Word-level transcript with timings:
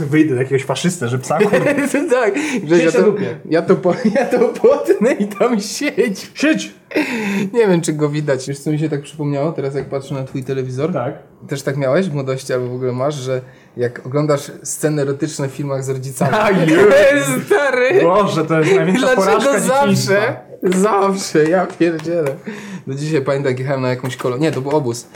Wyjdę 0.00 0.34
do 0.34 0.40
jakiegoś 0.40 0.64
faszystę, 0.64 1.08
że 1.08 1.18
psa 1.18 1.38
kurde. 1.38 1.74
tak, 2.10 2.34
że 2.66 2.78
ja 2.78 2.92
to, 2.92 3.14
ja, 3.44 3.62
to 3.62 3.76
po, 3.76 3.94
ja 4.16 4.24
to 4.26 4.38
potnę 4.48 5.12
i 5.12 5.26
tam 5.26 5.60
siedź. 5.60 6.30
Siedź! 6.34 6.74
Nie 7.52 7.66
wiem, 7.68 7.80
czy 7.80 7.92
go 7.92 8.08
widać. 8.08 8.48
Wiesz, 8.48 8.58
co 8.58 8.70
mi 8.70 8.78
się 8.78 8.88
tak 8.88 9.02
przypomniało 9.02 9.52
teraz, 9.52 9.74
jak 9.74 9.88
patrzę 9.88 10.14
na 10.14 10.24
twój 10.24 10.44
telewizor? 10.44 10.92
Tak. 10.92 11.14
Też 11.48 11.62
tak 11.62 11.76
miałeś 11.76 12.08
w 12.08 12.14
młodości, 12.14 12.52
albo 12.52 12.68
w 12.68 12.74
ogóle 12.74 12.92
masz, 12.92 13.14
że 13.14 13.40
jak 13.76 14.06
oglądasz 14.06 14.52
sceny 14.62 15.02
erotyczne 15.02 15.48
w 15.48 15.52
filmach 15.52 15.84
z 15.84 15.88
rodzicami. 15.88 16.34
A, 16.34 16.48
Stary! 17.46 18.02
Boże, 18.02 18.44
to 18.44 18.60
jest 18.60 18.74
największa 18.74 19.08
porażka 19.16 19.40
Dlaczego 19.40 19.74
dzieciństwa. 19.80 20.14
zawsze? 20.14 20.36
Zawsze, 20.80 21.44
ja 21.44 21.66
pierdzielę. 21.66 22.36
Do 22.86 22.94
dzisiaj 22.94 23.22
pamiętam, 23.22 23.50
jak 23.50 23.58
jechałem 23.58 23.82
na 23.82 23.88
jakąś 23.88 24.16
kolonię. 24.16 24.42
Nie, 24.42 24.52
to 24.52 24.60
był 24.60 24.70
obóz. 24.70 25.06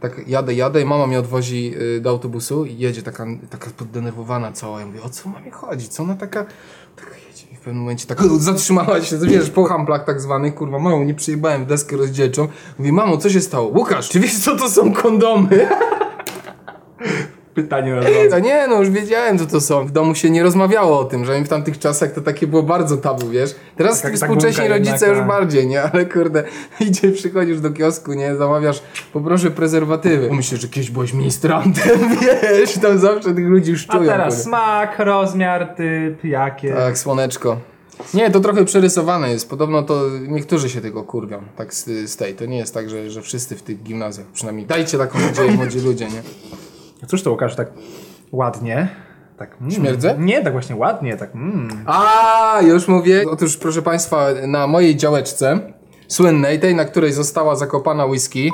Tak 0.00 0.28
jadę, 0.28 0.54
jadę 0.54 0.80
i 0.80 0.84
mama 0.84 1.06
mnie 1.06 1.18
odwozi 1.18 1.74
y, 1.96 2.00
do 2.00 2.10
autobusu 2.10 2.64
i 2.64 2.78
jedzie 2.78 3.02
taka, 3.02 3.26
taka 3.50 3.70
poddenerwowana 3.76 4.52
cała. 4.52 4.80
Ja 4.80 4.86
mówię, 4.86 5.02
o 5.02 5.08
co 5.08 5.28
mamie 5.28 5.50
chodzi? 5.50 5.88
Co 5.88 6.02
ona 6.02 6.14
taka, 6.14 6.46
taka 6.96 7.16
jedzie? 7.28 7.46
I 7.52 7.56
w 7.56 7.58
pewnym 7.58 7.76
momencie 7.76 8.06
tak 8.06 8.22
zatrzymała 8.38 9.02
się, 9.02 9.18
wiesz, 9.18 9.50
po 9.50 9.64
hamplach 9.64 10.04
tak 10.04 10.20
zwanych, 10.20 10.54
kurwa, 10.54 10.78
mamo, 10.78 11.04
nie 11.04 11.14
przyjebałem 11.14 11.64
w 11.64 11.66
deskę 11.66 11.96
rozdzielczą. 11.96 12.48
Mówi, 12.78 12.92
mamo, 12.92 13.16
co 13.16 13.30
się 13.30 13.40
stało? 13.40 13.68
Łukasz, 13.68 14.08
czy 14.08 14.20
wiesz, 14.20 14.38
co 14.38 14.56
to 14.56 14.70
są 14.70 14.92
kondomy? 14.92 15.68
Pytanie 17.62 17.94
na 17.94 18.00
drodze. 18.00 18.36
A 18.36 18.38
nie, 18.38 18.66
no 18.68 18.78
już 18.78 18.90
wiedziałem, 18.90 19.38
co 19.38 19.46
to 19.46 19.60
są. 19.60 19.86
W 19.86 19.90
domu 19.90 20.14
się 20.14 20.30
nie 20.30 20.42
rozmawiało 20.42 21.00
o 21.00 21.04
tym, 21.04 21.24
że 21.24 21.40
w 21.44 21.48
tamtych 21.48 21.78
czasach 21.78 22.12
to 22.12 22.20
takie 22.20 22.46
było 22.46 22.62
bardzo 22.62 22.96
tabu, 22.96 23.28
wiesz. 23.28 23.54
Teraz 23.76 24.02
Tak- 24.02 24.10
tak 24.12 24.20
współcześni 24.20 24.68
rodzice 24.68 25.06
jednak, 25.06 25.16
już 25.18 25.28
bardziej, 25.28 25.66
nie? 25.66 25.82
Ale 25.82 26.06
kurde, 26.06 26.44
idzie, 26.80 27.10
przychodzisz 27.12 27.60
do 27.60 27.70
kiosku, 27.70 28.12
nie? 28.12 28.36
Zamawiasz, 28.36 28.82
poproszę 29.12 29.50
prezerwatywy. 29.50 30.28
Myślę, 30.32 30.58
że 30.58 30.68
kiedyś 30.68 30.90
byłeś 30.90 31.12
ministrantem, 31.12 31.98
wiesz, 32.42 32.78
tam 32.78 32.98
zawsze 32.98 33.34
tych 33.34 33.46
ludzi 33.46 33.70
już 33.70 33.84
A 33.88 33.92
czują. 33.92 34.10
teraz 34.10 34.34
kurde. 34.34 34.44
smak, 34.44 34.98
rozmiar, 34.98 35.74
typ, 35.76 36.24
jakie. 36.24 36.74
Tak, 36.74 36.98
słoneczko. 36.98 37.56
Nie, 38.14 38.30
to 38.30 38.40
trochę 38.40 38.64
przerysowane 38.64 39.30
jest. 39.30 39.50
Podobno 39.50 39.82
to 39.82 40.00
niektórzy 40.28 40.70
się 40.70 40.80
tego 40.80 41.02
kurwią, 41.02 41.42
tak 41.56 41.74
z, 41.74 42.10
z 42.10 42.16
tej. 42.16 42.34
To 42.34 42.46
nie 42.46 42.56
jest 42.58 42.74
tak, 42.74 42.90
że, 42.90 43.10
że 43.10 43.22
wszyscy 43.22 43.56
w 43.56 43.62
tych 43.62 43.82
gimnazjach, 43.82 44.26
przynajmniej 44.26 44.66
dajcie 44.66 44.98
taką 44.98 45.18
nadzieję 45.18 45.50
młodzi 45.50 45.80
ludzie, 45.88 46.04
nie? 46.04 46.22
Cóż 47.06 47.22
to 47.22 47.30
Łukasz 47.30 47.56
tak 47.56 47.70
ładnie? 48.32 48.88
Tak, 49.38 49.56
mm. 49.60 49.70
Śmierdzę? 49.70 50.14
Nie, 50.18 50.42
tak 50.42 50.52
właśnie 50.52 50.76
ładnie, 50.76 51.16
tak 51.16 51.34
mm. 51.34 51.68
A, 51.86 52.58
już 52.62 52.88
mówię. 52.88 53.24
Otóż, 53.30 53.56
proszę 53.56 53.82
Państwa, 53.82 54.26
na 54.46 54.66
mojej 54.66 54.96
działeczce 54.96 55.60
słynnej, 56.08 56.60
tej, 56.60 56.74
na 56.74 56.84
której 56.84 57.12
została 57.12 57.56
zakopana 57.56 58.06
whisky. 58.06 58.50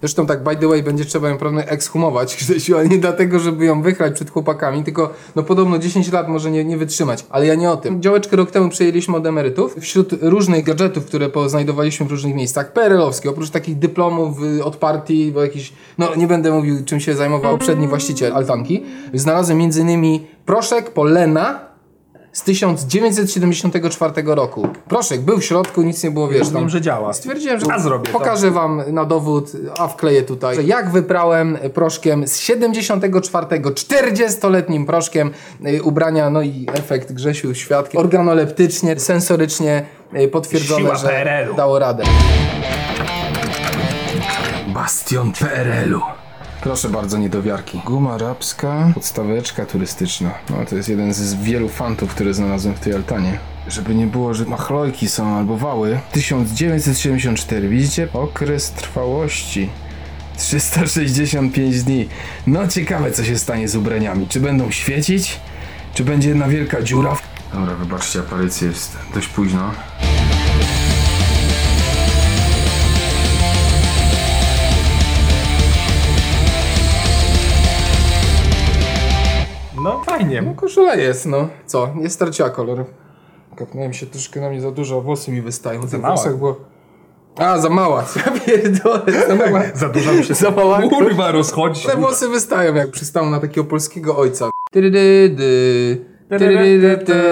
Zresztą 0.00 0.26
tak, 0.26 0.42
by 0.42 0.56
the 0.56 0.68
way, 0.68 0.82
będzie 0.82 1.04
trzeba 1.04 1.28
ją 1.28 1.38
prawnie 1.38 1.68
ekshumować, 1.68 2.36
Grzesiu, 2.40 2.76
ale 2.76 2.88
nie 2.88 2.98
dlatego, 2.98 3.38
żeby 3.38 3.64
ją 3.64 3.82
wychrać 3.82 4.14
przed 4.14 4.30
chłopakami, 4.30 4.84
tylko 4.84 5.14
no 5.36 5.42
podobno 5.42 5.78
10 5.78 6.12
lat 6.12 6.28
może 6.28 6.50
nie, 6.50 6.64
nie 6.64 6.76
wytrzymać, 6.76 7.26
ale 7.30 7.46
ja 7.46 7.54
nie 7.54 7.70
o 7.70 7.76
tym. 7.76 8.02
Działeczkę 8.02 8.36
rok 8.36 8.50
temu 8.50 8.68
przejęliśmy 8.68 9.16
od 9.16 9.26
emerytów. 9.26 9.76
Wśród 9.80 10.12
różnych 10.20 10.64
gadżetów, 10.64 11.06
które 11.06 11.28
poznajdowaliśmy 11.28 12.06
w 12.06 12.10
różnych 12.10 12.34
miejscach, 12.34 12.72
PRL-owskie, 12.72 13.30
oprócz 13.30 13.50
takich 13.50 13.78
dyplomów 13.78 14.42
y, 14.42 14.64
od 14.64 14.76
partii, 14.76 15.32
bo 15.32 15.42
jakiś, 15.42 15.72
no 15.98 16.14
nie 16.16 16.26
będę 16.26 16.52
mówił 16.52 16.84
czym 16.84 17.00
się 17.00 17.14
zajmował 17.14 17.52
poprzedni 17.52 17.88
właściciel 17.88 18.32
altanki, 18.32 18.82
znalazłem 19.14 19.58
między 19.58 19.80
innymi 19.80 20.26
proszek 20.46 20.90
Polena 20.90 21.69
z 22.32 22.42
1974 22.42 24.12
roku. 24.26 24.68
Proszek 24.88 25.20
był 25.20 25.38
w 25.38 25.44
środku, 25.44 25.82
nic 25.82 26.04
nie 26.04 26.10
było, 26.10 26.28
wiesz, 26.28 26.48
tam... 26.48 26.60
Wiem, 26.60 26.68
że 26.68 26.80
działa. 26.80 27.12
Stwierdziłem, 27.12 27.60
że 27.60 27.66
A 27.72 27.78
zrobię 27.78 28.06
to. 28.12 28.18
pokażę 28.18 28.50
wam 28.50 28.82
na 28.92 29.04
dowód, 29.04 29.52
a 29.78 29.88
wkleję 29.88 30.22
tutaj, 30.22 30.56
że 30.56 30.62
jak 30.62 30.90
wyprałem 30.90 31.58
proszkiem 31.74 32.26
z 32.28 32.38
74, 32.38 33.46
40-letnim 33.60 34.86
proszkiem 34.86 35.30
y, 35.66 35.82
ubrania, 35.82 36.30
no 36.30 36.42
i 36.42 36.66
efekt 36.72 37.12
Grzesiu 37.12 37.54
świadki, 37.54 37.98
organoleptycznie, 37.98 39.00
sensorycznie 39.00 39.86
y, 40.16 40.28
potwierdzone, 40.28 40.80
Siła 40.80 40.94
że 40.96 41.08
PRL-u. 41.08 41.54
dało 41.54 41.78
radę. 41.78 42.04
Bastion 44.74 45.32
PRL-u. 45.32 46.00
Proszę 46.62 46.88
bardzo, 46.88 47.18
niedowiarki. 47.18 47.80
Guma 47.84 48.14
arabska, 48.14 48.90
podstaweczka 48.94 49.66
turystyczna. 49.66 50.30
No 50.50 50.56
to 50.70 50.76
jest 50.76 50.88
jeden 50.88 51.14
z 51.14 51.34
wielu 51.34 51.68
fantów, 51.68 52.10
które 52.14 52.34
znalazłem 52.34 52.74
w 52.74 52.80
tej 52.80 52.94
altanie. 52.94 53.38
Żeby 53.68 53.94
nie 53.94 54.06
było, 54.06 54.34
że 54.34 54.44
machlojki 54.44 55.08
są 55.08 55.36
albo 55.36 55.56
wały. 55.56 55.98
1974, 56.12 57.68
widzicie? 57.68 58.08
Okres 58.12 58.70
trwałości. 58.70 59.68
365 60.36 61.82
dni. 61.82 62.08
No 62.46 62.68
ciekawe, 62.68 63.10
co 63.10 63.24
się 63.24 63.38
stanie 63.38 63.68
z 63.68 63.76
ubraniami. 63.76 64.28
Czy 64.28 64.40
będą 64.40 64.70
świecić? 64.70 65.40
Czy 65.94 66.04
będzie 66.04 66.28
jedna 66.28 66.48
wielka 66.48 66.82
dziura? 66.82 67.16
Dobra, 67.52 67.74
wybaczcie, 67.74 68.20
aparycja 68.20 68.68
jest 68.68 68.96
dość 69.14 69.28
późno. 69.28 69.70
Fajnie. 80.20 80.42
No 80.42 80.54
koszula 80.54 80.94
jest, 80.94 81.26
no. 81.26 81.48
Co? 81.66 81.94
Nie 81.96 82.10
straciła 82.10 82.50
koloru. 82.50 82.84
Kapnąłem 83.56 83.92
się 83.92 84.06
troszkę 84.06 84.40
na 84.40 84.50
mnie 84.50 84.60
za 84.60 84.70
dużo, 84.70 85.00
włosy 85.00 85.32
mi 85.32 85.42
wystają. 85.42 85.86
Za 85.86 85.98
mała. 85.98 86.30
było... 86.38 86.56
A, 87.36 87.58
za 87.58 87.68
mała. 87.68 88.04
Ja 88.16 88.32
pierdolę, 88.40 89.26
za 89.28 89.34
mała. 89.34 89.62
Za 89.74 89.88
dużo 89.88 90.12
mi 90.12 90.24
się 90.24 90.34
Za 90.34 90.50
mała. 90.50 90.82
Kurwa, 90.82 91.32
rozchodzi. 91.32 91.88
Te 91.88 91.96
włosy 91.96 92.28
wystają, 92.28 92.74
jak 92.74 92.90
przystaną 92.90 93.30
na 93.30 93.40
takiego 93.40 93.64
polskiego 93.64 94.16
ojca. 94.16 94.50
Tyrydydy. 94.72 96.04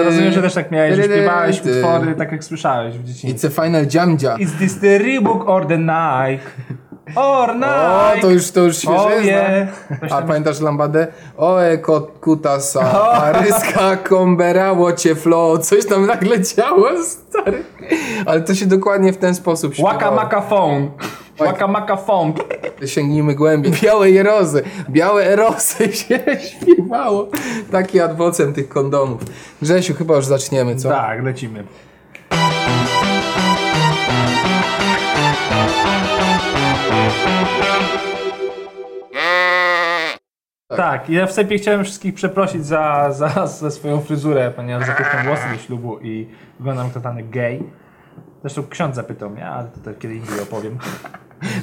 Rozumiem, 0.05 0.31
że 0.31 0.41
też 0.41 0.53
tak 0.53 0.71
miałeś, 0.71 0.95
że 0.95 1.03
śpiewałeś 1.03 1.61
utwory 1.65 2.15
tak 2.15 2.31
jak 2.31 2.43
słyszałeś 2.43 2.97
w 2.97 3.03
dzieciństwie. 3.03 3.49
It's 3.49 3.59
a 3.59 3.63
final 3.65 3.85
jamja. 3.93 4.37
Is 4.37 4.53
this 4.59 4.79
the 4.79 4.97
Reebok 4.97 5.47
or 5.47 5.65
the 5.65 5.77
Nike? 5.77 6.43
Or 7.15 7.49
O, 7.51 8.21
to 8.21 8.29
już, 8.29 8.51
to 8.51 8.59
już 8.59 8.77
świeże 8.77 8.97
O 8.99 9.09
jest, 9.11 9.25
nie. 9.25 9.67
no. 10.09 10.17
A 10.17 10.21
pamiętasz 10.21 10.59
lambadę? 10.59 11.07
Oe 11.37 11.77
kot 11.77 12.11
kutasa, 12.21 12.81
paryska 13.21 13.97
komberało 13.97 14.93
cię 14.93 15.15
flo, 15.15 15.57
coś 15.57 15.85
tam 15.85 16.05
nagle 16.05 16.41
działo, 16.41 16.87
stary. 17.03 17.63
Ale 18.25 18.41
to 18.41 18.55
się 18.55 18.65
dokładnie 18.65 19.13
w 19.13 19.17
ten 19.17 19.35
sposób 19.35 19.73
śpiewało. 19.73 19.93
Waka 19.93 20.11
maka 20.11 20.41
phone. 20.41 20.89
Waka 21.37 21.67
maka 21.67 21.95
phone. 21.97 22.33
Sięgnijmy 22.85 23.35
głębiej. 23.35 23.71
Białe 23.83 24.07
erozy. 24.07 24.63
Białe 24.89 25.25
erosy 25.27 25.91
się 25.93 26.19
śpiewało. 26.49 27.27
Taki 27.71 27.99
adwocem 27.99 28.53
tych 28.53 28.69
kondomów. 28.69 29.21
Grzesiu, 29.61 29.93
chyba 29.93 30.15
już 30.15 30.25
zaczniemy, 30.25 30.75
co? 30.75 30.89
Tak, 30.89 31.23
lecimy. 31.23 31.63
Tak, 40.77 41.09
ja 41.09 41.25
w 41.25 41.29
wstępie 41.29 41.57
chciałem 41.57 41.83
wszystkich 41.83 42.13
przeprosić 42.13 42.65
za, 42.65 43.11
za, 43.11 43.47
za 43.47 43.71
swoją 43.71 44.01
fryzurę, 44.01 44.51
ponieważ 44.55 44.87
zapuszczam 44.87 45.25
włosy 45.25 45.41
do 45.53 45.57
ślubu 45.57 45.99
i 45.99 46.27
wyglądam 46.59 46.91
totalny 46.91 47.23
gay. 47.23 47.63
Zresztą 48.41 48.63
ksiądz 48.69 48.95
zapytał 48.95 49.29
mnie, 49.29 49.47
ale 49.47 49.67
to, 49.67 49.91
to 49.91 49.99
kiedy 49.99 50.15
indziej 50.15 50.39
opowiem. 50.39 50.77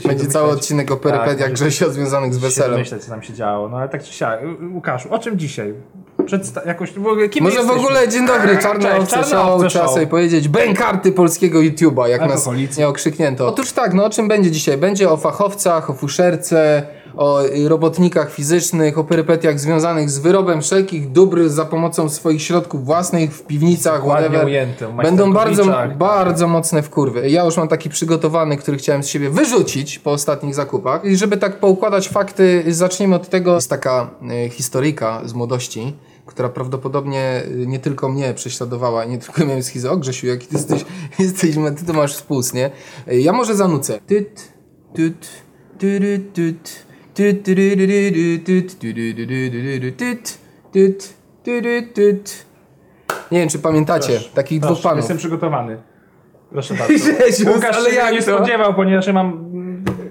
Będzie 0.07 0.27
cały 0.27 0.51
odcinek 0.51 0.91
o 0.91 0.97
perypetiach 0.97 1.39
Tak, 1.39 1.53
Grzesia 1.53 1.89
związanych 1.89 2.35
z 2.35 2.39
weselem. 2.39 2.79
Myśleć, 2.81 3.05
co 3.05 3.11
tam 3.11 3.23
się 3.23 3.35
działo. 3.35 3.69
No 3.69 3.77
ale 3.79 3.89
tak 3.89 4.03
czy 4.05 4.13
siak. 4.13 4.41
Łukaszu, 4.73 5.15
o 5.15 5.19
czym 5.19 5.39
dzisiaj? 5.39 5.75
Przedsta- 6.25 6.67
jakoś, 6.67 6.93
w 6.93 7.07
ogóle, 7.07 7.29
kim 7.29 7.45
Może 7.45 7.57
w 7.57 7.59
jesteśmy? 7.59 7.83
ogóle, 7.83 8.09
dzień 8.09 8.27
dobry, 8.27 8.59
Czarne 8.59 8.89
Cześć, 8.89 9.01
Owce 9.13 9.25
Show, 9.25 9.67
trzeba 9.69 9.89
sobie 9.89 10.07
powiedzieć, 10.07 10.49
bękarty 10.49 11.13
polskiego 11.13 11.59
YouTube'a, 11.59 12.07
jak 12.09 12.21
nas 12.21 12.49
nie 12.79 12.89
okrzyknięto. 12.89 13.47
Otóż 13.47 13.73
tak, 13.73 13.95
no 13.95 14.05
o 14.05 14.11
czym 14.11 14.29
będzie 14.29 14.51
dzisiaj? 14.51 14.77
Będzie 14.77 15.11
o 15.11 15.17
fachowcach, 15.17 15.91
o 15.91 15.95
fuszerce, 15.95 16.87
o 17.17 17.41
robotnikach 17.69 18.33
fizycznych, 18.33 18.99
o 18.99 19.05
perypetiach 19.05 19.61
związanych 19.61 20.11
z 20.11 20.19
wyrobem 20.19 20.63
wszelkich 20.63 21.13
dóbr 21.13 21.49
za 21.49 21.65
pomocą 21.65 22.09
swoich 22.09 22.43
środków 22.43 22.85
własnych 22.85 23.35
w 23.35 23.43
piwnicach, 23.43 24.03
whatever. 24.03 24.45
ujęte, 24.45 24.89
w 24.89 24.97
Będą 24.97 25.33
bardzo, 25.33 25.65
bardzo 25.99 26.49
mocne 26.49 26.83
wkurwy. 26.83 27.31
Ja 27.31 27.45
już 27.45 27.57
mam 27.57 27.69
taki 27.69 27.91
przygotowany, 27.91 28.57
który 28.57 28.77
chciałem 28.77 29.03
z 29.03 29.09
siebie 29.09 29.31
wyrzucić 29.31 29.99
po 29.99 30.13
ostatnich 30.13 30.55
zakupach. 30.55 31.05
I 31.05 31.17
żeby 31.17 31.37
tak 31.37 31.61
poukładać 31.61 32.09
fakty, 32.09 32.65
zacznijmy 32.69 33.17
od 33.17 33.29
tego. 33.29 33.55
Jest 33.55 33.71
taka 33.71 34.11
y, 34.47 34.51
historyjka 34.51 35.23
z 35.25 35.33
młodości, 35.33 35.97
która 36.27 36.49
prawdopodobnie 36.49 37.43
y, 37.47 37.67
nie 37.67 37.79
tylko 37.79 38.09
mnie 38.09 38.35
prześladowała, 38.35 39.05
nie 39.05 39.19
tylko 39.19 39.47
miałem 39.47 39.63
schizę. 39.63 39.91
O 39.91 39.97
Grzesiu, 39.97 40.27
jaki 40.27 40.47
ty 40.47 40.57
jesteś, 40.57 40.85
jesteś, 41.19 41.55
ty 41.79 41.85
to 41.87 41.93
masz 41.93 42.15
współc, 42.15 42.53
nie? 42.55 42.71
Y, 43.09 43.21
Ja 43.21 43.33
może 43.33 43.55
zanucę. 43.55 43.99
Tyt, 44.07 44.53
tyt, 44.95 45.29
tyt, 45.79 46.33
tyt, 46.35 46.86
Nie 53.31 53.41
wiem, 53.41 53.49
czy 53.49 53.59
pamiętacie 53.59 54.21
takich 54.35 54.61
dwóch 54.61 54.71
Proszę, 54.71 54.83
panów. 54.83 54.99
Jestem 54.99 55.17
przygotowany. 55.17 55.77
Proszę 56.51 56.75
bardzo. 56.79 56.93
Jezus, 57.27 57.55
Łukasz 57.55 57.77
ale 57.77 57.91
się 57.91 57.97
jak 57.97 58.13
nie 58.13 58.23
to? 58.23 58.37
spodziewał, 58.37 58.75
ponieważ 58.75 59.07
ja 59.07 59.13
mam 59.13 59.46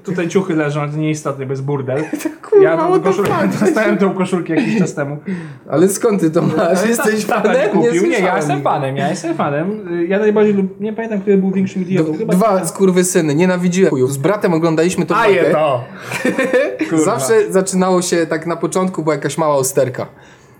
tutaj 0.05 0.27
ciuchy 0.27 0.55
leżą, 0.55 0.81
ale 0.81 0.91
to 0.91 0.97
nieistotne, 0.97 1.45
bo 1.45 1.51
jest 1.51 1.63
burdel. 1.63 2.03
kurwa, 2.49 2.63
ja 2.63 2.77
tą 2.77 3.01
koszulkę, 3.01 3.49
fuck? 3.49 3.59
dostałem 3.65 3.97
tą 3.97 4.13
koszulkę 4.13 4.55
jakiś 4.55 4.79
czas 4.79 4.93
temu. 4.93 5.17
Ale 5.69 5.89
skąd 5.89 6.21
ty 6.21 6.31
to 6.31 6.41
masz? 6.41 6.87
Jesteś 6.87 7.25
Tata 7.25 7.49
mi 7.49 7.55
fanem? 7.55 7.69
kupił. 7.69 8.03
Nie, 8.03 8.19
ja 8.19 8.37
jestem 8.37 8.61
fanem, 8.61 8.97
ja 8.97 9.09
jestem 9.09 9.35
fanem. 9.35 9.89
Ja 10.07 10.19
najbardziej 10.19 10.53
lub... 10.53 10.79
nie 10.79 10.93
pamiętam, 10.93 11.21
który 11.21 11.37
był 11.37 11.51
większym 11.51 11.81
idiotą. 11.81 12.17
Chyba... 12.17 12.33
Dwa 12.33 12.65
skurwysyny, 12.65 13.35
nienawidziłem 13.35 13.89
chujów. 13.89 14.13
Z 14.13 14.17
bratem 14.17 14.53
oglądaliśmy 14.53 15.05
to 15.05 15.17
A 15.17 15.27
je 15.27 15.51
to! 15.51 15.83
Kurwa. 16.89 17.05
Zawsze 17.05 17.51
zaczynało 17.51 18.01
się 18.01 18.25
tak 18.25 18.47
na 18.47 18.55
początku, 18.55 19.03
była 19.03 19.15
jakaś 19.15 19.37
mała 19.37 19.55
osterka. 19.55 20.07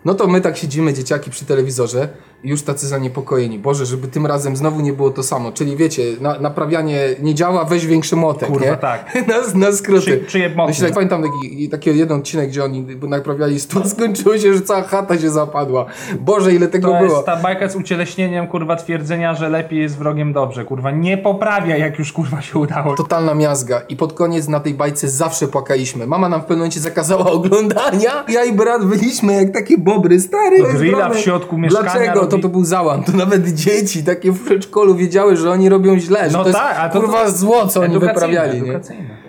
No 0.06 0.14
to 0.14 0.28
my 0.28 0.42
tak 0.42 0.58
siedzimy, 0.58 0.94
dzieciaki 0.94 1.32
przy 1.32 1.46
telewizorze 1.46 2.10
już 2.46 2.64
tacy 2.64 2.88
zaniepokojeni. 2.88 3.60
Boże, 3.60 3.86
żeby 3.86 4.08
tym 4.08 4.26
razem 4.26 4.56
znowu 4.56 4.82
nie 4.82 4.94
było 4.94 5.10
to 5.10 5.24
samo. 5.24 5.52
Czyli 5.52 5.76
wiecie, 5.78 6.04
na, 6.22 6.40
naprawianie 6.40 7.00
nie 7.22 7.36
działa, 7.36 7.66
weź 7.66 7.86
większy 7.86 8.16
motek, 8.16 8.50
Kurwa, 8.50 8.66
nie? 8.66 8.78
tak. 8.78 9.14
na, 9.56 9.60
na 9.68 9.72
skróty. 9.76 10.26
Mocne? 10.56 10.68
Myślę, 10.68 10.92
pamiętam 10.92 11.24
taki, 11.24 11.70
taki 11.70 11.98
jeden 11.98 12.18
odcinek, 12.20 12.50
gdzie 12.50 12.64
oni 12.64 12.86
naprawiali 13.02 13.60
stół, 13.60 13.84
skończyło 13.96 14.38
się, 14.38 14.54
że 14.54 14.62
cała 14.62 14.82
chata 14.84 15.18
się 15.18 15.30
zapadła. 15.30 15.86
Boże, 16.20 16.54
ile 16.54 16.68
tego 16.68 16.92
To 16.92 16.98
było. 17.00 17.14
jest 17.14 17.26
ta 17.26 17.36
bajka 17.36 17.70
z 17.70 17.76
ucieleśnieniem, 17.76 18.48
kurwa, 18.48 18.76
twierdzenia, 18.76 19.36
że 19.36 19.50
lepiej 19.50 19.80
jest 19.80 19.98
wrogiem 19.98 20.34
dobrze. 20.34 20.66
Kurwa, 20.66 20.92
nie 20.92 21.18
poprawia, 21.18 21.78
jak 21.78 22.00
już 22.00 22.12
kurwa 22.14 22.42
się 22.42 22.60
udało. 22.60 22.96
Totalna 22.96 23.34
miazga. 23.34 23.82
I 23.90 23.96
pod 23.96 24.14
koniec 24.14 24.48
na 24.48 24.60
tej 24.60 24.74
bajce 24.74 25.10
zawsze 25.10 25.48
płakaliśmy. 25.48 26.08
Mama 26.08 26.30
nam 26.30 26.40
w 26.42 26.44
pewnym 26.44 26.60
momencie 26.60 26.80
zakazała 26.80 27.26
oglądania. 27.40 28.24
Ja 28.28 28.44
i 28.44 28.54
brat 28.54 28.86
byliśmy 28.86 29.34
jak 29.34 29.52
takie 29.52 29.78
bobry. 29.78 30.20
Stary, 30.20 30.64
grilla 30.74 31.10
w 31.10 31.18
środku 31.20 31.58
mieszkania 31.58 31.92
Dlaczego? 31.92 32.28
To 32.36 32.42
to 32.42 32.50
był 32.50 32.66
załam. 32.66 33.04
To 33.04 33.12
nawet 33.12 33.48
dzieci 33.54 34.04
takie 34.04 34.32
w 34.32 34.44
przedszkolu 34.46 34.96
wiedziały, 34.96 35.38
że 35.38 35.52
oni 35.52 35.70
robią 35.70 36.00
źle. 36.00 36.30
Że 36.30 36.38
No 36.38 36.44
to 36.44 36.50
jest 36.50 36.60
tak, 36.60 36.78
a 36.80 36.90
to- 36.90 37.02
kurwa 37.02 37.30
zło, 37.30 37.68
co 37.68 37.80
oni 37.82 37.96
Edukacyjne, 37.96 38.14
wyprawiali. 38.30 38.62
Nie? 38.62 38.80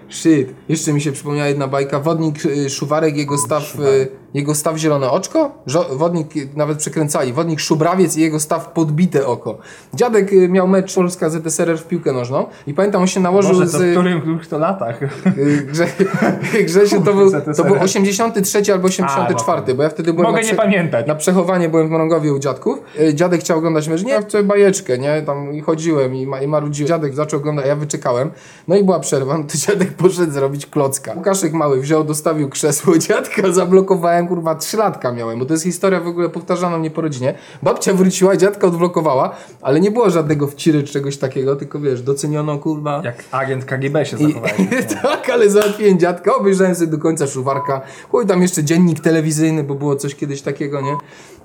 Shit. 0.08 0.49
Jeszcze 0.69 0.93
mi 0.93 1.00
się 1.00 1.12
przypomniała 1.12 1.49
jedna 1.49 1.69
bajka. 1.69 2.00
Wodnik 2.00 2.44
y, 2.47 2.70
Szuwarek, 2.70 3.17
jego 3.17 3.38
staw, 3.38 3.75
y, 3.81 4.08
jego 4.37 4.55
staw 4.55 4.77
zielone 4.77 5.11
oczko. 5.11 5.50
Wodnik 5.93 6.37
y, 6.37 6.49
nawet 6.56 6.79
przekręcali. 6.79 7.33
Wodnik 7.33 7.61
Szubrawiec 7.61 8.17
i 8.17 8.21
jego 8.21 8.41
staw 8.41 8.69
podbite 8.73 9.27
oko. 9.27 9.59
Dziadek 9.94 10.33
y, 10.33 10.49
miał 10.49 10.69
mecz 10.69 10.94
Polska 10.94 11.31
ZSRR 11.31 11.79
w 11.79 11.87
piłkę 11.87 12.12
nożną 12.12 12.47
i 12.67 12.75
pamiętam, 12.75 13.00
on 13.00 13.06
się 13.06 13.21
nałożył 13.21 13.53
Może 13.53 13.67
z... 13.67 13.73
to 13.73 13.79
w 13.79 13.91
którym, 13.91 14.21
których 14.21 14.47
to 14.47 14.59
latach? 14.59 15.03
Y, 15.03 15.67
Grze, 15.73 15.87
Grzesiu, 16.67 17.03
to 17.03 17.15
był, 17.15 17.31
to 17.31 17.65
był 17.65 17.75
ZSRR. 17.75 17.83
83 17.83 18.73
albo 18.73 18.87
84, 18.87 19.59
A, 19.59 19.69
no 19.69 19.75
bo 19.75 19.83
ja 19.83 19.88
wtedy 19.88 20.12
byłem 20.12 20.31
Mogę 20.31 20.43
na, 20.43 20.49
nie 20.49 20.55
pamiętać. 20.55 21.06
na 21.06 21.15
przechowanie, 21.15 21.69
byłem 21.69 21.89
w 21.89 21.91
Mrągowie 21.91 22.32
u 22.32 22.39
dziadków. 22.39 22.79
Y, 23.00 23.15
Dziadek 23.15 23.41
chciał 23.41 23.59
oglądać 23.59 23.89
mecz, 23.89 24.03
nie, 24.05 24.12
ja 24.12 24.21
chcę 24.21 24.43
bajeczkę, 24.43 24.99
nie, 24.99 25.23
tam 25.23 25.55
i 25.55 25.61
chodziłem 25.61 26.15
i, 26.15 26.27
ma, 26.27 26.41
i 26.41 26.49
marudziłem. 26.49 26.89
Dziadek 26.89 27.15
zaczął 27.15 27.41
oglądać, 27.41 27.65
a 27.65 27.69
ja 27.69 27.77
wyczekałem. 27.77 28.31
No 28.69 28.77
i 28.77 28.85
była 28.85 29.00
przerwa, 29.00 29.39
no 29.39 29.44
to 29.44 29.59
dziadek 29.67 29.93
poszedł 29.93 30.32
zrobić 30.32 30.67
klocka. 30.67 31.12
Łukaszek 31.17 31.53
mały 31.53 31.81
wziął, 31.81 32.05
dostawił 32.05 32.49
krzesło 32.49 32.99
dziadka, 32.99 33.53
zablokowałem, 33.53 34.25
kurwa, 34.28 34.55
trzylatka 34.55 35.12
miałem, 35.12 35.38
bo 35.38 35.44
to 35.44 35.55
jest 35.55 35.64
historia 35.64 36.00
w 36.00 36.06
ogóle 36.06 36.28
powtarzana 36.28 36.78
mnie 36.78 36.90
po 36.90 37.00
rodzinie. 37.00 37.34
Babcia 37.62 37.94
wróciła, 37.94 38.37
dziadka 38.37 38.67
odblokowała, 38.67 39.37
ale 39.62 39.81
nie 39.81 39.90
było 39.90 40.11
żadnego 40.11 40.46
wciry 40.46 40.82
czy 40.82 40.93
czegoś 40.93 41.17
takiego, 41.17 41.56
tylko 41.56 41.81
wiesz, 41.81 42.02
doceniono, 42.02 42.58
kurwa, 42.58 43.02
Jak 43.05 43.25
agent 43.31 43.64
KGB 43.64 44.06
się 44.06 44.17
zachowałeś. 44.17 44.52
tak, 45.02 45.31
ale 45.31 45.50
załatwiłem 45.50 45.99
dziadka, 45.99 46.34
obejrzałem 46.34 46.75
sobie 46.75 46.90
do 46.90 46.99
końca 46.99 47.26
szuwarka. 47.26 47.81
Chuj, 48.11 48.26
tam 48.26 48.43
jeszcze 48.43 48.64
dziennik 48.64 49.00
telewizyjny, 49.00 49.64
bo 49.64 49.75
było 49.75 49.96
coś 49.96 50.14
kiedyś 50.14 50.43
takiego, 50.43 50.81
nie? 50.81 50.96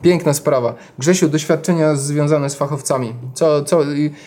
Piękna 0.01 0.33
sprawa. 0.33 0.73
Grzesiu, 0.99 1.29
doświadczenia 1.29 1.95
związane 1.95 2.49
z 2.49 2.55
fachowcami. 2.55 3.13
Co, 3.33 3.63
co, 3.63 3.79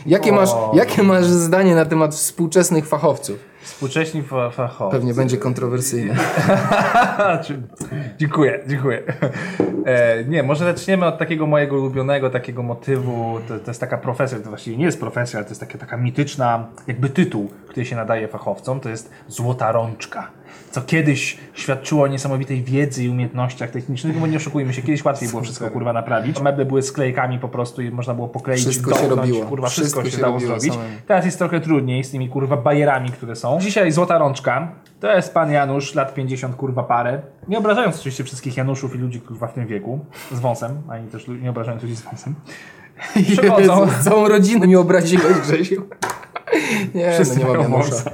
jakie, 0.07 0.33
masz, 0.33 0.51
jakie 0.75 1.03
masz 1.03 1.27
zdanie 1.27 1.75
na 1.75 1.85
temat 1.85 2.15
współczesnych 2.15 2.87
fachowców? 2.87 3.54
Współcześni 3.65 4.23
fa- 4.23 4.51
fachowcy. 4.51 4.97
Pewnie 4.97 5.15
będzie 5.15 5.37
kontrowersyjne. 5.37 6.15
Dziękuję, 8.19 8.61
dziękuję. 8.67 9.03
E, 9.87 10.25
nie, 10.25 10.43
może 10.43 10.65
zaczniemy 10.65 11.07
od 11.07 11.19
takiego 11.19 11.47
mojego 11.47 11.77
ulubionego, 11.77 12.31
takiego 12.31 12.63
motywu. 12.63 13.39
To, 13.49 13.59
to 13.59 13.71
jest 13.71 13.81
taka 13.81 13.99
profesja, 13.99 14.39
to 14.41 14.49
właściwie 14.49 14.77
nie 14.77 14.85
jest 14.85 15.01
profesja, 15.01 15.39
ale 15.39 15.45
to 15.45 15.51
jest 15.51 15.61
taka, 15.61 15.79
taka 15.79 15.97
mityczna, 15.97 16.67
jakby 16.87 17.09
tytuł, 17.09 17.49
który 17.69 17.87
się 17.87 17.97
nadaje 17.97 18.29
fachowcom. 18.29 18.81
To 18.81 18.89
jest 18.89 19.11
Złota 19.29 19.73
Rączka. 19.73 20.31
Co 20.75 20.83
kiedyś 20.83 21.39
świadczyło 21.55 22.05
o 22.05 22.07
niesamowitej 22.07 22.63
wiedzy 22.63 23.05
i 23.05 23.09
umiejętnościach 23.09 23.71
technicznych, 23.71 24.19
bo 24.19 24.27
nie 24.27 24.37
oszukujmy 24.37 24.75
się, 24.75 24.83
kiedyś 24.83 25.05
łatwiej 25.05 25.29
było 25.29 25.43
wszystko 25.43 25.71
kurwa 25.71 25.93
naprawić. 25.93 26.41
Meble 26.41 26.65
były 26.65 26.83
sklejkami 26.83 27.39
po 27.39 27.49
prostu 27.49 27.83
i 27.83 27.91
można 27.91 28.15
było 28.15 28.29
pokleić, 28.29 28.61
Wszystko 28.61 28.95
się 28.95 29.01
domknąć, 29.01 29.31
robiło. 29.31 29.47
kurwa, 29.47 29.69
wszystko, 29.69 30.01
Wszystko 30.01 30.11
się, 30.11 30.17
się 30.17 30.23
dało 30.23 30.41
zrobić. 30.41 30.73
samemu. 30.75 30.91
Teraz 31.07 31.25
jest 31.25 31.39
trochę 31.39 31.61
trudniej 31.61 32.05
z 32.05 32.11
tymi 32.11 32.29
kurwa 32.29 32.57
bajerami, 32.57 33.11
które 33.11 33.37
są. 33.37 33.59
Dzisiaj 33.61 33.93
Złota 33.93 34.19
Rączka. 34.19 34.73
To 35.01 35.17
jest 35.17 35.35
pan 35.35 35.51
Janusz, 35.51 35.95
lat 35.95 36.15
50 36.15 36.57
kurwa 36.57 36.83
parę. 36.83 37.23
Nie 37.49 37.59
obrażając 37.59 37.97
oczywiście 37.97 38.25
wszystkich 38.25 38.57
Januszów 38.57 38.95
i 38.95 38.99
ludzi 38.99 39.21
kurwa 39.21 39.47
w 39.47 39.55
tym 39.55 39.67
wieku 39.67 40.05
z 40.33 40.41
wąsem, 40.41 40.83
ani 40.89 41.09
też 41.09 41.29
nie 41.29 41.51
obrażając 41.51 41.83
ludzi 41.83 41.97
z 41.97 42.03
wąsem. 42.03 42.35
Przychodzą. 43.33 43.87
Jezu, 43.87 44.03
Całą 44.05 44.29
rodzinę 44.29 44.67
mi 44.67 44.77
obraziłeś, 44.77 45.39
Grzesiu. 45.39 45.83
Nie, 46.95 47.13
Wszyscy 47.13 47.35
no 47.35 47.41
nie 47.41 47.59
mają 47.59 47.63
Janusza. 47.63 48.11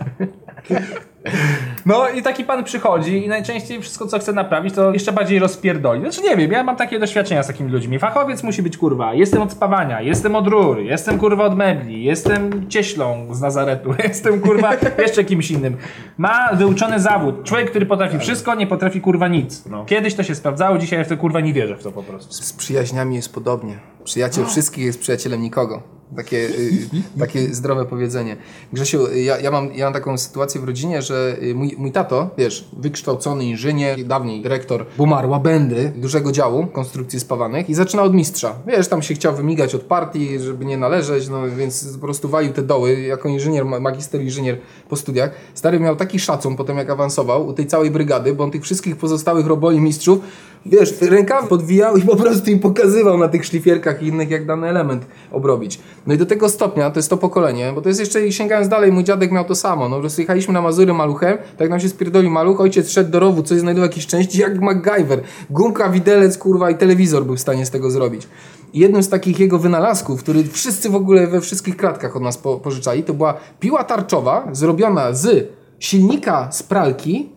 No 1.86 2.08
i 2.08 2.22
taki 2.22 2.44
pan 2.44 2.64
przychodzi 2.64 3.24
i 3.24 3.28
najczęściej 3.28 3.80
wszystko 3.80 4.06
co 4.06 4.18
chce 4.18 4.32
naprawić 4.32 4.74
to 4.74 4.92
jeszcze 4.92 5.12
bardziej 5.12 5.38
rozpierdoli. 5.38 6.00
Znaczy 6.00 6.22
nie 6.22 6.36
wiem, 6.36 6.52
ja 6.52 6.64
mam 6.64 6.76
takie 6.76 6.98
doświadczenia 6.98 7.42
z 7.42 7.46
takimi 7.46 7.70
ludźmi. 7.70 7.98
Fachowiec 7.98 8.42
musi 8.42 8.62
być 8.62 8.76
kurwa, 8.76 9.14
jestem 9.14 9.42
od 9.42 9.52
spawania, 9.52 10.00
jestem 10.00 10.34
od 10.36 10.46
rur, 10.46 10.78
jestem 10.78 11.18
kurwa 11.18 11.44
od 11.44 11.56
mebli, 11.56 12.04
jestem 12.04 12.68
cieślą 12.68 13.34
z 13.34 13.40
Nazaretu, 13.40 13.94
jestem 14.08 14.40
kurwa 14.40 14.72
jeszcze 14.98 15.24
kimś 15.24 15.50
innym. 15.50 15.76
Ma 16.18 16.54
wyuczony 16.54 17.00
zawód. 17.00 17.44
Człowiek, 17.44 17.70
który 17.70 17.86
potrafi 17.86 18.18
wszystko, 18.18 18.54
nie 18.54 18.66
potrafi 18.66 19.00
kurwa 19.00 19.28
nic. 19.28 19.66
No. 19.66 19.84
Kiedyś 19.84 20.14
to 20.14 20.22
się 20.22 20.34
sprawdzało, 20.34 20.78
dzisiaj 20.78 20.98
ja 20.98 21.04
w 21.04 21.08
to 21.08 21.16
kurwa 21.16 21.40
nie 21.40 21.52
wierzę 21.52 21.76
w 21.76 21.82
to 21.82 21.92
po 21.92 22.02
prostu. 22.02 22.32
Z 22.32 22.52
przyjaźniami 22.52 23.16
jest 23.16 23.34
podobnie. 23.34 23.78
Przyjaciel 24.04 24.46
wszystkich 24.46 24.84
jest 24.84 25.00
przyjacielem 25.00 25.42
nikogo. 25.42 25.99
Takie, 26.16 26.36
y, 26.36 27.18
takie 27.18 27.54
zdrowe 27.54 27.84
powiedzenie. 27.84 28.36
Grzesiu, 28.72 29.14
ja, 29.14 29.38
ja, 29.40 29.50
mam, 29.50 29.74
ja 29.74 29.84
mam 29.84 29.92
taką 29.92 30.18
sytuację 30.18 30.60
w 30.60 30.64
rodzinie, 30.64 31.02
że 31.02 31.36
y, 31.42 31.54
mój, 31.54 31.74
mój 31.78 31.92
tato, 31.92 32.30
wiesz, 32.38 32.68
wykształcony 32.72 33.44
inżynier, 33.44 34.04
dawniej 34.04 34.42
dyrektor 34.42 34.86
Bumar 34.96 35.26
Łabędy, 35.26 35.92
dużego 35.96 36.32
działu 36.32 36.66
konstrukcji 36.66 37.20
spawanych 37.20 37.70
i 37.70 37.74
zaczynał 37.74 38.06
od 38.06 38.14
mistrza. 38.14 38.54
Wiesz, 38.66 38.88
tam 38.88 39.02
się 39.02 39.14
chciał 39.14 39.36
wymigać 39.36 39.74
od 39.74 39.82
partii, 39.82 40.38
żeby 40.38 40.64
nie 40.64 40.76
należeć, 40.78 41.28
no 41.28 41.42
więc 41.56 41.92
po 41.92 41.98
prostu 41.98 42.28
walił 42.28 42.52
te 42.52 42.62
doły 42.62 43.00
jako 43.00 43.28
inżynier, 43.28 43.64
ma- 43.64 43.80
magister 43.80 44.22
inżynier 44.22 44.58
po 44.88 44.96
studiach. 44.96 45.30
Stary 45.54 45.80
miał 45.80 45.96
taki 45.96 46.18
szacun 46.18 46.56
potem 46.56 46.78
jak 46.78 46.90
awansował 46.90 47.46
u 47.46 47.52
tej 47.52 47.66
całej 47.66 47.90
brygady, 47.90 48.34
bo 48.34 48.44
on 48.44 48.50
tych 48.50 48.62
wszystkich 48.62 48.96
pozostałych 48.96 49.46
roboli 49.46 49.80
mistrzów 49.80 50.18
wiesz, 50.66 51.00
rękawy 51.00 51.48
podwijał 51.48 51.96
i 51.96 52.02
po 52.02 52.16
prostu 52.16 52.50
im 52.50 52.58
pokazywał 52.58 53.18
na 53.18 53.28
tych 53.28 53.46
szlifierkach 53.46 54.02
i 54.02 54.06
innych, 54.06 54.30
jak 54.30 54.46
dany 54.46 54.68
element 54.68 55.06
obrobić. 55.32 55.80
No 56.06 56.14
i 56.14 56.18
do 56.18 56.26
tego 56.26 56.48
stopnia, 56.48 56.90
to 56.90 56.98
jest 56.98 57.10
to 57.10 57.16
pokolenie, 57.16 57.72
bo 57.74 57.82
to 57.82 57.88
jest 57.88 58.00
jeszcze, 58.00 58.32
sięgając 58.32 58.68
dalej, 58.68 58.92
mój 58.92 59.04
dziadek 59.04 59.32
miał 59.32 59.44
to 59.44 59.54
samo, 59.54 59.88
no 59.88 60.00
prostu 60.00 60.20
jechaliśmy 60.20 60.54
na 60.54 60.62
Mazury 60.62 60.94
maluchem, 60.94 61.38
tak 61.56 61.70
nam 61.70 61.80
się 61.80 61.88
spierdolił 61.88 62.30
maluch, 62.30 62.60
ojciec 62.60 62.90
szedł 62.90 63.10
do 63.10 63.20
rowu, 63.20 63.42
coś 63.42 63.60
znajdował 63.60 63.88
jakieś 63.88 64.06
części, 64.06 64.38
jak 64.38 64.60
MacGyver. 64.60 65.22
Gumka, 65.50 65.88
widelec, 65.88 66.38
kurwa 66.38 66.70
i 66.70 66.74
telewizor 66.74 67.24
był 67.24 67.36
w 67.36 67.40
stanie 67.40 67.66
z 67.66 67.70
tego 67.70 67.90
zrobić. 67.90 68.28
I 68.72 68.78
jednym 68.78 69.02
z 69.02 69.08
takich 69.08 69.40
jego 69.40 69.58
wynalazków, 69.58 70.22
który 70.22 70.44
wszyscy 70.44 70.90
w 70.90 70.94
ogóle 70.94 71.26
we 71.26 71.40
wszystkich 71.40 71.76
kratkach 71.76 72.16
od 72.16 72.22
nas 72.22 72.38
po, 72.38 72.56
pożyczali, 72.56 73.02
to 73.02 73.14
była 73.14 73.34
piła 73.60 73.84
tarczowa 73.84 74.48
zrobiona 74.52 75.12
z 75.12 75.48
silnika 75.78 76.48
z 76.52 76.62
pralki, 76.62 77.28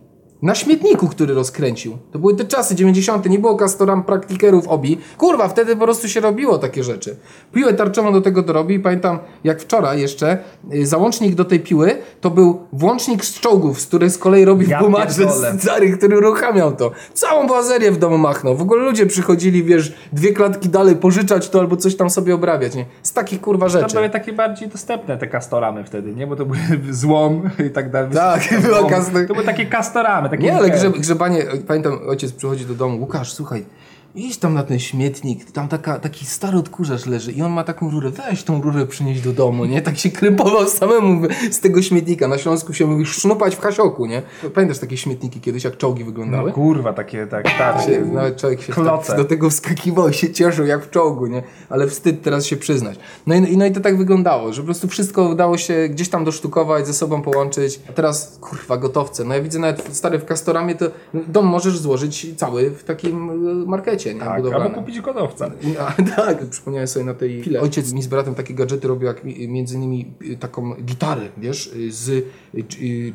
na 0.44 0.56
śmietniku, 0.56 1.08
który 1.08 1.34
rozkręcił. 1.34 1.98
To 2.12 2.20
były 2.20 2.36
te 2.36 2.46
czasy 2.46 2.76
90. 2.76 3.30
Nie 3.30 3.40
było 3.40 3.56
kastoram 3.56 4.04
praktikerów 4.04 4.68
obi. 4.68 4.98
Kurwa, 5.18 5.48
wtedy 5.48 5.76
po 5.76 5.84
prostu 5.84 6.10
się 6.10 6.20
robiło 6.20 6.58
takie 6.58 6.84
rzeczy. 6.84 7.16
Piłę 7.54 7.74
tarczową 7.74 8.14
do 8.14 8.22
tego 8.22 8.42
dorobi 8.42 8.76
i 8.76 8.80
pamiętam 8.80 9.20
jak 9.44 9.62
wczoraj 9.62 10.02
jeszcze 10.02 10.38
y, 10.74 10.86
załącznik 10.88 11.36
do 11.36 11.46
tej 11.46 11.60
piły 11.60 11.98
to 12.22 12.30
był 12.30 12.62
włącznik 12.74 13.26
z 13.26 13.40
czołgów, 13.40 13.82
z 13.82 13.86
których 13.86 14.12
z 14.12 14.18
kolei 14.18 14.46
robił 14.46 14.70
Ja 14.70 14.80
pierdolę. 14.80 15.56
stary, 15.60 15.98
który 15.98 16.18
uruchamiał 16.18 16.76
to. 16.76 16.92
Całą 17.14 17.48
błazerię 17.48 17.92
w 17.92 17.98
domu 17.98 18.18
machnął. 18.18 18.56
W 18.56 18.62
ogóle 18.62 18.84
ludzie 18.84 19.06
przychodzili, 19.06 19.64
wiesz, 19.64 19.94
dwie 20.14 20.34
klatki 20.34 20.70
dalej 20.70 20.96
pożyczać 20.96 21.50
to 21.50 21.60
albo 21.60 21.78
coś 21.78 21.96
tam 21.96 22.10
sobie 22.10 22.36
obrabiać, 22.36 22.76
nie? 22.76 22.86
Z 23.04 23.14
takich 23.14 23.42
kurwa 23.42 23.66
To 23.66 23.70
rzeczy. 23.70 23.96
były 23.96 24.10
takie 24.10 24.34
bardziej 24.34 24.68
dostępne 24.70 25.18
te 25.18 25.28
kastoramy 25.28 25.84
wtedy, 25.84 26.16
nie? 26.16 26.28
Bo 26.28 26.36
to 26.36 26.46
były 26.46 26.60
złom 26.92 27.50
i 27.68 27.70
tak 27.70 27.92
dalej. 27.92 28.12
Tak, 28.14 28.62
była 28.62 28.80
złom. 28.80 28.92
kastor- 28.96 29.28
To 29.28 29.34
były 29.34 29.46
takie 29.46 29.66
kastoramy. 29.66 30.30
Takie 30.34 30.44
Nie, 30.44 30.56
ale 30.56 30.70
grze, 30.70 30.92
grzebanie, 30.92 31.46
pamiętam 31.68 32.00
ojciec 32.08 32.32
przychodzi 32.32 32.66
do 32.66 32.76
domu, 32.76 33.00
Łukasz, 33.00 33.34
słuchaj, 33.34 33.66
idź 34.16 34.38
tam 34.38 34.54
na 34.54 34.64
ten 34.64 34.80
śmietnik, 34.80 35.52
tam 35.52 35.68
taka, 35.68 36.00
taki 36.00 36.26
stary 36.26 36.58
odkurzacz 36.58 37.06
leży 37.06 37.32
i 37.32 37.42
on 37.42 37.52
ma 37.52 37.64
taką 37.64 37.92
rurę, 37.92 38.10
weź 38.10 38.44
tą 38.44 38.62
rurę 38.62 38.86
przynieść 38.86 39.22
do 39.22 39.34
domu, 39.34 39.66
nie? 39.66 39.82
Tak 39.82 39.98
się 39.98 40.10
krępował 40.10 40.68
samemu 40.80 41.28
z 41.52 41.60
tego 41.60 41.82
śmietnika. 41.82 42.28
Na 42.28 42.38
Śląsku 42.38 42.74
się 42.74 42.86
mówi 42.86 43.06
sznupać 43.06 43.56
w 43.56 43.60
hasioku, 43.60 44.06
nie? 44.06 44.22
Pamiętasz 44.54 44.80
takie 44.80 44.98
śmietniki 44.98 45.42
kiedyś, 45.42 45.64
jak 45.64 45.78
czołgi 45.78 46.04
wyglądały? 46.04 46.50
No 46.50 46.56
kurwa, 46.56 46.94
takie, 46.94 47.28
tak, 47.28 47.44
tak. 47.58 47.82
się, 47.82 48.06
nawet 48.06 48.38
człowiek 48.38 48.62
się 48.62 48.74
tak 48.74 49.18
do 49.18 49.26
tego 49.26 49.50
wskakiwał 49.50 50.10
i 50.10 50.14
się 50.14 50.32
cieszył 50.32 50.66
jak 50.66 50.86
w 50.86 50.90
czołgu, 50.90 51.28
nie? 51.28 51.44
Ale 51.70 51.88
wstyd 51.88 52.22
teraz 52.22 52.46
się 52.46 52.58
przyznać. 52.58 53.00
No 53.28 53.36
i, 53.36 53.58
no 53.58 53.66
i 53.66 53.72
to 53.72 53.80
tak 53.80 53.98
wyglądało, 53.98 54.54
że 54.54 54.62
po 54.62 54.66
prostu 54.66 54.88
wszystko 54.88 55.30
udało 55.30 55.58
się 55.58 55.90
gdzieś 55.90 56.10
tam 56.10 56.26
dosztukować, 56.26 56.88
ze 56.88 56.94
sobą 56.94 57.22
połączyć. 57.22 57.80
A 57.90 57.94
teraz, 57.94 58.38
kurwa, 58.42 58.78
gotowce. 58.78 59.24
No 59.24 59.36
ja 59.36 59.42
widzę 59.42 59.60
nawet 59.60 59.90
stary 59.92 60.20
w 60.20 60.26
Castoramie, 60.26 60.76
to 60.76 60.86
dom 61.14 61.46
możesz 61.46 61.78
złożyć 61.78 62.28
cały 62.38 62.70
w 62.70 62.84
takim 62.84 63.30
y, 63.64 63.66
markecie, 64.10 64.44
nie? 64.44 64.52
tak. 64.52 64.62
Albo 64.62 64.70
kupić 64.70 65.02
gotowca. 65.02 65.52
A, 65.88 66.16
tak, 66.16 66.46
przypomniałem 66.50 66.88
sobie 66.88 67.06
na 67.06 67.14
tej 67.14 67.42
chwilę. 67.42 67.62
Ojciec 67.62 67.94
mi 67.94 68.04
z 68.04 68.08
bratem 68.08 68.36
takie 68.36 68.54
gadżety 68.54 68.88
robił, 68.88 69.08
jak 69.08 69.24
mi- 69.24 69.48
między 69.48 69.76
innymi 69.76 70.14
y, 70.22 70.38
taką 70.38 70.76
gitarę, 70.76 71.22
wiesz, 71.38 71.68
y, 71.68 71.92
z 71.92 72.10
y, 72.10 72.24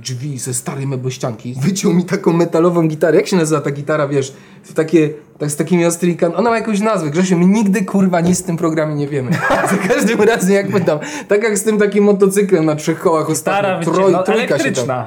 drzwi, 0.03 0.39
ze 0.39 0.55
starej 0.55 0.87
meblościanki. 0.87 1.55
Wyciął 1.61 1.93
mi 1.95 2.05
taką 2.05 2.33
metalową 2.33 2.89
gitarę. 2.89 3.17
Jak 3.17 3.27
się 3.27 3.37
nazywa 3.37 3.61
ta 3.61 3.71
gitara, 3.71 4.09
wiesz, 4.09 4.33
w 4.63 4.73
takie, 4.75 5.11
tak 5.39 5.51
z 5.51 5.57
takimi 5.57 5.85
ostrymi 5.85 6.17
Ona 6.37 6.51
ma 6.51 6.57
jakąś 6.57 6.81
nazwę. 6.81 7.11
Grzesiu, 7.11 7.39
my 7.39 7.47
nigdy, 7.47 7.85
kurwa, 7.85 8.21
nic 8.21 8.43
w 8.43 8.47
tym 8.47 8.57
programie 8.57 8.95
nie 8.95 9.09
wiemy. 9.09 9.31
Za 9.71 9.95
każdym 9.95 10.23
razem, 10.23 10.51
jak 10.51 10.69
pytam, 10.71 10.99
tak 11.29 11.43
jak 11.43 11.59
z 11.59 11.63
tym 11.63 11.79
takim 11.79 12.05
motocyklem 12.05 12.65
na 12.65 12.77
trzech 12.77 13.01
kołach 13.01 13.31
ostatnio. 13.31 13.93
Troj, 13.93 14.13
no, 14.13 14.23
trójka 14.23 14.59
się 14.59 14.73
tam. 14.73 15.07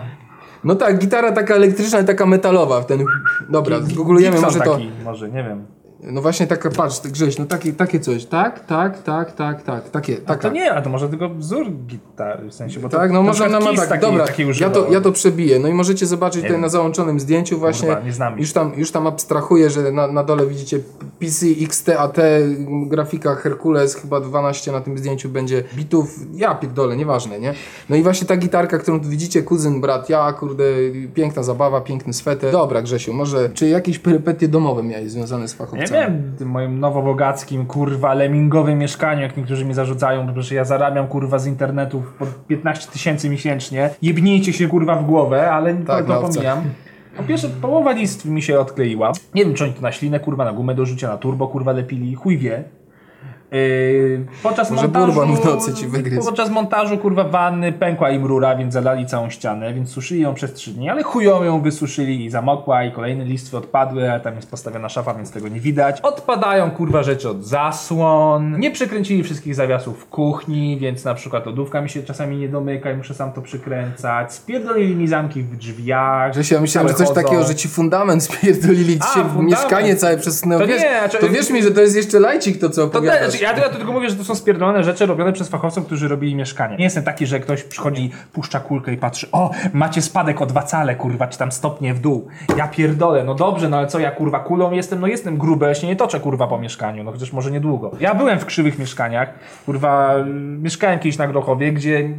No 0.64 0.76
tak, 0.76 0.98
gitara 0.98 1.32
taka 1.32 1.56
elektryczna 1.56 2.00
i 2.00 2.06
taka 2.06 2.26
metalowa. 2.26 2.82
w 2.82 2.86
Ten... 2.86 3.06
Dobra, 3.50 3.80
zgooglujemy 3.82 4.42
może 4.42 4.60
to. 4.60 4.74
taki, 4.74 4.90
może, 5.04 5.30
nie 5.30 5.44
wiem. 5.44 5.66
No 6.04 6.22
właśnie 6.22 6.48
taka, 6.48 6.70
patrz, 6.70 7.02
Grześ, 7.02 7.38
no 7.38 7.46
takie, 7.46 7.74
takie 7.74 8.00
coś, 8.00 8.26
tak, 8.26 8.66
tak, 8.66 9.04
tak, 9.04 9.32
tak, 9.32 9.64
tak, 9.64 9.90
takie, 9.90 10.16
To 10.16 10.26
taka. 10.26 10.50
nie, 10.50 10.74
a 10.74 10.82
to 10.82 10.90
może 10.90 11.10
tylko 11.10 11.30
wzór 11.30 11.72
gitary, 11.72 12.50
w 12.50 12.54
sensie, 12.54 12.80
bo 12.80 12.90
to 12.90 12.98
Tak, 12.98 13.12
no 13.12 13.22
na 13.22 13.28
może 13.28 13.46
ona 13.46 13.60
ma 13.60 13.74
tak, 13.76 13.90
taki, 13.90 14.02
dobra, 14.02 14.26
taki 14.26 14.44
ja 14.60 14.70
to, 14.70 14.92
ja 14.92 15.02
to 15.02 15.12
przebiję, 15.12 15.60
no 15.60 15.68
i 15.68 15.74
możecie 15.74 16.06
zobaczyć 16.06 16.42
tutaj 16.42 16.52
wiem. 16.52 16.62
na 16.62 16.70
załączonym 16.70 17.20
zdjęciu 17.20 17.60
właśnie, 17.60 17.88
Kurwa, 17.88 18.04
nie 18.06 18.14
znam 18.14 18.40
już 18.40 18.54
tam, 18.54 18.72
już 18.78 18.92
tam 18.92 19.08
abstrahuję, 19.08 19.70
że 19.70 19.92
na, 19.92 20.08
na 20.08 20.24
dole 20.24 20.48
widzicie 20.48 20.80
PC, 21.20 21.46
XTAT, 21.62 22.18
grafika 22.88 23.36
Herkules, 23.36 23.96
chyba 23.96 24.20
12 24.20 24.72
na 24.72 24.82
tym 24.82 24.98
zdjęciu 24.98 25.30
będzie 25.30 25.64
bitów, 25.76 26.20
ja 26.34 26.56
pierdolę, 26.56 26.98
nieważne, 26.98 27.40
nie? 27.40 27.54
No 27.90 27.96
i 27.96 28.04
właśnie 28.04 28.28
ta 28.28 28.38
gitarka, 28.38 28.78
którą 28.78 29.00
tu 29.00 29.10
widzicie, 29.10 29.44
kuzyn, 29.44 29.82
brat, 29.82 30.10
ja, 30.10 30.34
kurde, 30.34 30.64
piękna 31.14 31.44
zabawa, 31.44 31.82
piękny 31.82 32.14
sweter. 32.14 32.52
Dobra, 32.52 32.82
Grzesiu, 32.82 33.14
może, 33.14 33.50
czy 33.50 33.70
jakieś 33.70 34.00
perypetie 34.00 34.48
domowe 34.48 34.84
miałeś 34.84 35.12
związane 35.12 35.48
z 35.48 35.54
Nie 35.92 35.98
fachowcami? 35.98 36.24
wiem, 36.24 36.36
tym 36.38 36.48
moim 36.50 36.80
nowobogackim, 36.80 37.66
kurwa, 37.66 38.14
lemingowym 38.14 38.80
mieszkaniu, 38.80 39.22
jak 39.22 39.38
niektórzy 39.38 39.66
mi 39.66 39.74
zarzucają, 39.74 40.28
że 40.38 40.56
ja 40.56 40.66
zarabiam, 40.66 41.08
kurwa, 41.08 41.40
z 41.40 41.48
internetu 41.48 42.04
po 42.20 42.26
15 42.48 42.92
tysięcy 42.92 43.30
miesięcznie. 43.30 43.90
Jebnijcie 44.02 44.54
się, 44.54 44.68
kurwa, 44.68 44.96
w 44.96 45.06
głowę, 45.06 45.52
ale 45.52 45.74
Tak, 45.74 46.06
to, 46.06 46.14
na 46.14 46.20
to 46.20 46.26
owce. 46.26 46.34
pomijam. 46.36 46.62
Po 47.18 47.24
pierwsze, 47.24 47.50
połowa 47.50 47.92
list 47.92 48.26
mi 48.26 48.42
się 48.42 48.60
odkleiła. 48.60 49.12
Nie 49.36 49.46
wiem, 49.46 49.54
czy 49.54 49.64
oni 49.64 49.74
to 49.74 49.82
na 49.82 49.92
ślinę, 49.92 50.20
kurwa, 50.20 50.46
na 50.46 50.54
gumę 50.54 50.76
do 50.76 50.86
rzucia, 50.86 51.08
na 51.08 51.18
turbo, 51.18 51.48
kurwa, 51.48 51.72
lepili, 51.72 52.16
chuj 52.16 52.38
wie. 52.38 52.64
Yy, 53.52 54.26
podczas 54.44 54.72
Może 54.72 54.88
montażu, 54.88 55.36
w 55.36 55.46
nocy 55.46 55.74
ci 55.74 55.88
wygryzł. 55.88 56.26
Podczas 56.26 56.50
montażu, 56.50 56.98
kurwa, 56.98 57.24
wanny 57.24 57.72
pękła 57.72 58.10
im 58.10 58.26
rura, 58.26 58.56
więc 58.56 58.74
zalali 58.74 59.06
całą 59.06 59.30
ścianę, 59.30 59.74
więc 59.74 59.90
suszyli 59.90 60.22
ją 60.22 60.34
przez 60.34 60.54
trzy 60.54 60.72
dni, 60.72 60.90
ale 60.90 61.04
chują 61.04 61.44
ją 61.44 61.62
wysuszyli 61.62 62.26
i 62.26 62.30
zamokła 62.30 62.84
i 62.84 62.92
kolejne 62.92 63.26
listwy 63.26 63.58
odpadły, 63.58 64.12
a 64.12 64.20
tam 64.20 64.36
jest 64.36 64.52
postawiona 64.52 64.90
szafa, 64.90 65.14
więc 65.14 65.32
tego 65.32 65.48
nie 65.48 65.60
widać. 65.60 66.02
Odpadają, 66.02 66.72
kurwa, 66.72 67.04
rzeczy 67.04 67.30
od 67.30 67.46
zasłon. 67.46 68.60
Nie 68.60 68.72
przekręcili 68.72 69.24
wszystkich 69.24 69.56
zawiasów 69.56 70.00
w 70.00 70.06
kuchni, 70.06 70.78
więc 70.80 71.06
na 71.06 71.14
przykład 71.14 71.46
lodówka 71.46 71.82
mi 71.82 71.90
się 71.90 72.04
czasami 72.04 72.38
nie 72.38 72.50
domyka 72.50 72.92
i 72.92 72.98
muszę 72.98 73.14
sam 73.14 73.32
to 73.34 73.42
przykręcać. 73.42 74.34
Spierdolili 74.34 74.96
mi 74.96 75.08
zamki 75.08 75.44
w 75.44 75.58
drzwiach. 75.58 76.32
Grzesiu, 76.32 76.54
ja 76.54 76.62
myślałem, 76.62 76.88
że 76.88 76.94
coś 76.94 77.08
chodzą. 77.08 77.22
takiego, 77.22 77.44
że 77.44 77.56
ci 77.56 77.68
fundament 77.68 78.24
spierdolili, 78.34 79.00
ci 79.00 79.08
się 79.14 79.44
mieszkanie 79.44 79.96
całe 79.96 80.18
przesunęło. 80.18 80.62
To 80.62 80.68
wiesz, 80.68 80.82
nie, 80.82 81.20
to 81.20 81.30
wierz 81.30 81.50
mi, 81.50 81.64
że 81.64 81.72
to 81.72 81.82
jest 81.82 81.96
jeszcze 81.96 82.20
lajcik 82.20 82.60
to, 82.60 82.70
co 82.70 82.84
opowiadasz. 82.84 83.41
Też, 83.42 83.58
ja, 83.58 83.64
ja 83.64 83.70
tylko 83.70 83.92
mówię, 83.92 84.10
że 84.10 84.16
to 84.16 84.24
są 84.24 84.36
spierdolone 84.36 84.84
rzeczy 84.84 85.06
robione 85.06 85.34
przez 85.34 85.50
fachowców, 85.50 85.86
którzy 85.86 86.08
robili 86.08 86.36
mieszkanie. 86.36 86.78
Nie 86.78 86.84
jestem 86.84 87.04
taki, 87.04 87.26
że 87.26 87.40
ktoś 87.40 87.64
przychodzi, 87.64 88.12
puszcza 88.34 88.60
kulkę 88.60 88.94
i 88.94 88.98
patrzy, 88.98 89.28
o, 89.32 89.52
macie 89.74 90.02
spadek 90.02 90.42
o 90.42 90.46
dwa 90.46 90.64
cale, 90.64 90.96
kurwa, 90.96 91.28
czy 91.28 91.40
tam 91.40 91.52
stopnie 91.52 91.94
w 91.94 92.00
dół. 92.00 92.28
Ja 92.58 92.68
pierdolę, 92.68 93.24
no 93.24 93.36
dobrze, 93.36 93.70
no 93.70 93.78
ale 93.78 93.88
co, 93.88 94.00
ja 94.00 94.12
kurwa 94.12 94.40
kulą 94.40 94.72
jestem, 94.72 95.00
no 95.00 95.08
jestem 95.08 95.38
gruby, 95.38 95.66
ja 95.66 95.76
się 95.76 95.88
nie 95.88 95.96
toczę 95.96 96.20
kurwa 96.20 96.48
po 96.48 96.60
mieszkaniu, 96.60 97.04
no 97.04 97.12
chociaż 97.12 97.34
może 97.34 97.52
niedługo. 97.52 97.92
Ja 98.00 98.16
byłem 98.16 98.40
w 98.40 98.46
krzywych 98.46 98.80
mieszkaniach, 98.80 99.34
kurwa, 99.66 100.16
mieszkałem 100.60 101.00
kiedyś 101.00 101.18
na 101.18 101.28
Grochowie, 101.28 101.74
gdzie 101.74 102.10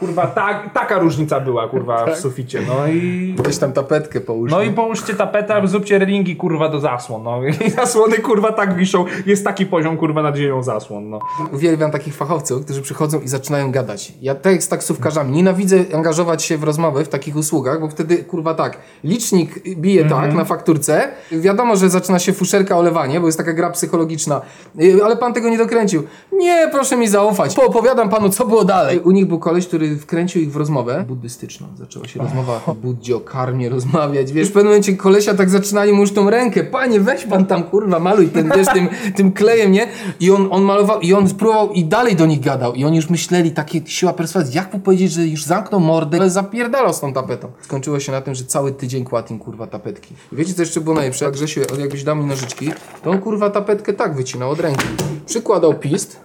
kurwa 0.00 0.26
tak, 0.26 0.72
taka 0.74 0.98
różnica 0.98 1.40
była, 1.40 1.68
kurwa, 1.68 2.06
w 2.06 2.16
suficie, 2.16 2.60
no 2.68 2.86
i... 2.86 3.34
Weź 3.44 3.58
tam 3.58 3.72
tapetkę 3.72 4.20
połóż. 4.20 4.50
No 4.50 4.62
i 4.62 4.70
połóżcie 4.70 5.14
tapetę, 5.14 5.62
zróbcie 5.64 5.98
relingi 5.98 6.36
kurwa 6.36 6.68
do 6.68 6.80
zasłon, 6.80 7.22
no 7.22 7.40
i 7.66 7.70
zasłony 7.80 8.18
kurwa 8.18 8.52
tak 8.52 8.74
wiszą, 8.74 9.04
jest 9.26 9.44
taki 9.44 9.66
poziom 9.66 9.96
kurwa 9.96 10.22
nad 10.22 10.36
ziemią 10.36 10.62
zasłon, 10.62 11.10
no. 11.10 11.18
Uwielbiam 11.52 11.90
takich 11.90 12.14
fachowców, 12.16 12.64
którzy 12.64 12.82
przychodzą 12.82 13.20
i 13.20 13.28
zaczynają 13.28 13.72
gadać. 13.72 14.12
Ja 14.22 14.34
tak 14.34 14.52
jak 14.52 14.62
z 14.62 14.68
taksówkarzami, 14.68 15.32
nienawidzę 15.32 15.76
angażować 15.94 16.42
się 16.42 16.58
w 16.58 16.64
rozmowy 16.64 17.04
w 17.04 17.08
takich 17.08 17.36
usługach, 17.36 17.80
bo 17.80 17.88
wtedy, 17.88 18.24
kurwa 18.24 18.54
tak, 18.54 18.78
licznik 19.04 19.76
bije 19.76 20.02
Mhm. 20.02 20.22
tak 20.22 20.34
na 20.34 20.44
fakturce, 20.44 21.08
wiadomo, 21.32 21.76
że 21.76 21.90
zaczyna 21.90 22.18
się 22.18 22.32
fuszerka 22.32 22.76
olewanie, 22.78 23.20
bo 23.20 23.26
jest 23.26 23.38
taka 23.38 23.52
gra 23.52 23.70
psychologiczna, 23.70 24.40
Yy, 24.74 25.04
ale 25.04 25.16
pan 25.16 25.32
tego 25.32 25.48
nie 25.48 25.58
dokręcił. 25.58 26.02
Nie, 26.32 26.68
proszę 26.72 26.96
mi 26.96 27.08
zaufać. 27.08 27.54
Poopowiadam 27.54 28.08
panu, 28.08 28.28
co 28.28 28.46
było 28.46 28.64
dalej. 28.64 28.98
U 29.00 29.10
nich 29.10 29.26
był 29.26 29.38
koleś, 29.38 29.66
który 29.66 29.89
wkręcił 29.96 30.42
ich 30.42 30.52
w 30.52 30.56
rozmowę 30.56 31.04
buddystyczną. 31.08 31.66
Zaczęła 31.78 32.08
się 32.08 32.20
rozmowa 32.20 32.60
o 32.66 32.74
Buddzie, 32.74 33.16
o 33.16 33.20
karmie 33.20 33.68
rozmawiać. 33.68 34.32
Wiesz, 34.32 34.48
w 34.48 34.52
pewnym 34.52 34.66
momencie 34.66 34.96
kolesia 34.96 35.34
tak 35.34 35.50
zaczynali 35.50 35.92
mu 35.92 36.00
już 36.00 36.12
tą 36.12 36.30
rękę. 36.30 36.64
Panie, 36.64 37.00
weź 37.00 37.24
pan 37.24 37.46
tam, 37.46 37.62
kurwa, 37.62 37.98
maluj 37.98 38.28
ten, 38.28 38.50
wiesz, 38.56 38.66
tym, 38.74 38.88
tym 39.16 39.32
klejem, 39.32 39.72
nie? 39.72 39.86
I 40.20 40.30
on, 40.30 40.48
on 40.50 40.62
malował, 40.62 41.00
i 41.00 41.14
on 41.14 41.28
spróbował 41.28 41.72
i 41.72 41.84
dalej 41.84 42.16
do 42.16 42.26
nich 42.26 42.40
gadał. 42.40 42.74
I 42.74 42.84
oni 42.84 42.96
już 42.96 43.10
myśleli, 43.10 43.50
takie 43.50 43.80
siła 43.86 44.12
perswazji, 44.12 44.56
jak 44.56 44.74
mu 44.74 44.80
powiedzieć, 44.80 45.12
że 45.12 45.26
już 45.26 45.44
zamknął 45.44 45.80
mordę, 45.80 46.18
ale 46.18 46.30
zapierdalał 46.30 46.94
z 46.94 47.00
tą 47.00 47.12
tapetą. 47.12 47.48
Skończyło 47.60 48.00
się 48.00 48.12
na 48.12 48.20
tym, 48.20 48.34
że 48.34 48.44
cały 48.44 48.72
tydzień 48.72 49.04
kładł 49.04 49.32
im, 49.32 49.38
kurwa, 49.38 49.66
tapetki. 49.66 50.14
I 50.32 50.36
wiecie, 50.36 50.54
co 50.54 50.62
jeszcze 50.62 50.80
było 50.80 50.96
najlepsze? 50.96 51.24
Jak 51.24 51.34
Grzesiu, 51.34 51.60
jakbyś 51.78 52.04
dał 52.04 52.16
mi 52.16 52.24
nożyczki, 52.24 52.70
to 53.02 53.10
on, 53.10 53.18
kurwa, 53.18 53.50
tapetkę 53.50 53.92
tak 53.92 54.16
wycinał 54.16 54.50
od 54.50 54.60
ręki. 54.60 54.86
Przykładał 55.26 55.74
pist, 55.74 56.20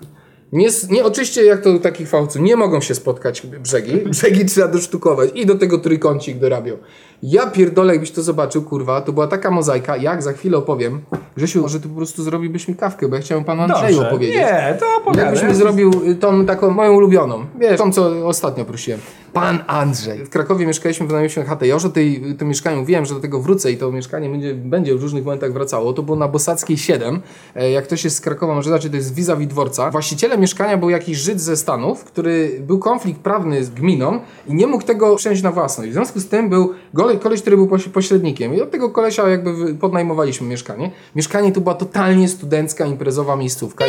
nie, 0.55 0.67
nie, 0.89 1.05
oczywiście 1.05 1.45
jak 1.45 1.61
to 1.61 1.71
u 1.71 1.79
takich 1.79 2.09
fałców, 2.09 2.41
nie 2.41 2.55
mogą 2.55 2.81
się 2.81 2.95
spotkać 2.95 3.41
brzegi. 3.41 3.97
Brzegi 4.11 4.45
trzeba 4.45 4.67
dosztukować 4.67 5.29
i 5.33 5.45
do 5.45 5.55
tego 5.55 5.77
trójkącik 5.77 6.37
dorabiał. 6.37 6.77
Ja 7.23 7.47
pierdolę, 7.47 7.93
jakbyś 7.93 8.11
to 8.11 8.21
zobaczył, 8.23 8.61
kurwa, 8.63 9.01
to 9.01 9.13
była 9.13 9.27
taka 9.27 9.51
mozaika, 9.51 9.97
jak 9.97 10.23
za 10.23 10.33
chwilę 10.33 10.57
opowiem. 10.57 11.01
Grzesiu, 11.37 11.61
może 11.61 11.79
ty 11.79 11.87
po 11.89 11.95
prostu 11.95 12.23
zrobiłbyś 12.23 12.67
mi 12.67 12.75
kawkę, 12.75 13.07
bo 13.07 13.15
ja 13.15 13.21
chciałem 13.21 13.43
panu 13.43 13.61
Andrzeju 13.61 13.95
Dobrze. 13.95 14.09
opowiedzieć. 14.09 14.35
Nie, 14.37 14.77
to 14.79 14.85
opowiadaj. 14.97 15.25
Jakbyś 15.25 15.49
mi 15.49 15.55
zrobił 15.55 15.91
y, 16.07 16.15
tą 16.15 16.45
taką 16.45 16.69
moją 16.69 16.93
ulubioną. 16.93 17.45
Wiesz, 17.59 17.77
tą 17.77 17.91
co 17.91 18.27
ostatnio 18.27 18.65
prosiłem. 18.65 18.99
Pan 19.33 19.59
Andrzej. 19.67 20.25
W 20.25 20.29
Krakowie 20.29 20.67
mieszkaliśmy, 20.67 21.07
wynajęliśmy 21.07 21.43
chatę. 21.43 21.67
Ja 21.67 21.73
już 21.73 21.85
o 21.85 21.89
tej, 21.89 22.35
tym 22.37 22.47
mieszkaniu 22.47 22.85
wiem, 22.85 23.05
że 23.05 23.13
do 23.13 23.19
tego 23.19 23.39
wrócę 23.41 23.71
i 23.71 23.77
to 23.77 23.91
mieszkanie 23.91 24.29
będzie, 24.29 24.53
będzie 24.53 24.95
w 24.95 25.01
różnych 25.01 25.25
momentach 25.25 25.53
wracało. 25.53 25.93
To 25.93 26.03
było 26.03 26.17
na 26.17 26.27
Bosackiej 26.27 26.77
7. 26.77 27.21
E, 27.55 27.71
Jak 27.71 27.83
ktoś 27.83 28.03
jest 28.03 28.15
z 28.15 28.21
Krakowa, 28.21 28.53
może 28.55 28.69
znaczy 28.69 28.89
to 28.89 28.95
jest 28.95 29.13
vis-a-vis 29.15 29.47
dworca. 29.47 29.91
Właścicielem 29.91 30.41
mieszkania 30.41 30.77
był 30.77 30.89
jakiś 30.89 31.17
Żyd 31.17 31.41
ze 31.41 31.57
Stanów, 31.57 32.03
który 32.03 32.59
był 32.67 32.79
konflikt 32.79 33.19
prawny 33.21 33.63
z 33.63 33.69
gminą 33.69 34.19
i 34.47 34.53
nie 34.53 34.67
mógł 34.67 34.83
tego 34.83 35.15
przejąć 35.15 35.41
na 35.41 35.51
własność. 35.51 35.89
W 35.89 35.93
związku 35.93 36.19
z 36.19 36.27
tym 36.27 36.49
był 36.49 36.73
koleś, 37.19 37.41
który 37.41 37.57
był 37.57 37.67
poś- 37.67 37.89
pośrednikiem 37.89 38.55
i 38.55 38.61
od 38.61 38.71
tego 38.71 38.89
kolesia 38.89 39.29
jakby 39.29 39.75
podnajmowaliśmy 39.75 40.47
mieszkanie. 40.47 40.91
Mieszkanie 41.15 41.51
to 41.51 41.61
była 41.61 41.75
totalnie 41.75 42.27
studencka, 42.27 42.85
imprezowa 42.85 43.35
miejscówka. 43.35 43.85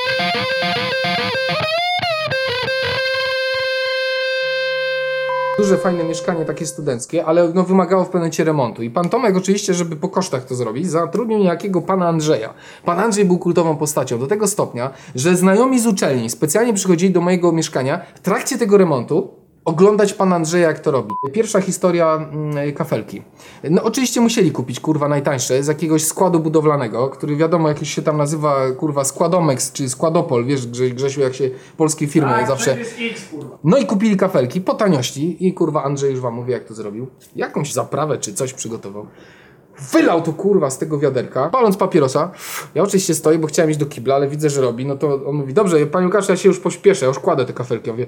Duże, 5.58 5.78
fajne 5.78 6.04
mieszkanie, 6.04 6.44
takie 6.44 6.66
studenckie, 6.66 7.24
ale 7.24 7.52
no, 7.54 7.62
wymagało 7.62 8.04
w 8.04 8.06
pewnym 8.06 8.20
momencie 8.20 8.44
remontu. 8.44 8.82
I 8.82 8.90
pan 8.90 9.08
Tomek 9.08 9.36
oczywiście, 9.36 9.74
żeby 9.74 9.96
po 9.96 10.08
kosztach 10.08 10.44
to 10.44 10.54
zrobić, 10.54 10.90
zatrudnił 10.90 11.38
niejakiego 11.38 11.82
pana 11.82 12.08
Andrzeja. 12.08 12.54
Pan 12.84 13.00
Andrzej 13.00 13.24
był 13.24 13.38
kultową 13.38 13.76
postacią 13.76 14.18
do 14.18 14.26
tego 14.26 14.46
stopnia, 14.46 14.90
że 15.14 15.36
znajomi 15.36 15.80
z 15.80 15.86
uczelni 15.86 16.30
specjalnie 16.30 16.74
przychodzili 16.74 17.12
do 17.12 17.20
mojego 17.20 17.52
mieszkania 17.52 18.00
w 18.14 18.20
trakcie 18.20 18.58
tego 18.58 18.78
remontu 18.78 19.45
oglądać 19.66 20.12
pana 20.14 20.36
Andrzeja, 20.36 20.68
jak 20.68 20.78
to 20.78 20.90
robi. 20.90 21.14
Pierwsza 21.32 21.60
historia 21.60 22.14
mm, 22.32 22.74
kafelki. 22.74 23.22
No 23.70 23.82
oczywiście 23.82 24.20
musieli 24.20 24.52
kupić, 24.52 24.80
kurwa, 24.80 25.08
najtańsze 25.08 25.62
z 25.62 25.66
jakiegoś 25.66 26.04
składu 26.04 26.40
budowlanego, 26.40 27.08
który 27.08 27.36
wiadomo, 27.36 27.68
jakiś 27.68 27.94
się 27.94 28.02
tam 28.02 28.16
nazywa, 28.16 28.70
kurwa, 28.78 29.04
Składomex 29.04 29.72
czy 29.72 29.88
Składopol, 29.88 30.44
wiesz, 30.44 30.66
Grze- 30.66 30.94
Grzesiu, 30.94 31.20
jak 31.20 31.34
się 31.34 31.50
polskie 31.76 32.06
firmy 32.06 32.28
Tak, 32.28 32.46
zawsze... 32.48 32.72
X, 32.72 33.28
kurwa. 33.30 33.58
No 33.64 33.76
i 33.78 33.86
kupili 33.86 34.16
kafelki 34.16 34.60
po 34.60 34.74
taniości 34.74 35.46
i 35.46 35.54
kurwa 35.54 35.84
Andrzej 35.84 36.10
już 36.10 36.20
wam 36.20 36.34
mówi 36.34 36.52
jak 36.52 36.64
to 36.64 36.74
zrobił. 36.74 37.06
Jakąś 37.36 37.72
zaprawę 37.72 38.18
czy 38.18 38.34
coś 38.34 38.52
przygotował. 38.52 39.06
wylał 39.92 40.22
to 40.22 40.32
kurwa 40.32 40.70
z 40.70 40.78
tego 40.78 40.98
wiaderka, 40.98 41.48
paląc 41.48 41.76
papierosa. 41.76 42.30
Ja 42.74 42.82
oczywiście 42.82 43.14
stoję, 43.14 43.38
bo 43.38 43.46
chciałem 43.46 43.70
iść 43.70 43.80
do 43.80 43.86
kibla, 43.86 44.14
ale 44.14 44.28
widzę, 44.28 44.50
że 44.50 44.60
robi. 44.60 44.86
No 44.86 44.96
to 44.96 45.20
on 45.26 45.34
mówi, 45.36 45.54
dobrze, 45.54 45.86
panie 45.86 46.06
Łukaszu, 46.06 46.32
ja 46.32 46.36
się 46.36 46.48
już 46.48 46.60
pośpieszę, 46.60 47.04
ja 47.04 47.08
już 47.08 47.18
kładę 47.18 47.44
te 47.44 47.52
kafelki. 47.52 47.86
Ja 47.88 47.92
mówię, 47.92 48.06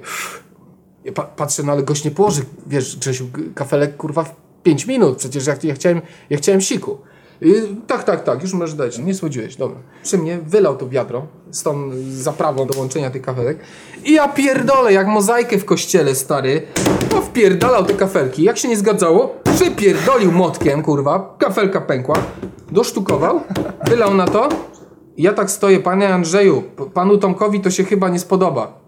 ja 1.03 1.11
pa 1.11 1.23
patrzę, 1.23 1.63
no 1.63 1.71
ale 1.71 1.83
gość 1.83 2.05
nie 2.05 2.11
położy, 2.11 2.41
wiesz, 2.67 2.97
Grzesiu, 2.97 3.27
kafelek 3.55 3.97
kurwa 3.97 4.23
w 4.23 4.35
5 4.63 4.85
minut, 4.87 5.17
przecież 5.17 5.47
ja, 5.47 5.55
ja, 5.63 5.73
chciałem, 5.73 6.01
ja 6.29 6.37
chciałem 6.37 6.61
siku. 6.61 6.97
I, 7.41 7.53
tak, 7.87 8.03
tak, 8.03 8.23
tak, 8.23 8.41
już 8.41 8.53
możesz 8.53 8.75
dać, 8.75 8.97
nie 8.97 9.13
słodziłeś, 9.13 9.55
dobra. 9.55 9.77
Przy 10.03 10.17
mnie 10.17 10.37
wylał 10.37 10.77
to 10.77 10.89
wiadro 10.89 11.27
z 11.51 11.63
tą 11.63 11.91
zaprawą 12.09 12.67
do 12.67 12.79
łączenia 12.79 13.09
tych 13.09 13.21
kafelek. 13.21 13.59
I 14.05 14.13
ja 14.13 14.27
pierdolę, 14.27 14.93
jak 14.93 15.07
mozaikę 15.07 15.57
w 15.57 15.65
kościele, 15.65 16.15
stary, 16.15 16.61
no 17.11 17.21
wpierdalał 17.21 17.85
te 17.85 17.93
kafelki, 17.93 18.43
jak 18.43 18.57
się 18.57 18.67
nie 18.67 18.77
zgadzało, 18.77 19.35
przypierdolił 19.55 20.31
motkiem, 20.31 20.81
kurwa, 20.81 21.35
kafelka 21.39 21.81
pękła, 21.81 22.15
dosztukował, 22.71 23.41
wylał 23.87 24.13
na 24.13 24.27
to. 24.27 24.49
Ja 25.17 25.33
tak 25.33 25.51
stoję, 25.51 25.79
panie 25.79 26.09
Andrzeju, 26.09 26.63
panu 26.93 27.17
Tomkowi 27.17 27.61
to 27.61 27.71
się 27.71 27.83
chyba 27.83 28.09
nie 28.09 28.19
spodoba. 28.19 28.78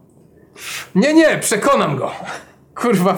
Nie, 0.95 1.13
nie, 1.13 1.37
przekonam 1.37 1.97
go. 1.97 2.11
Kurwa. 2.75 3.17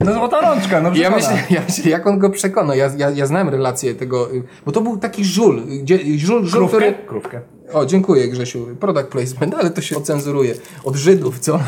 No 0.00 0.14
złota 0.14 0.40
rączka, 0.40 0.80
no 0.80 0.90
Ja 0.94 1.10
myślę, 1.10 1.42
ja 1.50 1.60
myślę, 1.68 1.90
jak 1.90 2.06
on 2.06 2.18
go 2.18 2.30
przekona. 2.30 2.74
Ja, 2.74 2.90
ja, 2.96 3.10
ja 3.10 3.26
znałem 3.26 3.48
relację 3.48 3.94
tego, 3.94 4.28
bo 4.66 4.72
to 4.72 4.80
był 4.80 4.96
taki 4.96 5.24
żul. 5.24 5.62
Gdzie, 5.82 5.98
żul, 6.18 6.46
żul 6.46 6.60
Krówkę? 6.60 6.76
który... 6.76 6.94
Krówkę. 7.06 7.40
O, 7.72 7.86
dziękuję 7.86 8.28
Grzesiu. 8.28 8.66
Product 8.80 9.08
placement, 9.08 9.54
ale 9.54 9.70
to 9.70 9.80
się 9.80 9.96
ocenzuruje. 9.96 10.54
Od 10.84 10.96
Żydów, 10.96 11.38
co? 11.38 11.60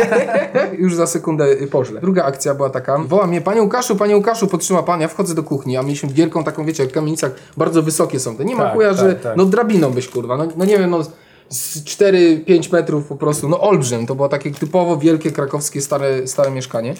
Już 0.78 0.94
za 0.94 1.06
sekundę 1.06 1.56
pożle. 1.70 2.00
Druga 2.00 2.24
akcja 2.24 2.54
była 2.54 2.70
taka. 2.70 2.98
Woła 2.98 3.26
mnie, 3.26 3.40
panie 3.40 3.62
Łukaszu, 3.62 3.96
panie 3.96 4.16
Łukaszu, 4.16 4.46
podtrzyma 4.46 4.82
pan. 4.82 5.00
Ja 5.00 5.08
wchodzę 5.08 5.34
do 5.34 5.42
kuchni, 5.42 5.76
a 5.76 5.82
mieliśmy 5.82 6.08
wielką 6.08 6.44
taką, 6.44 6.64
wiecie, 6.64 6.82
jak 6.82 6.92
w 6.92 6.94
kamienicach 6.94 7.32
bardzo 7.56 7.82
wysokie 7.82 8.20
są 8.20 8.36
te. 8.36 8.44
Nie 8.44 8.56
ma 8.56 8.62
Tak, 8.62 8.74
chuja, 8.74 8.88
tak, 8.88 8.98
że 8.98 9.14
tak. 9.14 9.36
no 9.36 9.44
drabiną 9.44 9.90
byś, 9.90 10.08
kurwa. 10.08 10.36
No, 10.36 10.48
no 10.56 10.64
nie 10.64 10.78
wiem, 10.78 10.90
no 10.90 11.00
z 11.48 11.84
4-5 11.84 12.72
metrów 12.72 13.06
po 13.06 13.16
prostu, 13.16 13.48
no 13.48 13.60
olbrzym. 13.60 14.06
To 14.06 14.14
było 14.14 14.28
takie 14.28 14.50
typowo 14.50 14.96
wielkie 14.96 15.32
krakowskie 15.32 15.80
stare, 15.80 16.26
stare 16.26 16.50
mieszkanie. 16.50 16.94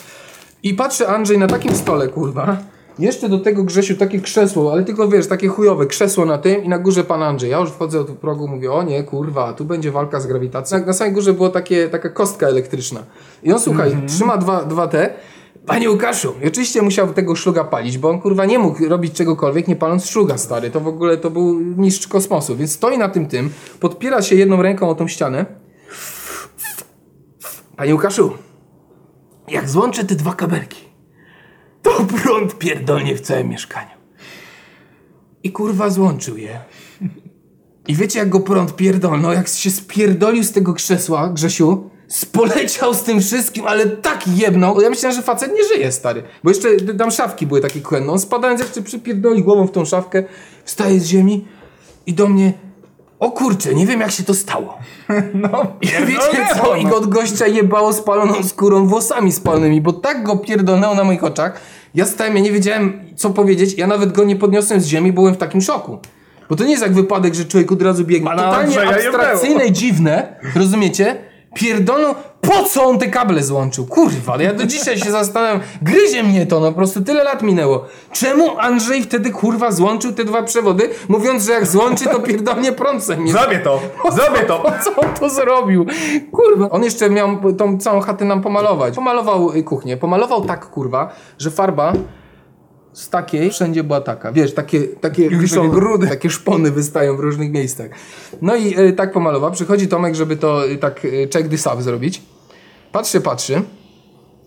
I 0.63 0.75
patrzę 0.75 1.09
Andrzej 1.09 1.39
na 1.39 1.47
takim 1.47 1.75
stole, 1.75 2.09
kurwa. 2.09 2.57
Jeszcze 2.99 3.29
do 3.29 3.39
tego 3.39 3.65
Grzesiu 3.65 3.97
takie 3.97 4.21
krzesło, 4.21 4.73
ale 4.73 4.85
tylko 4.85 5.09
wiesz, 5.09 5.27
takie 5.27 5.49
chujowe 5.49 5.87
krzesło 5.87 6.25
na 6.25 6.39
tym 6.39 6.65
i 6.65 6.69
na 6.69 6.79
górze 6.79 7.05
pan 7.05 7.23
Andrzej. 7.23 7.51
Ja 7.51 7.61
już 7.61 7.71
wchodzę 7.71 8.05
do 8.05 8.13
progu, 8.13 8.49
mówię, 8.49 8.73
o 8.73 8.83
nie, 8.83 9.05
kurwa, 9.05 9.53
tu 9.53 9.65
będzie 9.65 9.91
walka 9.91 10.21
z 10.21 10.27
grawitacją. 10.27 10.79
Na, 10.79 10.87
na 10.87 10.93
samej 10.93 11.13
górze 11.13 11.33
była 11.33 11.51
takie, 11.51 11.89
taka 11.89 12.09
kostka 12.09 12.47
elektryczna. 12.47 13.03
I 13.43 13.53
on, 13.53 13.61
słuchaj, 13.61 13.97
trzyma 14.07 14.37
dwa, 14.37 14.65
dwa 14.65 14.89
te. 14.89 15.15
Panie 15.67 15.91
Łukaszu, 15.91 16.35
i 16.43 16.47
oczywiście 16.47 16.83
musiał 16.83 17.15
tego 17.15 17.37
szluga 17.37 17.65
palić, 17.65 17.99
bo 17.99 18.11
on 18.11 18.21
kurwa 18.21 18.45
nie 18.45 18.59
mógł 18.59 18.89
robić 18.89 19.15
czegokolwiek 19.15 19.69
nie 19.69 19.77
paląc 19.77 20.07
szluga, 20.07 20.39
stary. 20.39 20.71
To 20.71 20.81
w 20.81 20.89
ogóle 20.89 21.17
to 21.17 21.31
był 21.31 21.55
mistrz 21.55 22.09
kosmosu, 22.09 22.57
więc 22.57 22.73
stoi 22.73 22.99
na 22.99 23.09
tym 23.09 23.27
tym, 23.27 23.51
podpiera 23.81 24.23
się 24.23 24.37
jedną 24.37 24.63
ręką 24.63 24.89
o 24.89 24.95
tą 24.95 25.09
ścianę. 25.09 25.47
Panie 27.77 27.95
Łukaszu, 27.95 28.33
jak 29.49 29.69
złączę 29.69 30.05
te 30.05 30.15
dwa 30.15 30.35
kabelki, 30.35 30.85
to 31.83 31.91
prąd 32.23 32.59
pierdolnie 32.59 33.17
w 33.17 33.21
całym 33.21 33.49
mieszkaniu. 33.49 33.97
I 35.43 35.53
kurwa 35.53 35.91
złączył 35.91 36.37
je. 36.37 36.61
I 37.89 37.95
wiecie 37.95 38.19
jak 38.19 38.29
go 38.29 38.41
prąd 38.41 38.77
pierdolnął? 38.77 39.33
Jak 39.33 39.49
się 39.49 39.71
spierdolił 39.71 40.45
z 40.45 40.53
tego 40.53 40.75
krzesła, 40.75 41.29
Grzesiu, 41.29 41.91
spoleciał 42.09 42.95
z 42.95 43.03
tym 43.03 43.21
wszystkim, 43.21 43.67
ale 43.67 43.87
tak 43.87 44.29
jebnął. 44.29 44.81
Ja 44.81 44.91
myślałem, 44.91 45.17
że 45.17 45.23
facet 45.23 45.53
nie 45.55 45.65
żyje, 45.65 45.93
stary. 45.93 46.23
Bo 46.45 46.51
jeszcze 46.51 46.69
tam 46.99 47.11
szafki 47.11 47.47
były 47.47 47.61
takie 47.61 47.81
kłędne. 47.81 48.13
On 48.13 48.19
spadając 48.19 48.61
jeszcze 48.61 48.83
przypierdoli 48.83 49.43
głową 49.43 49.67
w 49.67 49.71
tą 49.71 49.85
szafkę, 49.85 50.23
wstaje 50.65 51.01
z 51.01 51.07
ziemi 51.07 51.45
i 52.07 52.15
do 52.15 52.27
mnie... 52.27 52.53
O 53.19 53.31
kurczę, 53.31 53.75
nie 53.75 53.87
wiem 53.87 54.01
jak 54.01 54.11
się 54.11 54.23
to 54.25 54.35
stało. 54.35 54.79
No, 55.35 55.67
I 55.81 55.87
wiecie 55.87 56.47
co? 56.57 56.77
I 56.77 56.85
go 56.85 56.97
od 56.97 57.07
gościa 57.07 57.47
jebało 57.47 57.93
spaloną 57.93 58.43
skórą, 58.43 58.87
włosami 58.87 59.33
spalonymi, 59.33 59.81
bo 59.81 59.93
tak 59.93 60.23
go 60.23 60.37
pierdolnęło 60.37 60.95
na 60.95 61.05
moich 61.05 61.25
oczach. 61.25 61.61
Ja 61.95 62.07
stałem, 62.07 62.37
ja 62.37 62.43
nie 62.43 62.53
wiedziałem 62.53 63.01
co 63.17 63.31
powiedzieć, 63.31 63.79
ja 63.79 63.87
nawet 63.87 64.13
go 64.13 64.25
nie 64.25 64.37
podniosłem 64.37 64.81
z 64.81 64.87
ziemi, 64.87 65.13
byłem 65.13 65.35
w 65.35 65.39
takim 65.39 65.61
szoku. 65.61 65.99
Bo 66.49 66.57
to 66.57 66.65
nie 66.65 66.71
jest 66.71 66.83
jak 66.83 66.95
wypadek, 66.95 67.35
że 67.35 67.45
człowiek 67.45 67.73
od 67.73 67.83
razu 67.83 68.05
biegnie. 68.05 68.29
Pana 68.29 68.43
Totalnie 68.43 68.81
Andrzeja 68.81 69.07
abstrakcyjne, 69.07 69.73
dziwne, 69.73 70.37
rozumiecie? 70.55 71.17
Pierdolą, 71.57 72.15
po 72.41 72.63
co 72.63 72.85
on 72.85 72.99
te 72.99 73.07
kable 73.07 73.43
złączył? 73.43 73.87
Kurwa, 73.87 74.33
ale 74.33 74.45
ja 74.45 74.53
do 74.53 74.67
dzisiaj 74.67 74.99
się 74.99 75.11
zastanawiam, 75.11 75.61
gryzie 75.83 76.23
mnie 76.23 76.47
to, 76.47 76.61
no 76.61 76.69
po 76.69 76.77
prostu 76.77 77.05
tyle 77.05 77.25
lat 77.25 77.43
minęło. 77.43 77.85
Czemu 78.13 78.59
Andrzej 78.59 79.03
wtedy 79.03 79.31
kurwa 79.31 79.73
złączył 79.73 80.13
te 80.13 80.25
dwa 80.25 80.43
przewody, 80.43 80.91
mówiąc, 81.09 81.45
że 81.45 81.53
jak 81.53 81.67
złączy, 81.67 82.05
to 82.05 82.21
pierdolnie 82.21 82.73
prąd 82.73 83.09
mnie 83.19 83.33
Zrobię 83.33 83.59
to! 83.59 83.81
Zrobię 84.13 84.41
to! 84.41 84.59
po 84.59 84.71
co 84.85 85.01
on 85.01 85.15
to 85.21 85.31
zrobił? 85.31 85.87
Kurwa. 86.33 86.71
On 86.71 86.85
jeszcze 86.85 87.11
miał 87.11 87.53
tą 87.59 87.79
całą 87.79 88.01
chatę 88.01 88.25
nam 88.25 88.43
pomalować. 88.43 88.95
Pomalował 88.95 89.53
y, 89.53 89.63
kuchnię. 89.63 89.97
Pomalował 89.97 90.45
tak, 90.45 90.71
kurwa, 90.71 91.09
że 91.39 91.51
farba 91.51 91.93
z 92.97 93.09
takiej 93.09 93.51
wszędzie 93.51 93.85
była 93.85 94.01
taka. 94.01 94.33
Wiesz, 94.33 94.55
takie, 94.55 94.83
takie, 94.83 95.31
wiszą, 95.31 95.69
grudy. 95.69 96.07
takie 96.09 96.31
szpony 96.31 96.71
wystają 96.71 97.17
w 97.17 97.21
różnych 97.21 97.53
miejscach. 97.53 97.91
No 98.43 98.57
i 98.57 98.79
y, 98.81 98.93
tak 98.93 99.13
pomalował. 99.13 99.53
Przychodzi 99.53 99.89
Tomek, 99.89 100.15
żeby 100.15 100.37
to 100.37 100.69
y, 100.69 100.79
tak 100.79 101.05
y, 101.05 101.29
check 101.33 101.49
this 101.49 101.67
up 101.67 101.83
zrobić. 101.83 102.23
Patrzy, 102.93 103.21
patrzy. 103.21 103.63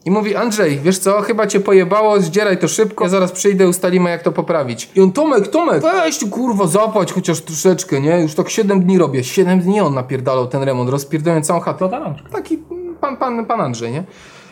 I 0.05 0.11
mówi, 0.11 0.35
Andrzej, 0.35 0.79
wiesz 0.83 0.97
co, 0.99 1.21
chyba 1.21 1.47
cię 1.47 1.59
pojebało, 1.59 2.21
zdzieraj 2.21 2.57
to 2.57 2.67
szybko, 2.67 3.03
ja 3.03 3.09
zaraz 3.09 3.31
przyjdę, 3.31 3.67
ustalimy 3.67 4.09
jak 4.09 4.23
to 4.23 4.31
poprawić. 4.31 4.89
I 4.95 5.01
on, 5.01 5.11
Tomek, 5.11 5.47
Tomek, 5.47 5.81
weź 5.81 6.19
tu 6.19 6.27
kurwa, 6.27 6.67
zapłać 6.67 7.13
chociaż 7.13 7.41
troszeczkę, 7.41 8.01
nie? 8.01 8.21
Już 8.21 8.33
tak 8.33 8.49
7 8.49 8.83
dni 8.83 8.97
robię. 8.97 9.23
7 9.23 9.59
dni 9.59 9.81
on 9.81 9.93
napierdalał 9.93 10.47
ten 10.47 10.63
remont, 10.63 10.89
rozpierdolłem 10.89 11.43
całą 11.43 11.59
chatę. 11.59 11.89
Taki 12.31 12.57
pan, 13.01 13.17
pan, 13.17 13.45
pan 13.45 13.61
Andrzej, 13.61 13.91
nie? 13.91 14.03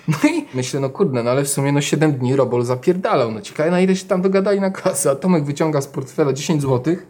No 0.07 0.29
i 0.29 0.45
myślę, 0.53 0.79
no 0.79 0.89
kurde, 0.89 1.23
no 1.23 1.31
ale 1.31 1.43
w 1.43 1.49
sumie 1.49 1.71
no 1.71 1.81
7 1.81 2.13
dni 2.13 2.35
Robol 2.35 2.63
zapierdalał. 2.63 3.31
No 3.31 3.41
ciekawe 3.41 3.71
na 3.71 3.81
ile 3.81 3.95
się 3.95 4.05
tam 4.05 4.21
dogadali 4.21 4.61
na 4.61 4.71
kasę. 4.71 5.11
A 5.11 5.15
Tomek 5.15 5.43
wyciąga 5.43 5.81
z 5.81 5.87
portfela 5.87 6.33
10 6.33 6.61
złotych. 6.61 7.07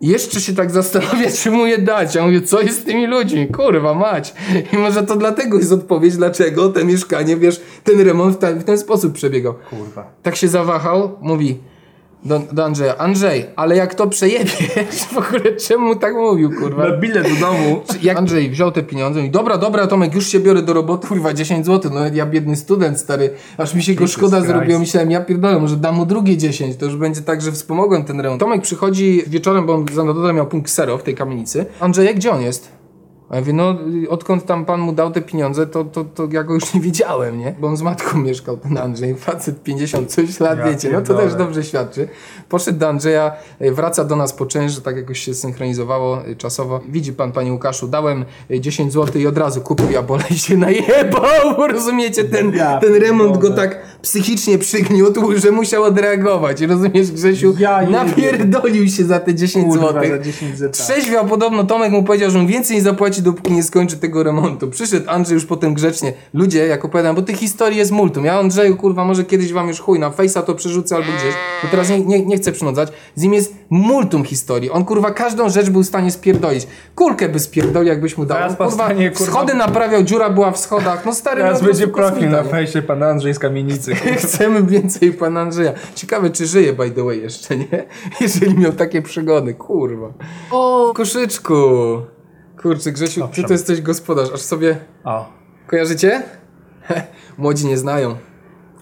I 0.00 0.08
jeszcze 0.08 0.40
się 0.40 0.54
tak 0.54 0.70
zastanawia, 0.70 1.30
czy 1.42 1.50
mu 1.50 1.66
je 1.66 1.78
dać. 1.78 2.14
Ja 2.14 2.26
mówię, 2.26 2.42
co 2.42 2.60
jest 2.60 2.80
z 2.80 2.84
tymi 2.84 3.06
ludźmi? 3.06 3.48
Kurwa 3.48 3.94
mać. 3.94 4.34
I 4.72 4.76
może 4.76 5.02
to 5.02 5.16
dlatego 5.16 5.58
jest 5.58 5.72
odpowiedź, 5.72 6.16
dlaczego 6.16 6.68
te 6.68 6.84
mieszkanie, 6.84 7.36
wiesz, 7.36 7.60
ten 7.84 8.00
remont 8.00 8.36
w 8.36 8.38
ten, 8.38 8.58
w 8.58 8.64
ten 8.64 8.78
sposób 8.78 9.12
przebiegał. 9.12 9.54
Kurwa. 9.70 10.12
Tak 10.22 10.36
się 10.36 10.48
zawahał, 10.48 11.16
mówi 11.20 11.58
do, 12.24 12.40
do 12.52 12.64
Andrzeja, 12.64 12.98
Andrzej, 12.98 13.46
ale 13.56 13.76
jak 13.76 13.94
to 13.94 14.06
przejebiesz, 14.06 15.04
w 15.14 15.16
ogóle 15.16 15.56
czemu 15.56 15.96
tak 15.96 16.14
mówił, 16.14 16.50
kurwa? 16.58 16.88
Na 16.88 16.96
bilet 16.96 17.28
do 17.28 17.46
domu. 17.46 17.80
Jak 18.02 18.18
Andrzej 18.18 18.50
wziął 18.50 18.72
te 18.72 18.82
pieniądze 18.82 19.20
i 19.26 19.30
dobra, 19.30 19.58
dobra 19.58 19.86
Tomek, 19.86 20.14
już 20.14 20.26
się 20.26 20.40
biorę 20.40 20.62
do 20.62 20.72
roboty, 20.72 21.08
kurwa 21.08 21.34
10 21.34 21.66
zł, 21.66 21.90
no 21.94 22.00
ja 22.14 22.26
biedny 22.26 22.56
student 22.56 22.98
stary, 22.98 23.30
aż 23.58 23.74
mi 23.74 23.82
się 23.82 23.94
go 23.94 24.06
szkoda 24.06 24.40
zrobiło, 24.40 24.78
myślałem 24.78 25.10
ja 25.10 25.20
pierdolę, 25.20 25.60
może 25.60 25.76
dam 25.76 25.94
mu 25.94 26.06
drugie 26.06 26.36
10, 26.36 26.76
to 26.76 26.84
już 26.84 26.96
będzie 26.96 27.20
tak, 27.20 27.42
że 27.42 27.52
wspomogłem 27.52 28.04
ten 28.04 28.20
remont. 28.20 28.40
Tomek 28.40 28.62
przychodzi 28.62 29.22
wieczorem, 29.26 29.66
bo 29.66 29.74
on 29.74 29.86
za 29.92 30.04
nadal 30.04 30.34
miał 30.34 30.46
punkt 30.46 30.70
zero 30.70 30.98
w 30.98 31.02
tej 31.02 31.14
kamienicy. 31.14 31.66
Andrzej, 31.80 32.14
gdzie 32.14 32.30
on 32.30 32.42
jest? 32.42 32.79
A 33.30 33.34
ja 33.34 33.40
mówię, 33.40 33.52
no 33.52 33.74
odkąd 34.08 34.46
tam 34.46 34.64
pan 34.64 34.80
mu 34.80 34.92
dał 34.92 35.10
te 35.10 35.20
pieniądze, 35.20 35.66
to, 35.66 35.84
to, 35.84 36.04
to 36.04 36.28
ja 36.32 36.44
go 36.44 36.54
już 36.54 36.74
nie 36.74 36.80
widziałem, 36.80 37.38
nie? 37.38 37.54
Bo 37.60 37.68
on 37.68 37.76
z 37.76 37.82
matką 37.82 38.18
mieszkał, 38.18 38.56
ten 38.56 38.78
Andrzej, 38.78 39.14
facet 39.14 39.62
50 39.62 40.12
coś 40.12 40.40
lat, 40.40 40.58
Ja 40.58 40.64
wiecie, 40.64 40.90
no 40.92 41.02
to 41.02 41.14
też 41.14 41.34
dobrze 41.34 41.64
świadczy. 41.64 42.08
Poszedł 42.48 42.78
do 42.78 42.88
Andrzeja, 42.88 43.32
y, 43.62 43.72
wraca 43.72 44.04
do 44.04 44.16
nas 44.16 44.32
po 44.32 44.46
część, 44.46 44.74
że 44.74 44.80
tak 44.80 44.96
jakoś 44.96 45.20
się 45.20 45.34
synchronizowało 45.34 46.26
y, 46.28 46.36
czasowo. 46.36 46.80
Widzi 46.88 47.12
pan, 47.12 47.32
panie 47.32 47.52
Łukaszu, 47.52 47.88
dałem 47.88 48.24
y, 48.50 48.60
10 48.60 48.92
zł 48.92 49.22
i 49.22 49.26
od 49.26 49.38
razu 49.38 49.60
kupił 49.60 49.90
Jabola 49.90 50.24
i 50.30 50.34
się 50.38 50.56
najebał, 50.56 51.66
rozumiecie? 51.72 52.24
Ten, 52.24 52.52
ten 52.80 52.94
remont 52.94 53.38
go 53.38 53.50
tak 53.50 53.78
psychicznie 54.02 54.58
przygniótł, 54.58 55.36
że 55.36 55.50
musiał 55.50 55.82
odreagować. 55.82 56.60
Rozumiesz, 56.60 57.10
Grzesiu? 57.12 57.54
Ja. 57.58 57.82
Napierdolił 57.90 58.88
się 58.88 59.04
za 59.04 59.20
te 59.20 59.34
10 59.34 59.66
Kurwa, 59.66 59.88
zł. 59.88 60.10
za 60.10 60.18
10 60.18 60.58
zeta. 60.58 60.72
Trzeźwiał 60.72 61.26
podobno, 61.26 61.64
Tomek 61.64 61.92
mu 61.92 62.04
powiedział, 62.04 62.30
że 62.30 62.38
on 62.38 62.46
więcej 62.46 62.76
nie 62.76 62.82
zapłaci, 62.82 63.19
dopóki 63.22 63.52
nie 63.52 63.62
skończy 63.62 63.96
tego 63.96 64.22
remontu. 64.22 64.70
Przyszedł 64.70 65.10
Andrzej 65.10 65.34
już 65.34 65.46
potem 65.46 65.74
grzecznie. 65.74 66.12
Ludzie, 66.34 66.66
jak 66.66 66.84
opowiadam, 66.84 67.16
bo 67.16 67.22
tych 67.22 67.36
historii 67.36 67.78
jest 67.78 67.90
multum. 67.90 68.24
Ja 68.24 68.38
Andrzeju, 68.38 68.76
kurwa, 68.76 69.04
może 69.04 69.24
kiedyś 69.24 69.52
wam 69.52 69.68
już 69.68 69.80
chuj 69.80 69.98
na 69.98 70.10
fejsa 70.10 70.42
to 70.42 70.54
przerzucę 70.54 70.96
albo 70.96 71.08
gdzieś, 71.08 71.34
bo 71.62 71.68
teraz 71.70 71.90
nie, 71.90 72.00
nie, 72.00 72.26
nie 72.26 72.36
chcę 72.36 72.52
przynudzać. 72.52 72.88
Z 73.14 73.22
nim 73.22 73.34
jest 73.34 73.54
multum 73.70 74.24
historii. 74.24 74.70
On, 74.70 74.84
kurwa, 74.84 75.10
każdą 75.10 75.48
rzecz 75.48 75.70
był 75.70 75.82
w 75.82 75.86
stanie 75.86 76.10
spierdolić. 76.10 76.66
Kulkę 76.94 77.28
by 77.28 77.38
spierdolił, 77.40 77.88
jakbyś 77.88 78.18
mu 78.18 78.26
dał. 78.26 78.38
Teraz 78.38 78.52
On, 78.52 78.56
kurwa, 78.56 78.70
powstanie, 78.70 79.10
kurwa- 79.10 79.30
schody 79.30 79.54
naprawiał, 79.54 80.02
dziura 80.02 80.30
była 80.30 80.50
w 80.50 80.58
schodach. 80.58 81.06
No 81.06 81.14
stary, 81.14 81.42
Teraz 81.42 81.60
no, 81.62 81.68
będzie 81.68 81.88
profil 81.88 82.30
na 82.30 82.42
fejsie 82.42 82.82
pan 82.82 83.02
Andrzej 83.02 83.34
z 83.34 83.38
kamienicy. 83.38 83.94
Chcemy 84.24 84.62
więcej 84.62 85.12
pana 85.12 85.40
Andrzeja. 85.40 85.72
Ciekawe, 85.94 86.30
czy 86.30 86.46
żyje, 86.46 86.72
by 86.72 86.90
the 86.90 87.04
way, 87.04 87.20
jeszcze, 87.20 87.56
nie? 87.56 87.84
Jeżeli 88.20 88.58
miał 88.58 88.72
takie 88.72 89.02
przygody, 89.02 89.54
kurwa. 89.54 90.12
O, 90.50 90.92
koszyczku. 90.94 91.54
Kurczę, 92.62 92.92
Grzesiu, 92.92 93.28
ty 93.28 93.42
to 93.42 93.52
jesteś 93.52 93.80
gospodarz, 93.80 94.28
aż 94.34 94.40
sobie... 94.40 94.76
O. 95.04 95.32
Kojarzycie? 95.66 96.22
Młodzi 97.38 97.66
nie 97.66 97.78
znają. 97.78 98.16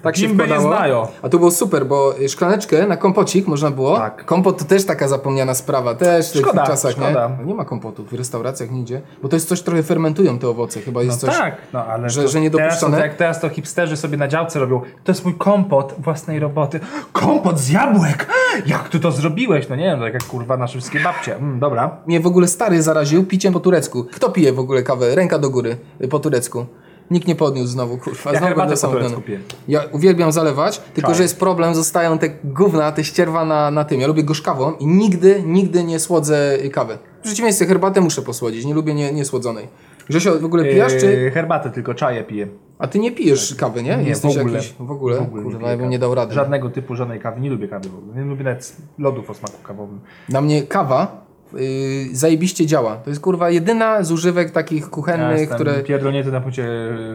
Tak 0.02 0.16
się 0.16 0.26
Gimby 0.26 0.42
nie 0.42 0.48
wkładało. 0.48 0.76
znają. 0.76 1.06
A 1.22 1.28
to 1.28 1.38
było 1.38 1.50
super, 1.50 1.86
bo 1.86 2.14
szklaneczkę 2.28 2.86
na 2.86 2.96
kompocik 2.96 3.46
można 3.46 3.70
było. 3.70 3.96
Tak. 3.96 4.24
Kompot 4.24 4.58
to 4.58 4.64
też 4.64 4.84
taka 4.86 5.08
zapomniana 5.08 5.54
sprawa, 5.54 5.94
też 5.94 6.28
w 6.30 6.32
tych 6.32 6.46
czasach, 6.66 6.92
szkoda. 6.92 7.28
nie? 7.28 7.36
No 7.38 7.44
Nie 7.44 7.54
ma 7.54 7.64
kompotów 7.64 8.10
w 8.10 8.12
restauracjach 8.14 8.70
nigdzie, 8.70 9.00
bo 9.22 9.28
to 9.28 9.36
jest 9.36 9.48
coś, 9.48 9.62
trochę 9.62 9.82
fermentują 9.82 10.38
te 10.38 10.48
owoce, 10.48 10.80
chyba 10.80 11.00
No 11.00 11.04
jest 11.06 11.20
coś... 11.20 11.36
tak, 11.38 11.56
no 11.72 11.84
ale 11.84 12.10
że- 12.10 12.22
to 12.22 12.28
że 12.28 12.40
niedopuszczone? 12.40 12.96
Teraz, 12.96 13.08
jak 13.08 13.16
teraz 13.16 13.40
to 13.40 13.48
hipsterzy 13.48 13.96
sobie 13.96 14.16
na 14.16 14.28
działce 14.28 14.58
robią, 14.58 14.80
to 15.04 15.12
jest 15.12 15.24
mój 15.24 15.34
kompot 15.34 15.94
własnej 15.98 16.38
roboty. 16.38 16.80
Kompot 17.12 17.58
z 17.58 17.70
jabłek! 17.70 18.26
Jak 18.66 18.88
ty 18.88 19.00
to 19.00 19.12
zrobiłeś? 19.12 19.68
No 19.68 19.76
nie 19.76 19.84
wiem, 19.84 20.00
tak 20.00 20.12
jak 20.14 20.24
kurwa 20.24 20.56
nasze 20.56 20.72
wszystkie 20.78 21.00
babcie. 21.00 21.36
Mm, 21.36 21.58
dobra. 21.58 21.96
Mnie 22.06 22.20
w 22.20 22.26
ogóle 22.26 22.48
stary 22.48 22.82
zaraził 22.82 23.24
piciem 23.26 23.52
po 23.52 23.60
turecku. 23.60 24.04
Kto 24.12 24.30
pije 24.30 24.52
w 24.52 24.58
ogóle 24.58 24.82
kawę? 24.82 25.14
Ręka 25.14 25.38
do 25.38 25.50
góry 25.50 25.76
y, 26.02 26.08
po 26.08 26.18
turecku. 26.18 26.66
Nikt 27.10 27.28
nie 27.28 27.34
podniósł 27.34 27.66
znowu, 27.66 27.98
kurwa. 27.98 28.32
Ja 28.32 28.38
znowu 28.76 28.94
będę 28.94 29.22
piję. 29.22 29.40
Ja 29.68 29.80
uwielbiam 29.92 30.32
zalewać, 30.32 30.80
tylko 30.94 31.08
Czaj. 31.08 31.16
że 31.16 31.22
jest 31.22 31.38
problem, 31.38 31.74
zostają 31.74 32.18
te 32.18 32.28
gówna, 32.44 32.92
te 32.92 33.04
ścierwa 33.04 33.44
na, 33.44 33.70
na 33.70 33.84
tym. 33.84 34.00
Ja 34.00 34.06
lubię 34.06 34.24
gorzkawą 34.24 34.72
i 34.72 34.86
nigdy, 34.86 35.42
nigdy 35.46 35.84
nie 35.84 35.98
słodzę 35.98 36.58
kawy. 36.72 36.98
W 37.20 37.22
przeciwieństwie 37.22 37.66
herbatę 37.66 38.00
muszę 38.00 38.22
posłodzić, 38.22 38.64
nie 38.64 38.74
lubię 38.74 38.94
nie, 38.94 39.12
niesłodzonej. 39.12 39.68
Grzesio, 40.08 40.38
w 40.38 40.44
ogóle 40.44 40.64
pijasz, 40.64 40.92
czy... 41.00 41.06
Yy, 41.06 41.30
herbatę, 41.30 41.70
tylko 41.70 41.94
czaję 41.94 42.24
piję. 42.24 42.48
A 42.78 42.86
ty 42.86 42.98
nie 42.98 43.12
pijesz 43.12 43.54
kawy, 43.54 43.82
nie? 43.82 43.96
Nie, 43.96 44.08
Jesteś 44.08 44.36
w 44.36 44.40
ogóle. 44.40 44.54
jakiś... 44.54 44.72
W 44.72 44.90
ogóle? 44.90 45.16
W 45.16 45.22
ogóle 45.22 45.44
nie 45.44 45.50
Kurwa, 45.50 45.58
piję 45.58 45.70
ja 45.70 45.76
bym 45.76 45.90
nie 45.90 45.98
dał 45.98 46.14
rady. 46.14 46.34
Żadnego 46.34 46.70
typu, 46.70 46.96
żadnej 46.96 47.20
kawy. 47.20 47.40
Nie 47.40 47.50
lubię 47.50 47.68
kawy 47.68 47.88
w 47.88 47.94
ogóle. 47.94 48.14
Nie 48.16 48.30
lubię 48.30 48.44
nawet 48.44 48.76
lodów 48.98 49.30
o 49.30 49.34
smaku 49.34 49.62
kawowym. 49.62 50.00
Na 50.28 50.40
mnie 50.40 50.62
kawa 50.62 51.27
yy, 51.52 52.16
zajebiście 52.16 52.66
działa. 52.66 52.96
To 52.96 53.10
jest 53.10 53.22
kurwa 53.22 53.50
jedyna 53.50 54.02
z 54.02 54.12
używek 54.12 54.50
takich 54.50 54.82
Ja 54.82 54.88
kuchennych, 54.88 55.40
jestem 55.40 55.54
które... 55.54 55.82
pierdolnięty 55.82 56.32
na 56.32 56.40
punkcie 56.40 56.68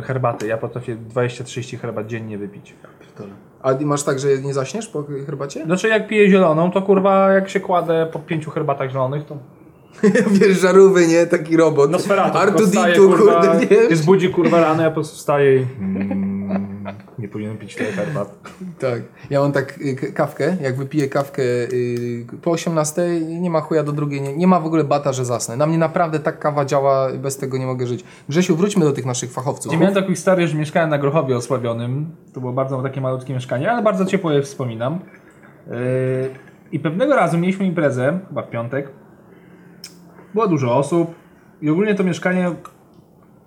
herbaty. 0.04 0.48
Ja 0.48 0.58
potrafię 0.58 0.98
20-30 1.16 1.80
herbat 1.80 2.08
dziennie 2.08 2.38
wypić. 2.38 2.76
A 3.62 3.74
ty 3.74 3.86
masz 3.86 4.04
tak, 4.04 4.20
że 4.20 4.28
nie 4.42 4.54
zaśniesz 4.54 4.88
po 4.88 5.04
herbacie? 5.26 5.64
Znaczy 5.66 5.88
jak 5.88 6.08
piję 6.08 6.30
zieloną, 6.30 6.72
to 6.72 6.82
kurwa 6.82 7.32
jak 7.32 7.50
się 7.50 7.60
kładę 7.60 8.08
po 8.12 8.20
pięciu 8.20 8.52
herbatach 8.52 8.90
zielonych, 8.90 9.26
to 9.26 9.38
Wiesz, 10.40 10.60
żarówy, 10.60 11.08
nie? 11.08 11.26
Taki 11.26 11.58
robot. 11.58 11.92
No 11.92 12.00
sferato, 12.00 12.40
Artu 12.40 12.68
Ditu, 12.68 13.10
kurwa, 13.10 13.42
kurde, 13.42 13.66
nie? 13.66 13.78
Jest 13.78 14.06
budzi 14.06 14.30
kurwa 14.30 14.62
rano, 14.62 14.84
ja 14.84 14.90
po 14.90 14.94
prostu 14.94 15.18
wstaję 15.18 15.56
i... 15.56 15.66
Mm, 15.80 16.23
nie 17.34 17.50
powinienem 17.50 17.58
pić 17.58 17.76
tyle 17.76 17.92
herbat. 17.92 18.36
Tak. 18.80 19.02
Ja 19.30 19.40
mam 19.40 19.52
tak 19.52 19.80
y, 19.82 20.14
kawkę, 20.14 20.58
jak 20.62 20.78
wypiję 20.78 21.10
kawkę 21.10 21.44
y, 21.44 22.26
po 22.42 22.52
18, 22.52 23.02
nie 23.22 23.50
ma 23.50 23.62
chuja 23.62 23.84
do 23.84 23.92
drugiej, 23.92 24.22
nie, 24.22 24.38
nie 24.38 24.48
ma 24.48 24.60
w 24.60 24.66
ogóle 24.66 24.84
bata, 24.84 25.14
że 25.14 25.26
zasnę. 25.26 25.58
Na 25.58 25.66
mnie 25.66 25.78
naprawdę 25.78 26.20
tak 26.20 26.40
kawa 26.40 26.66
działa, 26.66 27.14
bez 27.14 27.38
tego 27.38 27.58
nie 27.58 27.66
mogę 27.66 27.88
żyć. 27.88 28.04
Grzesiu, 28.30 28.56
wróćmy 28.56 28.86
do 28.86 28.92
tych 28.92 29.06
naszych 29.06 29.32
fachowców. 29.32 29.74
Ja 29.74 29.80
miałem 29.80 29.96
taką 29.96 30.08
historię, 30.08 30.48
że 30.48 30.58
mieszkałem 30.58 30.90
na 30.90 30.98
Grochowie 30.98 31.38
osławionym. 31.38 32.16
To 32.34 32.40
było 32.40 32.54
bardzo 32.54 32.82
takie 32.82 33.02
malutkie 33.02 33.34
mieszkanie, 33.34 33.72
ale 33.72 33.84
bardzo 33.84 34.06
ciepło 34.06 34.32
je 34.32 34.42
wspominam. 34.42 35.00
Yy, 35.68 35.76
I 36.72 36.80
pewnego 36.80 37.16
razu 37.16 37.38
mieliśmy 37.38 37.66
imprezę, 37.66 38.20
chyba 38.28 38.42
w 38.42 38.50
piątek. 38.50 38.90
Było 40.34 40.48
dużo 40.48 40.76
osób 40.76 41.16
i 41.62 41.70
ogólnie 41.70 41.96
to 41.96 42.04
mieszkanie 42.04 42.52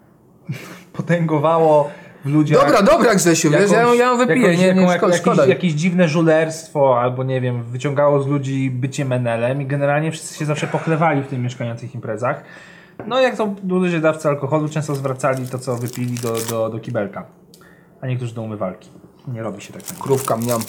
potęgowało 0.96 1.90
w 2.26 2.28
ludziach. 2.28 2.60
Dobra, 2.64 2.82
dobra 2.82 3.14
Grzesiu, 3.14 3.50
wiesz, 3.50 3.70
ja, 3.70 3.82
ją- 3.82 3.94
ja 3.94 4.06
ją 4.06 4.16
wypiję, 4.16 4.36
jakąś- 4.52 4.58
nie, 4.58 4.74
nie, 4.74 4.82
szkoda, 4.88 5.06
jakieś, 5.06 5.20
szkoda. 5.20 5.46
jakieś 5.46 5.72
dziwne 5.72 6.08
żulerstwo, 6.08 7.00
albo 7.00 7.24
nie 7.24 7.40
wiem, 7.40 7.62
wyciągało 7.64 8.22
z 8.22 8.26
ludzi 8.26 8.70
bycie 8.70 9.04
menelem 9.04 9.62
i 9.62 9.66
generalnie 9.66 10.12
wszyscy 10.12 10.38
się 10.38 10.44
zawsze 10.44 10.66
pochlewali 10.66 11.22
w 11.22 11.26
tym 11.26 11.42
mieszkaniacych 11.42 11.94
imprezach. 11.94 12.44
No 13.06 13.20
jak 13.20 13.36
to 13.36 13.54
ludzie 13.68 14.00
dawcy 14.00 14.28
alkoholu 14.28 14.68
często 14.68 14.94
zwracali 14.94 15.48
to, 15.48 15.58
co 15.58 15.76
wypili 15.76 16.14
do, 16.14 16.36
do, 16.50 16.68
do 16.68 16.78
kibelka, 16.78 17.26
a 18.00 18.06
niektórzy 18.06 18.34
do 18.34 18.42
umywalki. 18.42 18.90
Nie 19.28 19.42
robi 19.42 19.60
się 19.62 19.72
tak. 19.72 19.82
Krówka 19.82 20.36
mniam. 20.36 20.60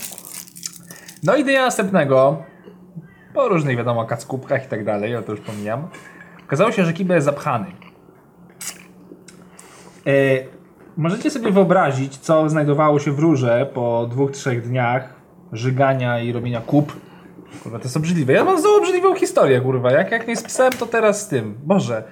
No 1.24 1.36
i 1.36 1.44
dnia 1.44 1.62
następnego, 1.66 2.44
po 3.34 3.48
różnych 3.48 3.78
wiadomo 3.78 4.06
kackupkach 4.06 4.66
i 4.66 4.68
tak 4.68 4.86
dalej, 4.86 5.12
ja 5.12 5.22
to 5.22 5.32
już 5.32 5.42
pomijam, 5.42 5.88
okazało 6.48 6.72
się, 6.72 6.86
że 6.86 6.94
kibel 6.94 7.16
jest 7.18 7.26
zapchany. 7.26 7.66
E, 10.08 10.12
możecie 10.98 11.32
sobie 11.32 11.52
wyobrazić, 11.52 12.18
co 12.18 12.50
znajdowało 12.50 13.00
się 13.00 13.12
w 13.12 13.20
rurze 13.20 13.70
po 13.74 14.08
dwóch, 14.12 14.32
trzech 14.32 14.68
dniach 14.68 15.14
żygania 15.54 16.20
i 16.20 16.32
robienia 16.32 16.62
kup. 16.62 16.94
Kurwa, 17.64 17.78
to 17.80 17.84
jest 17.84 17.98
obrzydliwe. 17.98 18.34
Ja 18.34 18.44
mam 18.44 18.60
znowu 18.60 18.76
obrzydliwą 18.76 19.16
historię, 19.16 19.62
kurwa. 19.62 19.92
Jak, 19.92 20.12
jak 20.12 20.28
nie 20.28 20.36
z 20.36 20.44
psem, 20.44 20.74
to 20.80 20.86
teraz 20.86 21.22
z 21.22 21.28
tym. 21.28 21.56
Boże. 21.64 22.04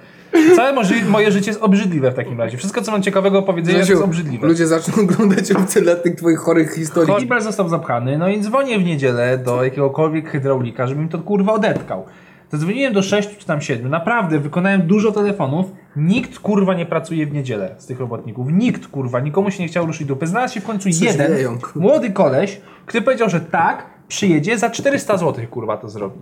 Całe 0.56 0.72
moje, 1.08 1.32
życie 1.32 1.50
jest 1.50 1.62
obrzydliwe 1.62 2.10
w 2.10 2.14
takim 2.14 2.38
razie. 2.38 2.56
Wszystko, 2.56 2.82
co 2.82 2.92
mam 2.92 3.02
ciekawego 3.02 3.40
do 3.40 3.46
powiedzenia, 3.46 3.84
to 3.84 3.90
jest 3.90 4.02
obrzydliwe. 4.02 4.46
ludzie 4.46 4.66
zaczną 4.66 5.02
oglądać 5.02 5.52
obce 5.52 5.80
dla 5.80 5.96
tych 5.96 6.14
twoich 6.14 6.38
chorych 6.38 6.74
historii. 6.74 7.14
Kibel 7.14 7.40
został 7.40 7.68
zapchany, 7.68 8.18
no 8.18 8.28
i 8.28 8.40
dzwonię 8.40 8.78
w 8.78 8.84
niedzielę 8.84 9.38
do 9.38 9.64
jakiegokolwiek 9.64 10.30
hydraulika, 10.30 10.86
żeby 10.86 11.02
mi 11.02 11.08
to 11.08 11.18
kurwa 11.18 11.52
odetkał. 11.52 12.04
Zadzwoniłem 12.50 12.92
do 12.92 13.02
6 13.02 13.38
czy 13.38 13.46
tam 13.46 13.60
7. 13.60 13.90
Naprawdę, 13.90 14.38
wykonałem 14.38 14.82
dużo 14.82 15.12
telefonów. 15.12 15.66
Nikt 15.96 16.38
kurwa 16.38 16.74
nie 16.74 16.86
pracuje 16.86 17.26
w 17.26 17.32
niedzielę 17.32 17.74
z 17.78 17.86
tych 17.86 18.00
robotników. 18.00 18.52
Nikt 18.52 18.86
kurwa, 18.86 19.20
nikomu 19.20 19.50
się 19.50 19.62
nie 19.62 19.68
chciał 19.68 19.86
ruszyć 19.86 20.06
dupy. 20.06 20.26
Znalazł 20.26 20.54
się 20.54 20.60
w 20.60 20.64
końcu 20.64 20.88
jeden 20.88 21.36
wieją, 21.36 21.58
młody 21.74 22.10
koleś, 22.10 22.60
który 22.86 23.02
powiedział, 23.02 23.30
że 23.30 23.40
tak, 23.40 23.86
przyjedzie, 24.08 24.58
za 24.58 24.70
400 24.70 25.16
zł 25.16 25.46
kurwa 25.50 25.76
to 25.76 25.88
zrobi. 25.88 26.20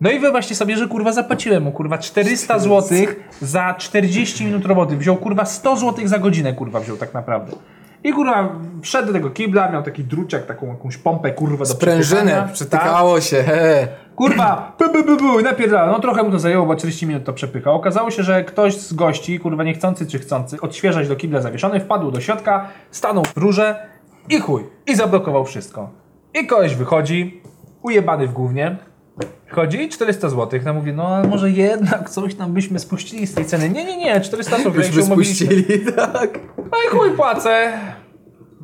No 0.00 0.10
i 0.10 0.18
wyobraźcie 0.18 0.54
sobie, 0.54 0.76
że 0.76 0.88
kurwa 0.88 1.12
zapłaciłem 1.12 1.62
mu 1.62 1.72
kurwa 1.72 1.98
400 1.98 2.58
zł 2.58 2.98
za 3.40 3.74
40 3.74 4.44
minut 4.44 4.66
roboty. 4.66 4.96
Wziął 4.96 5.16
kurwa 5.16 5.44
100 5.44 5.76
zł 5.76 6.08
za 6.08 6.18
godzinę 6.18 6.52
kurwa 6.52 6.80
wziął 6.80 6.96
tak 6.96 7.14
naprawdę. 7.14 7.52
I 8.04 8.12
kurwa 8.12 8.58
wszedł 8.82 9.06
do 9.06 9.12
tego 9.12 9.30
kibla, 9.30 9.72
miał 9.72 9.82
taki 9.82 10.04
druciak, 10.04 10.46
taką 10.46 10.66
jakąś 10.66 10.96
pompę 10.96 11.30
kurwa 11.30 11.58
do 11.58 11.66
Sprężynę, 11.66 12.48
przepychania. 12.52 13.12
Tak. 13.14 13.22
się, 13.22 13.42
he. 13.42 13.88
Kurwa, 14.16 14.76
bu, 14.78 14.92
bu, 14.92 15.04
bu, 15.04 15.16
bu, 15.16 15.42
napierdala. 15.42 15.92
No 15.92 16.00
trochę 16.00 16.22
mu 16.22 16.30
to 16.30 16.38
zajęło, 16.38 16.66
bo 16.66 16.76
40 16.76 17.06
minut 17.06 17.24
to 17.24 17.32
przepychał. 17.32 17.74
Okazało 17.74 18.10
się, 18.10 18.22
że 18.22 18.44
ktoś 18.44 18.76
z 18.76 18.92
gości, 18.92 19.40
kurwa 19.40 19.64
niechcący 19.64 20.06
czy 20.06 20.18
chcący, 20.18 20.60
odświeżać 20.60 21.08
do 21.08 21.16
kibla 21.16 21.40
zawieszony, 21.40 21.80
wpadł 21.80 22.10
do 22.10 22.20
środka, 22.20 22.68
stanął 22.90 23.24
w 23.24 23.36
rurze 23.36 23.86
i 24.28 24.40
chuj. 24.40 24.62
I 24.86 24.96
zablokował 24.96 25.44
wszystko. 25.44 25.90
I 26.34 26.46
koleś 26.46 26.74
wychodzi, 26.74 27.42
ujebany 27.82 28.26
w 28.26 28.32
głównie. 28.32 28.76
Chodzi 29.50 29.82
i 29.82 29.88
400 29.88 30.28
zł. 30.28 30.60
No 30.64 30.74
mówię, 30.74 30.92
no 30.92 31.08
ale 31.08 31.28
może 31.28 31.50
jednak 31.50 32.10
coś 32.10 32.34
tam 32.34 32.52
byśmy 32.52 32.78
spuścili 32.78 33.26
z 33.26 33.34
tej 33.34 33.44
ceny. 33.44 33.68
Nie, 33.68 33.84
nie, 33.84 33.96
nie, 33.96 34.20
400 34.20 34.56
zł. 34.56 34.72
Byśmy 34.72 35.02
spuścili, 35.02 35.64
tak. 35.96 36.38
No 36.58 36.78
i 36.86 36.96
chuj 36.96 37.10
płacę. 37.10 37.72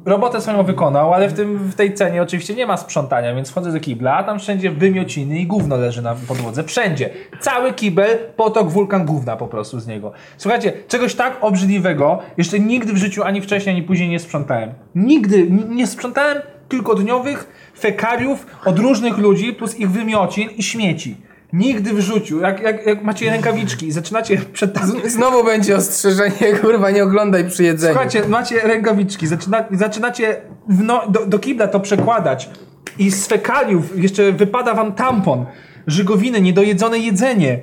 Robotę 0.05 0.41
swoją 0.41 0.63
wykonał, 0.63 1.15
ale 1.15 1.29
w, 1.29 1.33
tym, 1.33 1.59
w 1.59 1.75
tej 1.75 1.95
cenie 1.95 2.23
oczywiście 2.23 2.55
nie 2.55 2.67
ma 2.67 2.77
sprzątania, 2.77 3.35
więc 3.35 3.51
wchodzę 3.51 3.73
do 3.73 3.81
kibla, 3.81 4.17
a 4.17 4.25
tam 4.25 4.39
wszędzie 4.39 4.71
wymiociny 4.71 5.39
i 5.39 5.47
gówno 5.47 5.77
leży 5.77 6.03
na 6.03 6.15
podłodze. 6.29 6.65
Wszędzie. 6.65 7.11
Cały 7.41 7.73
kibel, 7.73 8.19
potok, 8.37 8.71
wulkan 8.71 9.07
gówna 9.07 9.37
po 9.37 9.47
prostu 9.47 9.81
z 9.81 9.87
niego. 9.87 10.13
Słuchajcie, 10.37 10.73
czegoś 10.89 11.15
tak 11.15 11.37
obrzydliwego 11.41 12.19
jeszcze 12.37 12.61
nigdy 12.61 12.93
w 12.93 12.97
życiu 12.97 13.23
ani 13.23 13.41
wcześniej, 13.41 13.77
ani 13.77 13.85
później 13.85 14.09
nie 14.09 14.19
sprzątałem. 14.19 14.73
Nigdy 14.95 15.51
nie 15.51 15.87
sprzątałem 15.87 16.39
kilkodniowych 16.69 17.71
fekaliów 17.79 18.47
od 18.65 18.79
różnych 18.79 19.19
ludzi, 19.19 19.53
plus 19.53 19.79
ich 19.79 19.91
wymiocin 19.91 20.49
i 20.57 20.63
śmieci. 20.63 21.17
Nigdy 21.53 21.93
w 21.93 22.01
życiu. 22.01 22.41
Jak, 22.41 22.63
jak, 22.63 22.87
jak 22.87 23.05
macie 23.05 23.31
rękawiczki 23.31 23.87
i 23.87 23.93
zaczynacie 23.93 24.39
przed 24.53 24.73
tam 24.79 24.93
Znowu 25.07 25.45
będzie 25.45 25.77
ostrzeżenie, 25.77 26.53
kurwa, 26.63 26.91
nie 26.91 27.05
oglądaj 27.05 27.49
przy 27.49 27.65
jedzeniu. 27.65 27.95
Słuchajcie, 27.95 28.29
macie 28.29 28.61
rękawiczki, 28.61 29.27
zaczyna, 29.27 29.65
zaczynacie 29.71 30.41
w 30.69 30.83
no, 30.83 31.03
do, 31.09 31.27
do 31.27 31.39
kibla 31.39 31.69
to 31.69 31.81
przekładać 31.81 32.51
i 32.99 33.11
z 33.11 33.27
fekaliów 33.27 33.99
jeszcze 33.99 34.33
wypada 34.33 34.75
wam 34.75 34.93
tampon, 34.93 35.47
żygowiny, 35.87 36.41
niedojedzone 36.41 36.99
jedzenie. 36.99 37.59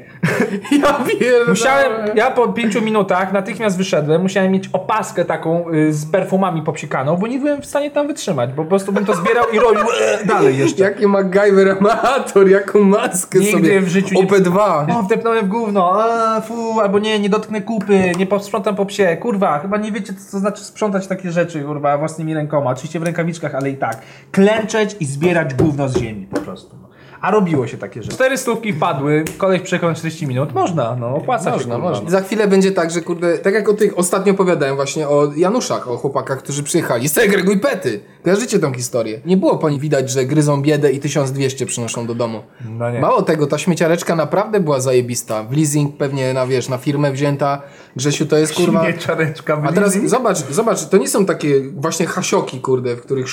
Ja 0.81 0.93
pierdolę. 0.93 1.45
Musiałem, 1.49 1.91
ja 2.17 2.31
po 2.31 2.47
pięciu 2.47 2.81
minutach 2.81 3.33
natychmiast 3.33 3.77
wyszedłem, 3.77 4.21
musiałem 4.21 4.51
mieć 4.51 4.69
opaskę 4.73 5.25
taką 5.25 5.69
y, 5.69 5.93
z 5.93 6.05
perfumami 6.05 6.61
popsikaną, 6.61 7.17
bo 7.17 7.27
nie 7.27 7.39
byłem 7.39 7.61
w 7.61 7.65
stanie 7.65 7.91
tam 7.91 8.07
wytrzymać, 8.07 8.49
bo 8.53 8.63
po 8.63 8.69
prostu 8.69 8.91
bym 8.91 9.05
to 9.05 9.15
zbierał 9.15 9.45
i 9.53 9.59
robił 9.59 9.85
e, 10.01 10.25
dalej 10.25 10.57
jeszcze. 10.57 10.83
Jaki 10.83 11.07
MacGyver 11.07 11.77
amator, 11.79 12.49
jaką 12.49 12.79
maskę 12.79 13.39
Nigdy 13.39 13.51
sobie. 13.51 13.81
w 13.81 13.87
życiu 13.89 14.15
nie- 14.15 14.27
OP2. 14.27 14.85
O, 14.99 15.03
wdepnąłem 15.03 15.45
w 15.45 15.47
gówno, 15.49 16.03
a, 16.03 16.41
fu, 16.41 16.79
albo 16.79 16.99
nie, 16.99 17.19
nie 17.19 17.29
dotknę 17.29 17.61
kupy, 17.61 18.11
nie 18.17 18.25
posprzątam 18.25 18.75
po 18.75 18.85
psie, 18.85 19.17
kurwa, 19.17 19.59
chyba 19.59 19.77
nie 19.77 19.91
wiecie, 19.91 20.13
co 20.13 20.31
to 20.31 20.39
znaczy 20.39 20.63
sprzątać 20.63 21.07
takie 21.07 21.31
rzeczy, 21.31 21.61
kurwa, 21.61 21.97
własnymi 21.97 22.33
rękoma, 22.33 22.69
oczywiście 22.71 22.99
w 22.99 23.03
rękawiczkach, 23.03 23.55
ale 23.55 23.69
i 23.69 23.77
tak. 23.77 24.01
Klęczeć 24.31 24.95
i 24.99 25.05
zbierać 25.05 25.53
gówno 25.53 25.89
z 25.89 25.97
ziemi, 25.97 26.27
po 26.33 26.39
prostu. 26.39 26.88
A 27.21 27.31
robiło 27.31 27.67
się 27.67 27.77
takie 27.77 28.03
rzeczy. 28.03 28.15
Cztery 28.15 28.37
stówki 28.37 28.73
padły, 28.73 29.23
koleś 29.37 29.61
przejechał 29.61 29.89
na 29.89 29.95
40 29.95 30.27
minut, 30.27 30.53
można, 30.53 30.95
no, 30.95 31.15
opłaca 31.15 31.45
się, 31.45 31.51
Można, 31.51 31.75
kurwa. 31.75 31.89
można. 31.89 32.09
Za 32.09 32.21
chwilę 32.21 32.47
będzie 32.47 32.71
tak, 32.71 32.91
że 32.91 33.01
kurde, 33.01 33.37
tak 33.37 33.53
jak 33.53 33.69
o 33.69 33.73
tych 33.73 33.97
ostatnio 33.97 34.33
opowiadałem 34.33 34.75
właśnie 34.75 35.07
o 35.07 35.31
Januszach, 35.35 35.87
o 35.89 35.97
chłopakach, 35.97 36.39
którzy 36.39 36.63
przyjechali. 36.63 37.09
Segreguj 37.09 37.59
pety. 37.59 37.99
Kojarzycie 38.29 38.59
tą 38.59 38.73
historię? 38.73 39.21
Nie 39.25 39.37
było 39.37 39.57
po 39.57 39.69
niej 39.69 39.79
widać, 39.79 40.09
że 40.09 40.25
gryzą 40.25 40.61
biedę 40.61 40.91
i 40.91 40.99
1200 40.99 41.65
przynoszą 41.65 42.07
do 42.07 42.15
domu. 42.15 42.41
No 42.69 42.91
nie. 42.91 42.99
Mało 42.99 43.21
tego, 43.21 43.47
ta 43.47 43.57
śmieciareczka 43.57 44.15
naprawdę 44.15 44.59
była 44.59 44.79
zajebista. 44.79 45.43
W 45.43 45.51
leasing 45.57 45.97
pewnie 45.97 46.33
na, 46.33 46.47
wiesz, 46.47 46.69
na 46.69 46.77
firmę 46.77 47.11
wzięta. 47.11 47.61
Grzesiu, 47.95 48.25
to 48.25 48.37
jest 48.37 48.53
kurwa... 48.53 48.83
Śmieciareczka 48.83 49.55
w 49.55 49.65
A 49.65 49.71
teraz 49.71 49.93
leasing? 49.93 50.09
zobacz, 50.09 50.37
zobacz, 50.37 50.85
to 50.85 50.97
nie 50.97 51.07
są 51.07 51.25
takie 51.25 51.61
właśnie 51.61 52.05
hasioki, 52.05 52.61
kurde, 52.61 52.95
w 52.95 53.01
których 53.01 53.27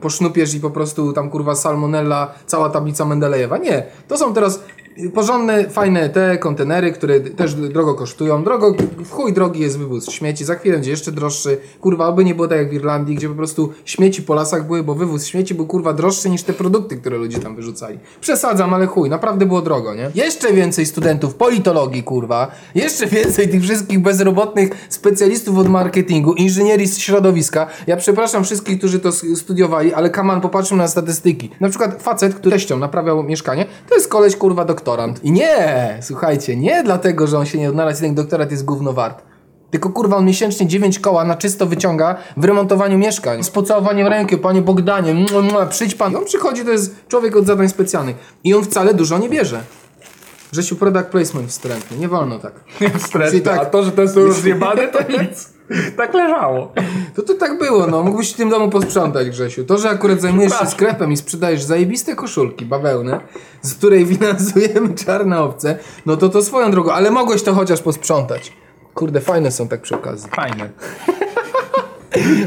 posznupiesz 0.00 0.54
i 0.54 0.60
po 0.60 0.70
prostu 0.70 1.12
tam 1.12 1.30
kurwa 1.30 1.54
salmonella, 1.54 2.34
cała 2.46 2.70
tablica 2.70 3.04
Mendelejewa. 3.04 3.58
Nie, 3.58 3.82
to 4.08 4.18
są 4.18 4.34
teraz 4.34 4.62
porządne, 5.14 5.70
fajne 5.70 6.08
te 6.08 6.38
kontenery, 6.38 6.92
które 6.92 7.20
też 7.20 7.54
drogo 7.54 7.94
kosztują. 7.94 8.44
Drogo, 8.44 8.74
chuj 9.10 9.32
drogi 9.32 9.60
jest 9.60 9.78
wywóz 9.78 10.10
śmieci, 10.10 10.44
za 10.44 10.54
chwilę 10.54 10.74
będzie 10.74 10.90
jeszcze 10.90 11.12
droższy. 11.12 11.58
Kurwa, 11.80 12.06
aby 12.06 12.24
nie 12.24 12.34
było 12.34 12.48
tak 12.48 12.58
jak 12.58 12.70
w 12.70 12.72
Irlandii, 12.72 13.16
gdzie 13.16 13.28
po 13.28 13.34
prostu 13.34 13.72
śmieci 13.84 14.22
po 14.22 14.34
lasach 14.34 14.66
były, 14.66 14.82
bo 14.82 14.94
wywóz 14.94 15.26
śmieci 15.26 15.54
był 15.54 15.66
kurwa 15.66 15.92
droższy 15.92 16.30
niż 16.30 16.42
te 16.42 16.52
produkty, 16.52 16.96
które 16.96 17.16
ludzie 17.16 17.38
tam 17.38 17.56
wyrzucali. 17.56 17.98
Przesadzam, 18.20 18.74
ale 18.74 18.86
chuj, 18.86 19.10
naprawdę 19.10 19.46
było 19.46 19.62
drogo, 19.62 19.94
nie? 19.94 20.10
Jeszcze 20.14 20.52
więcej 20.52 20.86
studentów 20.86 21.34
politologii, 21.34 22.02
kurwa, 22.02 22.50
jeszcze 22.74 23.06
więcej 23.06 23.48
tych 23.48 23.62
wszystkich 23.62 24.02
bezrobotnych 24.02 24.86
specjalistów 24.88 25.58
od 25.58 25.68
marketingu, 25.68 26.34
inżynierii 26.34 26.86
z 26.86 26.98
środowiska. 26.98 27.66
Ja 27.86 27.96
przepraszam 27.96 28.44
wszystkich, 28.44 28.78
którzy 28.78 29.00
to 29.00 29.12
studiowali, 29.12 29.94
ale 29.94 30.10
Kaman 30.10 30.40
popatrzył 30.40 30.76
na 30.76 30.88
statystyki. 30.88 31.50
Na 31.60 31.68
przykład 31.68 32.02
facet, 32.02 32.34
który 32.34 32.56
teścią 32.56 32.78
naprawiał 32.78 33.22
mieszkanie, 33.22 33.66
to 33.88 33.94
jest 33.94 34.08
koleś, 34.08 34.36
kurwa, 34.36 34.64
doktorant. 34.86 35.24
I 35.24 35.32
nie, 35.32 35.98
słuchajcie, 36.02 36.56
nie 36.56 36.82
dlatego, 36.82 37.26
że 37.26 37.38
on 37.38 37.46
się 37.46 37.58
nie 37.58 37.68
odnalazł 37.68 38.04
i 38.04 38.06
ten 38.06 38.14
doktorat 38.14 38.50
jest 38.50 38.64
gówno 38.64 38.92
wart. 38.92 39.22
Tylko 39.70 39.90
kurwa 39.90 40.16
on 40.16 40.24
miesięcznie 40.24 40.66
9 40.66 40.98
koła 40.98 41.24
na 41.24 41.36
czysto 41.36 41.66
wyciąga 41.66 42.16
w 42.36 42.44
remontowaniu 42.44 42.98
mieszkań. 42.98 43.44
Z 43.44 43.50
pocałowaniem 43.50 44.06
ręki, 44.06 44.36
panie 44.38 44.62
Bogdanie, 44.62 45.14
mua, 45.14 45.42
mua, 45.42 45.66
przyjdź 45.66 45.94
pan. 45.94 46.12
I 46.12 46.16
on 46.16 46.24
przychodzi, 46.24 46.64
to 46.64 46.70
jest 46.70 47.08
człowiek 47.08 47.36
od 47.36 47.46
zadań 47.46 47.68
specjalnych. 47.68 48.16
I 48.44 48.54
on 48.54 48.64
wcale 48.64 48.94
dużo 48.94 49.18
nie 49.18 49.28
bierze. 49.28 49.60
Grzesiu, 50.52 50.76
product 50.76 51.06
placement 51.06 51.50
wstrętny, 51.50 51.96
nie 51.96 52.08
wolno 52.08 52.38
tak. 52.38 52.52
Wstrętne, 53.02 53.38
I 53.38 53.42
tak. 53.42 53.58
A 53.58 53.64
to, 53.64 53.82
że 53.82 53.92
to 53.92 54.02
jest 54.02 54.16
rozjebane, 54.16 54.88
to 54.88 54.98
nic. 55.22 55.52
Tak 55.96 56.14
leżało. 56.14 56.72
To 57.16 57.22
to 57.22 57.34
tak 57.34 57.58
było, 57.58 57.86
no. 57.86 58.02
Mógłbyś 58.02 58.32
w 58.32 58.36
tym 58.36 58.50
domu 58.50 58.70
posprzątać, 58.70 59.30
Grzesiu. 59.30 59.64
To, 59.64 59.78
że 59.78 59.90
akurat 59.90 60.20
zajmujesz 60.20 60.58
się 60.58 60.66
sklepem 60.66 61.12
i 61.12 61.16
sprzedajesz 61.16 61.62
zajebiste 61.62 62.16
koszulki 62.16 62.64
bawełny, 62.64 63.20
z 63.62 63.74
której 63.74 64.06
finansujemy 64.06 64.94
czarne 64.94 65.42
owce, 65.42 65.78
no 66.06 66.16
to 66.16 66.28
to 66.28 66.42
swoją 66.42 66.70
drogą, 66.70 66.92
ale 66.92 67.10
mogłeś 67.10 67.42
to 67.42 67.54
chociaż 67.54 67.82
posprzątać. 67.82 68.52
Kurde, 68.94 69.20
fajne 69.20 69.52
są 69.52 69.68
tak 69.68 69.82
przy 69.82 69.94
okazji. 69.94 70.30
Fajne. 70.30 70.70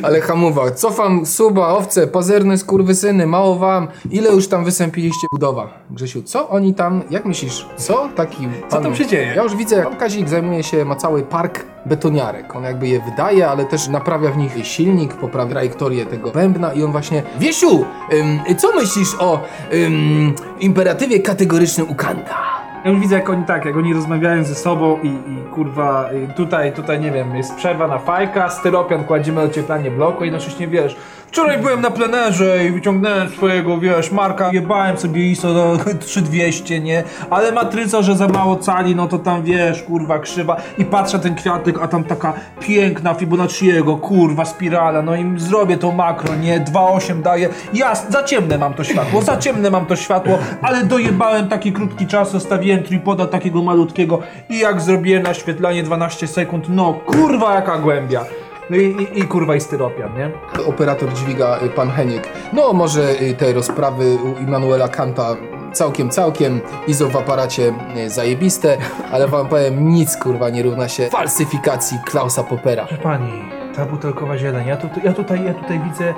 Ale 0.04 0.22
hamowa, 0.22 0.72
cofam 0.72 1.26
suba, 1.26 1.68
owce, 1.68 2.08
pazerne 2.08 2.58
skurwysyny, 2.58 3.28
mało 3.28 3.56
wam. 3.56 3.88
Ile 4.12 4.32
już 4.32 4.48
tam 4.48 4.66
wysępiliście 4.66 5.28
budowa? 5.32 5.70
Grzesiu, 5.92 6.24
co 6.24 6.50
oni 6.50 6.74
tam, 6.74 7.02
jak 7.10 7.26
myślisz, 7.26 7.66
co 7.78 8.10
taki... 8.16 8.48
Co 8.70 8.82
tam 8.82 8.96
się 8.96 9.08
dzieje? 9.08 9.34
Ja 9.36 9.44
już 9.44 9.56
widzę, 9.56 9.76
jak 9.76 9.90
pan 9.90 9.98
Kazik 9.98 10.30
zajmuje 10.30 10.64
się, 10.64 10.86
ma 10.86 10.96
cały 10.96 11.24
park 11.24 11.66
betoniarek. 11.86 12.56
On 12.56 12.64
jakby 12.64 12.88
je 12.88 13.00
wydaje, 13.00 13.50
ale 13.50 13.66
też 13.66 13.88
naprawia 13.88 14.32
w 14.32 14.38
nich 14.38 14.68
silnik, 14.68 15.14
poprawia 15.14 15.52
trajektorię 15.52 16.06
tego 16.06 16.32
bębna 16.32 16.74
i 16.74 16.84
on 16.84 16.92
właśnie... 16.92 17.24
Wiesiu, 17.40 17.86
ym, 18.14 18.40
co 18.58 18.76
myślisz 18.76 19.16
o 19.20 19.40
ym, 19.74 20.34
imperatywie 20.60 21.20
kategorycznym 21.20 21.90
u 21.90 21.96
Kanta? 21.96 22.59
Ja 22.86 22.92
już 22.92 23.00
widzę 23.00 23.16
jak 23.16 23.30
oni 23.30 23.44
tak, 23.44 23.66
jak 23.66 23.78
oni 23.78 23.94
rozmawiają 23.94 24.44
ze 24.44 24.56
sobą 24.56 25.00
i, 25.02 25.08
i 25.08 25.44
kurwa 25.54 26.10
tutaj, 26.36 26.74
tutaj 26.74 27.00
nie 27.00 27.12
wiem, 27.12 27.36
jest 27.36 27.56
przerwa 27.56 27.88
na 27.88 27.98
fajka, 27.98 28.50
styropian 28.50 29.04
kładziemy 29.04 29.42
ocieplanie 29.42 29.92
bloku 29.92 30.24
i 30.24 30.28
jednocześnie 30.28 30.68
wiesz, 30.68 30.96
wczoraj 31.32 31.58
byłem 31.58 31.82
na 31.82 31.92
plenerze 31.92 32.66
i 32.66 32.72
wyciągnąłem 32.72 33.30
swojego, 33.30 33.78
wiesz, 33.78 34.12
Marka, 34.12 34.50
jebałem 34.54 34.98
sobie 34.98 35.32
ISO 35.32 35.54
do 35.54 35.78
3200, 36.00 36.80
nie, 36.80 37.04
ale 37.30 37.52
matryca, 37.52 38.02
że 38.02 38.16
za 38.16 38.28
mało 38.28 38.56
cali, 38.56 38.96
no 38.96 39.08
to 39.08 39.20
tam 39.20 39.44
wiesz, 39.44 39.84
kurwa, 39.84 40.20
krzywa. 40.20 40.58
I 40.78 40.86
patrzę 40.86 41.20
ten 41.20 41.36
kwiatek, 41.36 41.80
a 41.82 41.88
tam 41.88 42.04
taka 42.04 42.34
piękna 42.60 43.14
Fibonacciego, 43.14 43.98
kurwa, 43.98 44.46
spirala, 44.46 45.02
no 45.02 45.16
i 45.16 45.40
zrobię 45.40 45.78
to 45.78 45.92
makro, 45.92 46.36
nie, 46.36 46.60
2,8 46.60 47.22
daję, 47.22 47.50
ja 47.74 47.96
za 47.96 48.24
ciemne 48.24 48.58
mam 48.58 48.74
to 48.74 48.84
światło, 48.84 49.22
za 49.22 49.38
ciemne 49.38 49.70
mam 49.70 49.86
to 49.86 49.96
światło, 49.96 50.40
ale 50.62 50.84
dojebałem 50.86 51.48
taki 51.48 51.74
krótki 51.74 52.08
czas, 52.08 52.32
zostawiłem 52.32 52.84
tripoda 52.84 53.26
takiego 53.26 53.64
malutkiego 53.64 54.20
i 54.50 54.60
jak 54.60 54.82
zrobiłem 54.82 55.24
naświetlanie 55.24 55.84
12 55.84 56.28
sekund, 56.28 56.66
no 56.70 56.94
kurwa 56.94 57.56
jaka 57.56 57.78
głębia. 57.78 58.26
No 58.70 58.78
i, 58.78 58.86
i, 58.86 59.20
i 59.20 59.24
kurwa 59.24 59.56
i 59.56 59.62
styropian, 59.62 60.18
nie? 60.18 60.32
operator 60.68 61.14
dźwiga 61.14 61.60
y, 61.64 61.70
pan 61.70 61.90
Heniek. 61.92 62.28
No 62.54 62.74
może 62.74 63.22
y, 63.22 63.34
te 63.34 63.54
rozprawy 63.54 64.16
u 64.16 64.44
Immanuela 64.44 64.88
Kanta 64.88 65.36
całkiem, 65.74 66.10
całkiem 66.10 66.62
ISO 66.88 67.10
w 67.10 67.16
aparacie 67.16 67.74
y, 67.98 68.10
zajebiste, 68.10 68.78
ale 69.12 69.28
wam 69.28 69.48
powiem, 69.48 69.90
nic 69.90 70.18
kurwa 70.18 70.50
nie 70.50 70.64
równa 70.64 70.90
się 70.90 71.10
falsyfikacji 71.10 71.98
Klausa 72.06 72.44
Popera. 72.44 72.86
Proszę 72.86 73.02
pani, 73.02 73.32
ta 73.76 73.86
butelkowa 73.86 74.38
zieleń, 74.38 74.68
ja, 74.68 74.78
tu, 74.78 74.88
ja, 75.04 75.14
tutaj, 75.14 75.46
ja 75.46 75.54
tutaj 75.54 75.80
widzę 75.80 76.14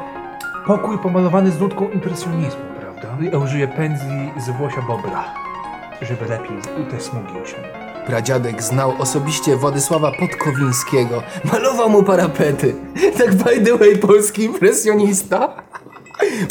pokój 0.67 0.97
pomalowany 0.97 1.51
z 1.51 1.59
nutką 1.59 1.89
impresjonizmu, 1.89 2.61
prawda? 2.79 3.07
Ja 3.31 3.37
użyję 3.37 3.67
pędzli 3.67 4.31
z 4.37 4.49
włosia 4.49 4.81
bobra, 4.81 5.23
żeby 6.01 6.25
lepiej 6.25 6.57
te 6.91 6.99
smugi. 6.99 7.33
Pradziadek 8.07 8.63
znał 8.63 8.93
osobiście 8.99 9.55
Władysława 9.57 10.11
Podkowińskiego. 10.11 11.23
Malował 11.53 11.89
mu 11.89 12.03
parapety. 12.03 12.75
Tak 13.17 13.35
by 13.35 13.61
the 13.65 13.77
way, 13.77 13.97
polski 13.97 14.43
impresjonista. 14.43 15.53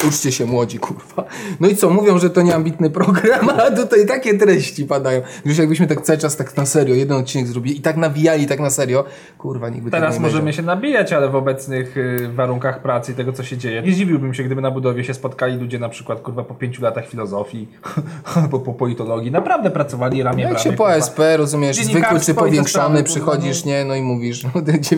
Uczcie 0.09 0.33
się 0.33 0.47
młodzi, 0.47 0.79
kurwa. 0.79 1.25
No 1.61 1.69
i 1.69 1.77
co, 1.77 1.91
mówią, 1.91 2.19
że 2.19 2.31
to 2.31 2.43
nieambitny 2.43 2.91
program, 2.91 3.49
a 3.67 3.71
tutaj 3.71 4.07
takie 4.07 4.39
treści 4.39 4.85
padają. 4.85 5.23
Już 5.45 5.59
jakbyśmy 5.59 5.87
tak 5.87 6.01
cały 6.01 6.19
czas 6.19 6.37
tak 6.37 6.57
na 6.57 6.67
serio, 6.67 6.95
jeden 6.95 7.17
odcinek 7.17 7.47
zrobili 7.47 7.79
i 7.79 7.81
tak 7.81 7.97
nawijali 7.97 8.47
tak 8.47 8.61
na 8.61 8.71
serio, 8.71 9.05
kurwa, 9.39 9.69
nikt 9.69 9.85
by 9.85 9.91
Teraz 9.91 10.19
możemy 10.19 10.47
wiedział. 10.47 10.57
się 10.57 10.67
nabijać, 10.67 11.13
ale 11.13 11.29
w 11.29 11.35
obecnych 11.35 11.97
y, 11.97 12.31
warunkach 12.35 12.83
pracy 12.83 13.13
i 13.13 13.15
tego, 13.15 13.33
co 13.33 13.45
się 13.45 13.59
dzieje. 13.59 13.83
Nie 13.83 13.93
zdziwiłbym 13.93 14.35
się, 14.35 14.43
gdyby 14.43 14.61
na 14.61 14.71
budowie 14.71 15.05
się 15.05 15.15
spotkali 15.15 15.57
ludzie 15.59 15.79
na 15.79 15.89
przykład, 15.89 16.21
kurwa, 16.21 16.45
po 16.45 16.55
pięciu 16.55 16.83
latach 16.83 17.07
filozofii 17.07 17.69
albo 18.37 18.61
po 18.61 18.75
politologii. 18.75 19.31
Naprawdę 19.31 19.71
pracowali 19.71 20.23
ramię 20.23 20.47
w 20.47 20.51
Jak 20.51 20.59
się 20.59 20.73
po 20.73 20.77
kurwa. 20.77 20.95
ASP, 20.95 21.19
rozumiesz, 21.37 21.77
zwykły 21.77 22.21
czy 22.21 22.27
te 22.27 22.35
powiększony, 22.35 23.05
przychodzisz, 23.05 23.63
kurwa, 23.63 23.71
nie, 23.71 23.85
no 23.85 23.95
i 23.95 24.03
mówisz, 24.03 24.45
no 24.45 24.51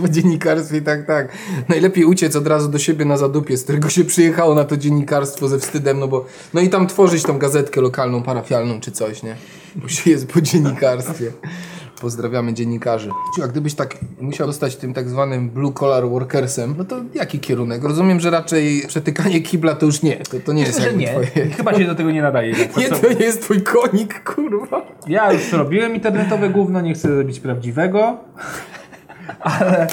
w 0.03 0.11
dziennikarstwie, 0.11 0.83
tak, 0.83 1.07
tak. 1.07 1.29
Najlepiej 1.69 2.05
uciec 2.05 2.37
od 2.37 2.47
razu 2.47 2.69
do 2.69 2.79
siebie 2.79 3.05
na 3.05 3.17
zadupie, 3.17 3.57
z 3.57 3.65
którego 3.65 3.89
się 3.89 4.05
przyjechało 4.05 4.55
na 4.55 4.65
to 4.65 4.77
dziennikarstwo 4.83 5.49
ze 5.49 5.59
wstydem, 5.59 5.99
no 5.99 6.09
bo, 6.09 6.25
no 6.55 6.61
i 6.61 6.69
tam 6.69 6.87
tworzyć 6.87 7.23
tą 7.23 7.39
gazetkę 7.39 7.81
lokalną, 7.81 8.23
parafialną 8.23 8.81
czy 8.81 8.93
coś, 8.93 9.23
nie? 9.23 9.37
Bo 9.77 9.89
się 9.89 10.11
jest 10.11 10.27
po 10.29 10.41
dziennikarstwie. 10.41 11.33
Pozdrawiamy 12.01 12.55
dziennikarzy. 12.55 13.11
A 13.45 13.49
gdybyś 13.49 13.75
tak 13.75 13.97
musiał 14.21 14.47
zostać 14.47 14.77
tym 14.77 14.95
tak 14.95 15.09
zwanym 15.09 15.51
blue 15.51 15.73
collar 15.73 16.09
workersem, 16.09 16.75
no 16.79 16.85
to 16.85 17.01
jaki 17.15 17.41
kierunek? 17.41 17.85
Rozumiem, 17.85 18.21
że 18.21 18.31
raczej 18.31 18.85
przetykanie 18.89 19.41
kibla 19.41 19.75
to 19.75 19.87
już 19.87 20.03
nie, 20.03 20.17
to, 20.17 20.41
to 20.45 20.53
nie 20.53 20.63
jest 20.63 20.75
Myślę, 20.79 20.87
jakby 20.93 21.01
nie. 21.01 21.29
twoje... 21.29 21.51
Chyba 21.51 21.79
się 21.79 21.85
do 21.85 21.95
tego 21.95 22.11
nie 22.11 22.23
nadaje. 22.23 22.55
Nie, 22.79 22.89
to 22.89 23.09
nie 23.09 23.27
jest 23.27 23.43
twój 23.43 23.63
konik, 23.63 24.25
kurwa. 24.35 24.83
Ja 25.07 25.33
już 25.33 25.53
robiłem 25.53 25.95
internetowe 25.95 26.49
gówno, 26.51 26.81
nie 26.81 26.95
chcę 26.95 27.09
robić 27.09 27.41
prawdziwego, 27.41 28.17
ale, 29.41 29.87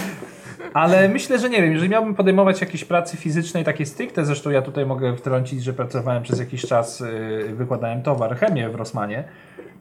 ale 0.74 1.10
myślę, 1.10 1.40
że 1.40 1.50
nie 1.50 1.62
wiem, 1.62 1.72
jeżeli 1.72 1.90
miałbym 1.90 2.16
podejmować 2.16 2.62
jakieś 2.62 2.86
pracy 2.86 3.18
fizycznej 3.18 3.64
takie 3.64 3.86
stricte, 3.86 4.26
zresztą 4.26 4.50
ja 4.50 4.62
tutaj 4.62 4.86
mogę 4.86 5.18
wtrącić, 5.18 5.64
że 5.64 5.74
pracowałem 5.74 6.24
przez 6.24 6.40
jakiś 6.40 6.62
czas, 6.62 7.00
yy, 7.00 7.56
wykładałem 7.56 8.02
towar, 8.02 8.38
chemię 8.38 8.70
w 8.70 8.76
Rosmanie 8.76 9.24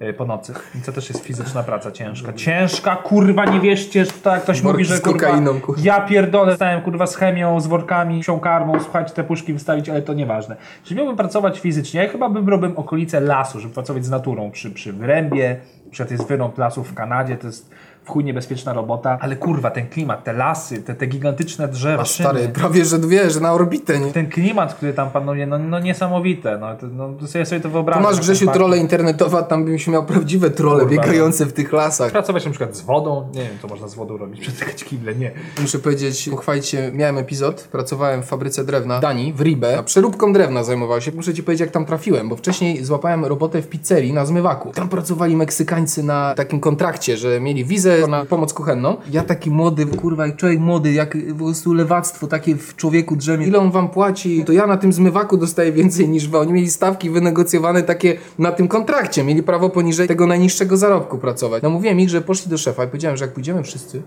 yy, 0.00 0.12
po 0.12 0.24
nocy, 0.24 0.54
I 0.78 0.82
to 0.82 0.92
też 0.92 1.08
jest 1.08 1.24
fizyczna 1.24 1.62
praca 1.62 1.90
ciężka. 1.92 2.32
Ciężka, 2.32 2.96
kurwa, 2.96 3.44
nie 3.44 3.60
wierzcie, 3.60 4.04
że 4.04 4.12
tak 4.12 4.42
ktoś 4.42 4.62
Worki 4.62 4.72
mówi, 4.72 4.84
że 4.84 5.00
kurwa, 5.00 5.26
kokainą, 5.26 5.60
kurwa. 5.60 5.82
ja 5.84 6.00
pierdolę, 6.00 6.54
stałem 6.54 6.80
kurwa 6.80 7.06
z 7.06 7.16
chemią, 7.16 7.60
z 7.60 7.66
workami, 7.66 8.24
sią 8.24 8.40
karmą, 8.40 8.80
słuchajcie, 8.80 9.14
te 9.14 9.24
puszki 9.24 9.52
wystawić, 9.52 9.88
ale 9.88 10.02
to 10.02 10.14
nieważne. 10.14 10.56
Jeżeli 10.80 10.96
miałbym 10.96 11.16
pracować 11.16 11.60
fizycznie, 11.60 12.02
ja 12.02 12.08
chyba 12.08 12.28
wybrałbym 12.28 12.76
okolice 12.76 13.20
lasu, 13.20 13.60
żeby 13.60 13.74
pracować 13.74 14.04
z 14.04 14.10
naturą, 14.10 14.50
przy, 14.50 14.70
przy 14.70 14.92
wyrębie, 14.92 15.56
przykład 15.90 16.10
jest 16.10 16.26
wyrąb 16.28 16.58
lasów 16.58 16.88
w 16.90 16.94
Kanadzie, 16.94 17.36
to 17.36 17.46
jest 17.46 17.70
w 18.04 18.10
chuj 18.10 18.24
niebezpieczna 18.24 18.72
robota, 18.72 19.18
ale 19.20 19.36
kurwa, 19.36 19.70
ten 19.70 19.88
klimat, 19.88 20.24
te 20.24 20.32
lasy, 20.32 20.82
te, 20.82 20.94
te 20.94 21.06
gigantyczne 21.06 21.68
drzewa, 21.68 22.02
A 22.02 22.06
stary, 22.06 22.40
szyny, 22.40 22.52
prawie 22.52 22.84
że 22.84 22.98
wiesz, 22.98 23.32
że 23.32 23.40
na 23.40 23.52
orbitę, 23.52 24.00
nie? 24.00 24.12
ten 24.12 24.28
klimat, 24.28 24.74
który 24.74 24.92
tam 24.92 25.10
panuje, 25.10 25.46
no, 25.46 25.58
no 25.58 25.78
niesamowite, 25.78 26.58
no, 26.58 26.76
to, 26.76 26.86
no 26.86 27.12
to 27.20 27.26
sobie, 27.26 27.46
sobie 27.46 27.60
to 27.60 27.68
Tu 27.68 27.72
wyobrażam. 27.72 28.02
masz 28.02 28.20
Grzesiu 28.20 28.46
trole 28.50 28.78
internetowe, 28.78 29.42
tam 29.42 29.64
byś 29.64 29.86
miał 29.86 30.04
prawdziwe 30.04 30.50
trole 30.50 30.80
Kurwa, 30.80 30.96
no. 30.96 31.02
biegające 31.02 31.46
w 31.46 31.52
tych 31.52 31.72
lasach. 31.72 32.12
Pracować 32.12 32.44
na 32.44 32.50
przykład 32.50 32.76
z 32.76 32.80
wodą, 32.80 33.28
nie 33.34 33.40
wiem, 33.42 33.58
co 33.62 33.68
można 33.68 33.88
z 33.88 33.94
wodą 33.94 34.16
robić, 34.16 34.40
przetykać 34.40 34.84
kible, 34.84 35.14
nie. 35.14 35.30
Muszę 35.60 35.78
powiedzieć, 35.78 36.28
pochwalić 36.30 36.66
się, 36.66 36.90
miałem 36.94 37.18
epizod, 37.18 37.68
pracowałem 37.72 38.22
w 38.22 38.26
fabryce 38.26 38.64
drewna 38.64 38.98
w 38.98 39.02
Danii, 39.02 39.32
w 39.32 39.40
Ribe, 39.40 39.78
a 39.78 39.82
przeróbką 39.82 40.32
drewna 40.32 40.64
zajmowałem 40.64 41.00
się. 41.02 41.12
Muszę 41.12 41.34
ci 41.34 41.42
powiedzieć, 41.42 41.60
jak 41.60 41.70
tam 41.70 41.86
trafiłem, 41.86 42.28
bo 42.28 42.36
wcześniej 42.36 42.84
złapałem 42.84 43.24
robotę 43.24 43.62
w 43.62 43.68
pizzerii 43.68 44.12
na 44.12 44.26
zmywaku. 44.26 44.72
Tam 44.72 44.88
pracowali 44.88 45.36
Meksykanie 45.36 45.77
Meksykańcy 45.78 46.02
na 46.02 46.34
takim 46.34 46.60
kontrakcie, 46.60 47.16
że 47.16 47.40
mieli 47.40 47.64
wizę 47.64 48.06
na 48.08 48.24
pomoc 48.24 48.52
kuchenną. 48.52 48.96
Ja 49.10 49.22
taki 49.22 49.50
młody, 49.50 49.86
kurwa, 49.86 50.32
człowiek 50.32 50.60
młody, 50.60 50.92
jak 50.92 51.16
po 51.38 51.44
prostu 51.44 51.74
lewactwo 51.74 52.26
takie 52.26 52.56
w 52.56 52.76
człowieku 52.76 53.16
drzemie. 53.16 53.46
Ile 53.46 53.58
on 53.58 53.70
wam 53.70 53.88
płaci? 53.88 54.44
To 54.44 54.52
ja 54.52 54.66
na 54.66 54.76
tym 54.76 54.92
zmywaku 54.92 55.36
dostaję 55.36 55.72
więcej 55.72 56.08
niż 56.08 56.28
wy. 56.28 56.38
Oni 56.38 56.52
mieli 56.52 56.70
stawki 56.70 57.10
wynegocjowane 57.10 57.82
takie 57.82 58.18
na 58.38 58.52
tym 58.52 58.68
kontrakcie. 58.68 59.24
Mieli 59.24 59.42
prawo 59.42 59.70
poniżej 59.70 60.08
tego 60.08 60.26
najniższego 60.26 60.76
zarobku 60.76 61.18
pracować. 61.18 61.62
No 61.62 61.70
mówiłem 61.70 62.00
ich, 62.00 62.08
że 62.08 62.20
poszli 62.20 62.50
do 62.50 62.58
szefa 62.58 62.84
i 62.84 62.86
powiedziałem, 62.86 63.16
że 63.16 63.24
jak 63.24 63.34
pójdziemy 63.34 63.62
wszyscy 63.62 64.02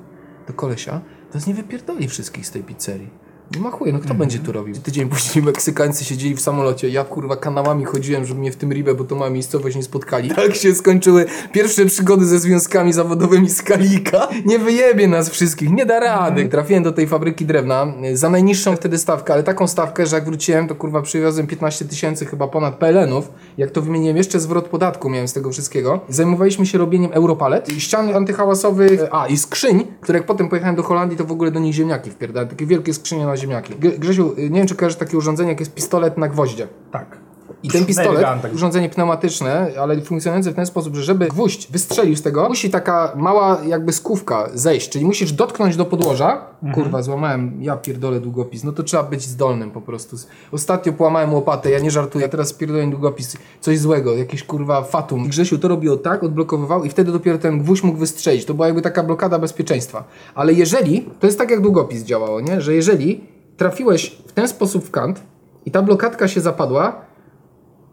do 0.48 0.54
kolesia, 0.54 1.02
to 1.32 1.40
z 1.40 1.48
nie 1.48 1.54
wypierdoli 1.54 2.08
wszystkich 2.08 2.48
z 2.48 2.52
tej 2.52 2.64
pizzerii. 2.64 3.21
Nie 3.56 3.62
ma 3.62 3.72
chuja, 3.72 3.94
no 3.94 4.00
kto 4.00 4.14
będzie 4.14 4.40
tu 4.40 4.52
robił? 4.52 4.76
Tydzień 4.76 5.10
później 5.10 5.46
Meksykańcy 5.46 6.06
siedzieli 6.06 6.36
w 6.36 6.42
samolocie, 6.42 6.90
ja 6.90 7.04
kurwa 7.04 7.38
kanałami 7.38 7.86
chodziłem, 7.86 8.26
żeby 8.26 8.40
mnie 8.40 8.52
w 8.52 8.56
tym 8.56 8.74
Ribę, 8.74 8.96
bo 8.96 9.04
to 9.04 9.16
mała 9.16 9.30
miejscowość, 9.30 9.76
nie 9.76 9.84
spotkali. 9.84 10.30
Tak 10.30 10.56
się 10.56 10.76
skończyły 10.76 11.26
pierwsze 11.52 11.86
przygody 11.86 12.26
ze 12.26 12.40
związkami 12.40 12.94
zawodowymi 12.94 13.50
z 13.50 13.62
Kalika. 13.62 14.28
Nie 14.46 14.60
wyjebie 14.60 15.08
nas 15.08 15.30
wszystkich, 15.30 15.72
nie 15.72 15.86
da 15.86 16.00
rady. 16.00 16.50
Trafiłem 16.50 16.84
do 16.84 16.92
tej 16.92 17.08
fabryki 17.08 17.46
drewna 17.46 17.94
y, 18.06 18.18
za 18.18 18.30
najniższą 18.30 18.76
wtedy 18.76 18.98
stawkę, 18.98 19.34
ale 19.34 19.44
taką 19.44 19.68
stawkę, 19.68 20.06
że 20.06 20.16
jak 20.16 20.26
wróciłem, 20.26 20.68
to 20.68 20.76
kurwa 20.76 21.02
przywiozłem 21.02 21.48
15 21.48 21.86
tysięcy 21.86 22.26
chyba 22.26 22.48
ponad 22.48 22.76
PLN-ów. 22.76 23.32
Jak 23.58 23.72
to 23.72 23.82
wymieniłem, 23.82 24.18
jeszcze 24.18 24.40
zwrot 24.40 24.68
podatku 24.68 25.10
miałem 25.10 25.28
z 25.28 25.34
tego 25.34 25.52
wszystkiego. 25.52 26.00
Zajmowaliśmy 26.10 26.66
się 26.66 26.78
robieniem 26.78 27.12
europalet, 27.14 27.70
ścian 27.78 28.16
antyhałasowych, 28.16 29.02
a 29.12 29.28
i 29.28 29.38
skrzyń, 29.38 29.88
które 30.02 30.20
jak 30.20 30.28
potem 30.28 30.50
pojechałem 30.50 30.76
do 30.76 30.84
Holandii, 30.84 31.18
to 31.18 31.26
w 31.26 31.32
ogóle 31.32 31.52
do 31.52 31.60
nich 31.60 31.74
ziemniaki 31.74 32.12
wpierdałem. 32.12 32.50
Takie 32.50 32.66
wielkie 32.66 32.94
skrzynie 32.94 33.26
na 33.26 33.41
ziemniaki. 33.42 33.76
Grzesiu, 33.76 34.34
y, 34.38 34.50
nie 34.50 34.60
wiem 34.60 34.68
czy 34.68 34.76
kojarzysz 34.76 35.00
takie 35.00 35.18
urządzenie, 35.18 35.50
jak 35.50 35.60
jest 35.60 35.74
pistolet 35.74 36.18
na 36.18 36.28
gwoździe. 36.28 36.68
Tak. 36.92 37.18
I 37.64 37.70
ten 37.70 37.86
pistolet, 37.86 38.26
urządzenie 38.54 38.90
pneumatyczne, 38.90 39.72
ale 39.80 40.02
funkcjonujące 40.02 40.52
w 40.52 40.56
ten 40.56 40.66
sposób, 40.66 40.96
że 40.96 41.04
żeby 41.04 41.28
gwóźdź 41.28 41.72
wystrzelił 41.72 42.16
z 42.16 42.22
tego, 42.22 42.50
musi 42.50 42.70
taka 42.70 43.14
mała 43.16 43.62
jakby 43.68 43.94
skówka 43.94 44.50
zejść, 44.54 44.90
czyli 44.90 45.06
musisz 45.06 45.32
dotknąć 45.32 45.76
do 45.76 45.86
podłoża. 45.86 46.42
Kurwa, 46.74 47.02
złamałem, 47.02 47.58
ja 47.64 47.78
pierdolę 47.78 48.20
długopis. 48.20 48.64
No 48.64 48.72
to 48.72 48.84
trzeba 48.84 49.04
być 49.04 49.22
zdolnym 49.22 49.72
po 49.72 49.82
prostu. 49.82 50.18
Ostatnio 50.52 50.94
połamałem 50.94 51.34
łopatę, 51.34 51.72
ja 51.72 51.80
nie 51.80 51.92
żartuję, 51.92 52.30
teraz 52.30 52.54
pierdolę 52.54 52.88
długopis. 52.88 53.38
Coś 53.62 53.80
złego, 53.80 54.16
jakieś 54.16 54.44
kurwa 54.44 54.84
fatum. 54.84 55.26
I 55.26 55.30
Grzesiu 55.30 55.58
to 55.58 55.68
robiło 55.68 55.98
tak, 55.98 56.24
odblokowywał 56.24 56.84
i 56.84 56.90
wtedy 56.90 57.12
dopiero 57.12 57.38
ten 57.38 57.60
gwóźdź 57.60 57.84
mógł 57.84 57.98
wystrzelić. 57.98 58.46
To 58.46 58.54
była 58.54 58.68
jakby 58.68 58.82
taka 58.82 59.04
blokada 59.04 59.40
bezpieczeństwa. 59.40 60.04
Ale 60.36 60.54
jeżeli, 60.54 61.06
to 61.20 61.28
jest 61.28 61.38
tak 61.38 61.52
jak 61.52 61.62
długopis 61.62 62.04
działało, 62.04 62.42
nie? 62.42 62.62
Że 62.62 62.74
jeżeli 62.74 63.22
trafiłeś 63.62 64.10
w 64.28 64.32
ten 64.32 64.48
sposób 64.48 64.86
w 64.86 64.92
kant 64.92 65.22
i 65.66 65.72
ta 65.72 65.82
blokadka 65.82 66.28
się 66.28 66.42
zapadła, 66.42 67.02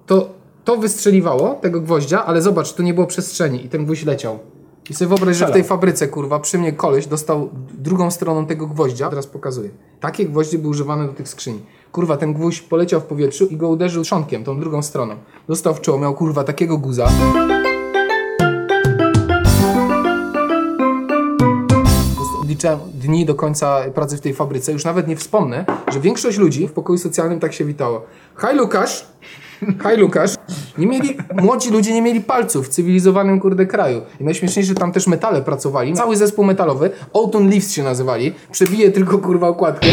to 0.07 0.29
to 0.65 0.77
wystrzeliwało 0.77 1.55
tego 1.55 1.81
gwoździa, 1.81 2.25
ale 2.27 2.43
zobacz, 2.43 2.73
tu 2.73 2.83
nie 2.83 2.95
było 2.95 3.07
przestrzeni 3.07 3.67
i 3.67 3.69
ten 3.69 3.85
gwóźdź 3.85 4.05
leciał. 4.05 4.39
I 4.91 4.95
sobie 4.95 5.09
wyobraź, 5.09 5.37
że 5.37 5.47
w 5.47 5.51
tej 5.51 5.65
fabryce, 5.65 6.09
kurwa, 6.09 6.39
przy 6.39 6.59
mnie 6.59 6.73
koleś 6.73 7.07
dostał 7.07 7.51
drugą 7.75 8.11
stroną 8.11 8.47
tego 8.47 8.67
gwoździa, 8.67 9.11
teraz 9.11 9.27
pokazuję. 9.27 9.71
Takie 10.01 10.27
gwoździe 10.27 10.59
były 10.59 10.71
używane 10.71 11.07
do 11.07 11.13
tych 11.13 11.29
skrzyni. 11.29 11.61
Kurwa, 11.93 12.17
ten 12.17 12.35
gwóźdź 12.35 12.63
poleciał 12.63 13.01
w 13.01 13.05
powietrzu 13.05 13.47
i 13.47 13.57
go 13.57 13.69
uderzył 13.69 14.03
trzonkiem, 14.03 14.45
tą 14.45 14.61
drugą 14.61 14.83
stroną. 14.83 15.15
Dostał 15.49 15.75
w 15.75 15.81
czoło, 15.81 15.99
miał 15.99 16.15
kurwa 16.15 16.45
takiego 16.45 16.79
guza. 16.79 17.09
Odliczałem 22.59 22.81
dni 22.95 23.27
do 23.27 23.35
końca 23.35 23.81
pracy 23.95 24.17
w 24.17 24.21
tej 24.21 24.35
fabryce. 24.35 24.73
Już 24.73 24.85
nawet 24.85 25.09
nie 25.09 25.17
wspomnę, 25.17 25.65
że 25.93 26.01
większość 26.01 26.39
ludzi 26.39 26.69
w 26.69 26.73
pokoju 26.73 26.99
socjalnym 26.99 27.41
tak 27.41 27.53
się 27.53 27.65
witało. 27.65 28.03
Hej 28.37 28.57
Lukasz! 28.57 29.07
Hej 29.83 29.97
Lukasz! 29.97 30.31
Nie 30.79 30.87
mieli, 30.87 31.17
młodzi 31.35 31.71
ludzie 31.71 31.95
nie 31.95 32.03
mieli 32.03 32.21
palców 32.21 32.67
w 32.67 32.69
cywilizowanym 32.69 33.41
kurde 33.41 33.67
kraju. 33.67 34.01
I 34.21 34.25
najśmieszniejsze, 34.25 34.75
tam 34.75 34.93
też 34.93 35.07
metale 35.07 35.43
pracowali. 35.43 35.95
Cały 35.95 36.17
zespół 36.17 36.45
metalowy, 36.45 36.91
Autumn 37.15 37.49
Leaves 37.49 37.73
się 37.73 37.83
nazywali. 37.83 38.33
Przebije 38.53 38.91
tylko 38.91 39.19
kurwa 39.19 39.49
okładkę. 39.49 39.87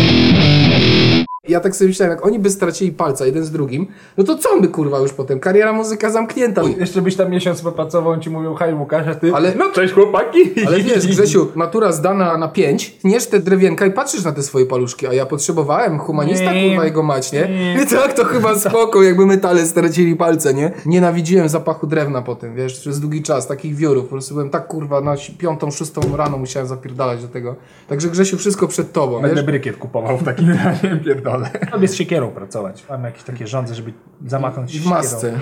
Ja 1.48 1.60
tak 1.60 1.76
sobie 1.76 1.88
myślałem, 1.88 2.16
jak 2.16 2.26
oni 2.26 2.40
by 2.40 2.50
stracili 2.50 2.92
palca 2.92 3.26
jeden 3.26 3.44
z 3.44 3.52
drugim, 3.52 3.88
no 4.18 4.24
to 4.24 4.38
co 4.38 4.62
by 4.62 4.68
kurwa 4.68 5.00
już 5.00 5.14
potem? 5.14 5.40
Kariera 5.40 5.74
muzyka 5.74 6.10
zamknięta. 6.10 6.62
Jeszcze 6.80 7.02
byś 7.02 7.16
tam 7.16 7.30
miesiąc 7.32 7.62
popracował, 7.62 8.20
ci 8.20 8.30
mówił, 8.30 8.56
hej 8.56 8.74
Łukasz, 8.74 9.08
a 9.08 9.16
ty, 9.16 9.32
Ale- 9.34 9.56
no 9.56 9.72
cześć 9.72 9.94
chłopaki. 9.94 10.40
Ale 10.68 10.80
wiesz, 10.80 11.08
Grzesiu, 11.08 11.48
matura 11.56 11.92
zdana 11.92 12.38
na 12.38 12.48
5, 12.48 12.92
tniesz 12.92 13.28
te 13.28 13.40
drewienka 13.40 13.86
i 13.86 13.92
patrzysz 13.92 14.24
na 14.24 14.32
te 14.32 14.44
swoje 14.44 14.66
paluszki, 14.66 15.08
a 15.08 15.14
ja 15.14 15.26
potrzebowałem 15.26 16.00
humanista, 16.00 16.54
Nie. 16.54 16.68
kurwa, 16.70 16.86
jego 16.86 17.04
mać, 17.04 17.32
nie? 17.32 17.48
Nie. 17.48 17.74
I 17.84 17.88
tak 17.88 18.14
to 18.14 18.26
chyba 18.26 18.60
spoko, 18.70 19.04
jakby 19.04 19.26
metale 19.26 19.66
stracili 19.66 20.16
palce, 20.16 20.54
nie? 20.54 20.72
Nienawidziłem 20.86 21.50
zapachu 21.50 21.88
drewna 21.88 22.22
potem, 22.22 22.56
wiesz, 22.56 22.80
przez 22.80 23.00
długi 23.00 23.24
czas, 23.24 23.48
takich 23.48 23.76
wiórów, 23.76 24.04
po 24.06 24.10
prostu 24.12 24.34
byłem 24.34 24.50
tak, 24.50 24.68
kurwa, 24.68 25.02
na 25.02 25.16
piątą, 25.38 25.72
szóstą 25.72 26.02
rano 26.18 26.38
musiałem 26.38 26.68
zapierdalać 26.68 27.22
do 27.22 27.28
tego. 27.28 27.56
Także 27.88 28.08
Grzesiu, 28.10 28.38
wszystko 28.38 28.68
przed 28.68 28.92
tobą, 28.92 29.22
Będę 29.22 29.36
wiesz? 29.36 29.46
brykiet 29.46 29.78
kupował 29.78 30.18
w 30.18 30.24
takim 30.24 30.50
razie, 30.64 31.00
pierdolę. 31.06 31.35
Lubię 31.74 31.88
z 31.88 31.96
siekierą 31.96 32.32
pracować. 32.32 32.84
Mam 32.90 33.04
jakieś 33.04 33.24
takie 33.24 33.48
rządze, 33.48 33.76
żeby 33.76 33.94
zamachnąć 34.28 34.72
W 34.72 34.74
siekierą. 34.74 34.96
masce. 34.96 35.40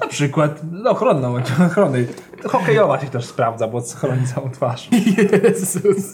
Na 0.00 0.06
przykład, 0.06 0.60
no 0.72 0.90
ochronną, 0.90 1.36
ochrony. 1.66 2.06
Hokejowa 2.48 3.00
się 3.00 3.06
też 3.06 3.26
sprawdza, 3.26 3.68
bo 3.68 3.80
chroni 3.80 4.26
całą 4.34 4.50
twarz. 4.50 4.88
Jezus. 5.44 6.12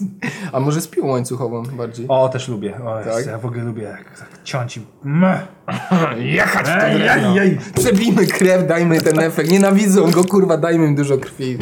A 0.53 0.61
może 0.61 0.81
z 0.81 0.89
piłą 0.89 1.09
łańcuchową 1.09 1.63
bardziej? 1.63 2.07
O, 2.09 2.29
też 2.29 2.49
lubię. 2.49 2.81
O, 2.85 3.05
Tak? 3.05 3.27
Ja 3.27 3.39
w 3.39 3.47
ogóle 3.47 3.63
lubię 3.65 3.83
jak 3.83 4.19
tak 4.19 4.29
ciąć. 4.45 4.81
Jechać 6.19 6.67
w 6.67 6.93
to 6.93 6.99
drewno. 6.99 7.35
Przebijmy 7.75 8.27
krew, 8.27 8.67
dajmy 8.67 9.01
ten 9.01 9.21
efekt. 9.29 9.51
Nienawidzą 9.51 10.11
go, 10.11 10.25
kurwa, 10.25 10.57
dajmy 10.57 10.87
im 10.87 10.95
dużo 10.95 11.19
krwi. 11.19 11.59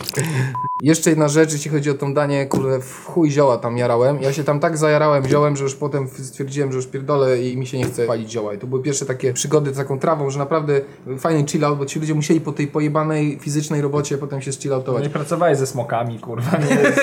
Jeszcze 0.82 1.10
jedna 1.10 1.28
rzecz, 1.28 1.52
jeśli 1.52 1.70
chodzi 1.70 1.90
o 1.90 1.94
tą 1.94 2.14
danie, 2.14 2.46
kurde, 2.46 2.80
w 2.80 3.04
chuj 3.04 3.30
zioła 3.30 3.58
tam 3.58 3.78
jarałem. 3.78 4.22
Ja 4.22 4.32
się 4.32 4.44
tam 4.44 4.60
tak 4.60 4.78
zajarałem 4.78 5.28
ziołem, 5.28 5.56
że 5.56 5.64
już 5.64 5.74
potem 5.74 6.08
stwierdziłem, 6.08 6.72
że 6.72 6.76
już 6.76 6.86
pierdolę 6.86 7.42
i 7.42 7.56
mi 7.56 7.66
się 7.66 7.78
nie 7.78 7.84
chce 7.84 8.06
palić 8.06 8.30
zioła. 8.32 8.54
I 8.54 8.58
to 8.58 8.66
były 8.66 8.82
pierwsze 8.82 9.06
takie 9.06 9.32
przygody 9.32 9.74
z 9.74 9.76
taką 9.76 9.98
trawą, 9.98 10.30
że 10.30 10.38
naprawdę 10.38 10.80
fajny 11.18 11.48
chill 11.48 11.64
out, 11.64 11.78
bo 11.78 11.86
ci 11.86 12.00
ludzie 12.00 12.14
musieli 12.14 12.40
po 12.40 12.52
tej 12.52 12.66
pojebanej 12.66 13.38
fizycznej 13.40 13.80
robocie 13.82 14.18
potem 14.18 14.40
się 14.42 14.52
chilloutować. 14.58 15.02
Nie 15.02 15.10
pracowałeś 15.10 15.58
ze 15.58 15.66
smokami, 15.66 16.18
kurwa. 16.18 16.50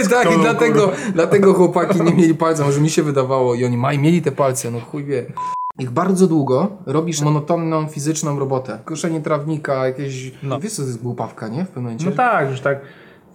Tak, 0.09 0.31
i 0.31 0.39
dlatego, 0.39 0.81
kurwa. 0.87 0.97
dlatego 1.13 1.53
chłopaki 1.53 2.01
nie 2.01 2.13
mieli 2.13 2.35
palca, 2.35 2.63
może 2.65 2.81
mi 2.81 2.89
się 2.89 3.03
wydawało 3.03 3.55
i 3.55 3.65
oni 3.65 3.77
maj 3.77 3.99
mieli 3.99 4.21
te 4.21 4.31
palce, 4.31 4.71
no 4.71 4.79
chuj 4.79 5.03
wie. 5.03 5.25
Jak 5.79 5.91
bardzo 5.91 6.27
długo 6.27 6.67
robisz 6.85 7.21
monotonną 7.21 7.87
fizyczną 7.87 8.39
robotę, 8.39 8.79
koszenie 8.85 9.21
trawnika, 9.21 9.87
jakieś, 9.87 10.31
No. 10.43 10.59
wiesz 10.59 10.71
co 10.73 10.81
to 10.81 10.87
jest 10.87 11.01
głupawka, 11.01 11.47
nie? 11.47 11.63
W 11.63 11.67
pewnym 11.67 11.83
momencie. 11.83 12.05
No 12.05 12.11
tak, 12.11 12.49
już 12.49 12.59
tak. 12.59 12.79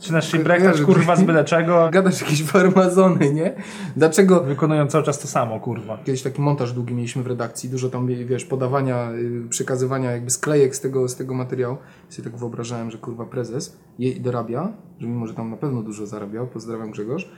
Się 0.00 0.38
brechać, 0.38 0.72
Jezu, 0.72 0.86
kurwa, 0.86 1.16
z 1.16 1.22
byle 1.22 1.44
czego. 1.44 1.88
Gadasz 1.92 2.20
jakieś 2.20 2.42
farmazony, 2.42 3.34
nie? 3.34 3.54
Dlaczego? 3.96 4.40
Wykonują 4.40 4.86
cały 4.86 5.04
czas 5.04 5.18
to 5.18 5.28
samo, 5.28 5.60
kurwa. 5.60 5.98
Kiedyś 6.04 6.22
taki 6.22 6.40
montaż 6.40 6.72
długi 6.72 6.94
mieliśmy 6.94 7.22
w 7.22 7.26
redakcji, 7.26 7.70
dużo 7.70 7.88
tam, 7.88 8.06
wiesz, 8.06 8.44
podawania, 8.44 9.12
y, 9.12 9.48
przekazywania 9.48 10.10
jakby 10.10 10.30
sklejek 10.30 10.76
z 10.76 10.80
tego, 10.80 11.08
z 11.08 11.16
tego 11.16 11.34
materiału. 11.34 11.76
Sobie 12.08 12.30
tak 12.30 12.38
wyobrażałem, 12.38 12.90
że 12.90 12.98
kurwa 12.98 13.24
prezes 13.24 13.76
jej 13.98 14.20
dorabia, 14.20 14.72
że 14.98 15.06
mimo, 15.06 15.26
że 15.26 15.34
tam 15.34 15.50
na 15.50 15.56
pewno 15.56 15.82
dużo 15.82 16.06
zarabiał, 16.06 16.46
pozdrawiam 16.46 16.90
Grzegorz, 16.90 17.30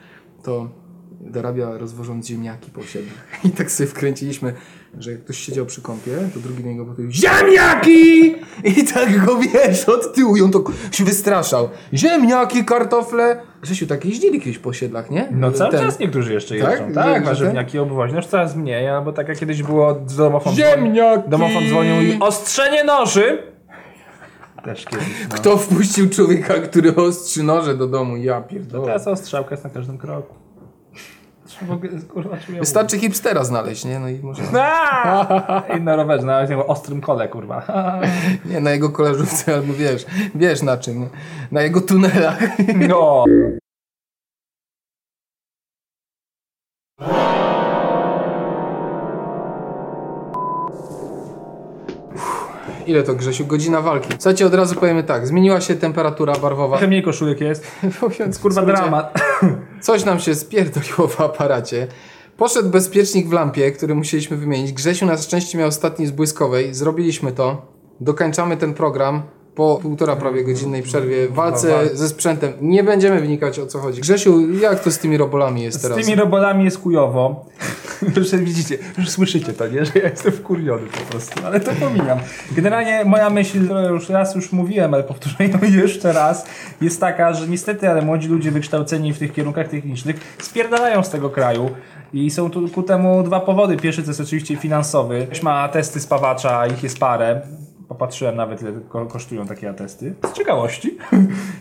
to 0.42 0.68
dorabia 1.22 1.78
rozwożąc 1.78 2.26
ziemniaki 2.26 2.70
po 2.70 2.80
osiedlach. 2.80 3.14
I 3.44 3.50
tak 3.50 3.70
sobie 3.70 3.88
wkręciliśmy, 3.88 4.52
że 4.98 5.10
jak 5.12 5.20
ktoś 5.24 5.38
siedział 5.38 5.66
przy 5.66 5.82
kąpie, 5.82 6.10
to 6.34 6.40
drugi 6.40 6.62
do 6.62 6.68
niego 6.68 6.84
powiedział 6.84 7.12
ziemniaki! 7.12 8.34
I 8.78 8.84
tak 8.94 9.24
go, 9.24 9.38
wiesz, 9.38 9.88
od 9.88 10.14
tyłu 10.14 10.36
ją 10.36 10.50
to 10.50 10.64
się 10.92 11.04
wystraszał. 11.04 11.68
Ziemniaki, 11.94 12.64
kartofle. 12.64 13.42
Grzesiu, 13.62 13.86
tak 13.86 14.04
jeździli 14.04 14.40
kiedyś 14.40 14.58
po 14.58 14.68
osiedlach, 14.70 15.10
nie? 15.10 15.28
No 15.30 15.52
cały 15.52 15.70
Ten- 15.70 15.80
czas 15.80 15.98
niektórzy 15.98 16.32
jeszcze 16.32 16.58
Tak? 16.58 16.70
jeżdżą. 16.80 16.94
Tak, 16.94 17.24
warzywniaki 17.24 17.78
obywoźne 17.78 18.16
już 18.16 18.26
coraz 18.26 18.56
mniej, 18.56 18.88
albo 18.88 19.12
tak 19.12 19.28
jak 19.28 19.38
kiedyś 19.38 19.62
było 19.62 20.00
z 20.06 20.16
domofon. 20.16 20.54
Ziemniaki! 20.54 21.28
Domofon 21.30 21.68
dzwonił 21.68 22.02
i 22.02 22.20
ostrzenie 22.20 22.84
noży! 22.84 23.42
Też 24.64 24.84
kiedyś, 24.84 25.06
no. 25.30 25.34
Kto 25.34 25.56
wpuścił 25.56 26.10
człowieka, 26.10 26.54
który 26.54 26.96
ostrzy 26.96 27.42
noże 27.42 27.74
do 27.76 27.86
domu? 27.86 28.16
Ja 28.16 28.40
pierdolę. 28.40 28.84
Teraz 28.86 29.06
ostrzałka 29.08 29.50
jest 29.50 29.64
na 29.64 29.70
każdym 29.70 29.98
kroku. 29.98 30.41
Kurwa. 32.08 32.36
Wystarczy 32.60 32.98
hipstera 32.98 33.44
znaleźć, 33.44 33.84
nie? 33.84 33.98
No 33.98 34.08
i 34.08 34.18
może... 34.18 34.42
I 35.78 35.80
na 35.80 35.96
rowerze, 35.96 36.26
nawet 36.26 36.50
na 36.50 36.66
ostrym 36.66 37.00
kole, 37.00 37.28
kurwa. 37.28 37.62
Nie, 38.50 38.60
na 38.60 38.70
jego 38.70 38.90
koleżówce 38.90 39.54
albo 39.54 39.72
wiesz, 39.72 40.06
wiesz 40.34 40.62
na 40.62 40.76
czym. 40.76 41.08
Na 41.50 41.62
jego 41.62 41.80
tunelach. 41.80 42.38
No. 42.88 43.24
Ile 52.86 53.02
to, 53.02 53.14
Grzesiu? 53.14 53.46
Godzina 53.46 53.80
walki. 53.80 54.08
Słuchajcie, 54.12 54.46
od 54.46 54.54
razu 54.54 54.74
powiemy 54.74 55.02
tak. 55.02 55.26
Zmieniła 55.26 55.60
się 55.60 55.74
temperatura 55.74 56.34
barwowa. 56.34 56.76
Trochę 56.76 56.88
mniej 56.88 57.02
koszulek 57.02 57.40
jest. 57.40 57.66
Mówiąc 58.02 58.38
Kurwa, 58.38 58.60
skrócie, 58.60 58.80
dramat. 58.80 59.20
Coś 59.80 60.04
nam 60.04 60.20
się 60.20 60.34
spierdoliło 60.34 61.08
w 61.08 61.20
aparacie. 61.20 61.86
Poszedł 62.36 62.68
bezpiecznik 62.68 63.28
w 63.28 63.32
lampie, 63.32 63.72
który 63.72 63.94
musieliśmy 63.94 64.36
wymienić. 64.36 64.72
Grzesiu 64.72 65.06
na 65.06 65.16
szczęście 65.16 65.58
miał 65.58 65.68
ostatni 65.68 66.06
z 66.06 66.10
błyskowej. 66.10 66.74
Zrobiliśmy 66.74 67.32
to. 67.32 67.66
Dokańczamy 68.00 68.56
ten 68.56 68.74
program. 68.74 69.22
Po 69.54 69.78
półtora 69.82 70.16
prawie 70.16 70.44
godzinnej 70.44 70.82
przerwie 70.82 71.28
w 71.28 71.32
walce 71.32 71.96
ze 71.96 72.08
sprzętem. 72.08 72.52
Nie 72.60 72.84
będziemy 72.84 73.20
wnikać 73.20 73.58
o 73.58 73.66
co 73.66 73.78
chodzi. 73.78 74.00
Grzesiu, 74.00 74.54
jak 74.54 74.80
to 74.80 74.90
z 74.90 74.98
tymi 74.98 75.16
robolami 75.16 75.62
jest 75.62 75.78
Z 75.78 75.82
teraz? 75.82 75.98
tymi 75.98 76.14
robolami 76.14 76.64
jest 76.64 76.82
chujowo. 76.82 77.44
Już 78.16 78.30
widzicie, 78.30 78.78
już 78.98 79.10
słyszycie 79.10 79.52
to, 79.52 79.68
nie? 79.68 79.84
Że 79.84 79.92
ja 79.94 80.08
jestem 80.08 80.32
wkurwiony 80.32 80.86
po 80.86 81.12
prostu, 81.12 81.46
ale 81.46 81.60
to 81.60 81.70
pomijam. 81.80 82.18
Generalnie 82.52 83.04
moja 83.04 83.30
myśl, 83.30 83.64
którą 83.64 83.88
już 83.88 84.08
raz 84.08 84.34
już 84.34 84.52
mówiłem, 84.52 84.94
ale 84.94 85.02
powtórzę 85.02 85.36
ją 85.46 85.58
jeszcze 85.82 86.12
raz, 86.12 86.46
jest 86.80 87.00
taka, 87.00 87.34
że 87.34 87.48
niestety, 87.48 87.90
ale 87.90 88.02
młodzi 88.02 88.28
ludzie 88.28 88.50
wykształceni 88.50 89.12
w 89.12 89.18
tych 89.18 89.32
kierunkach 89.32 89.68
technicznych 89.68 90.16
spierdalają 90.42 91.02
z 91.02 91.10
tego 91.10 91.30
kraju. 91.30 91.70
I 92.12 92.30
są 92.30 92.50
tu 92.50 92.68
ku 92.68 92.82
temu 92.82 93.22
dwa 93.22 93.40
powody. 93.40 93.76
Pierwszy 93.76 94.02
to 94.02 94.10
jest 94.10 94.20
oczywiście 94.20 94.56
finansowy. 94.56 95.26
Ktoś 95.26 95.42
ma 95.42 95.68
testy 95.68 96.00
spawacza, 96.00 96.66
ich 96.66 96.82
jest 96.82 96.98
parę. 96.98 97.40
Popatrzyłem 97.88 98.36
nawet, 98.36 98.62
ile 98.62 98.72
ko- 98.88 99.06
kosztują 99.06 99.46
takie 99.46 99.70
atesty. 99.70 100.14
Z 100.26 100.32
ciekawości. 100.32 100.98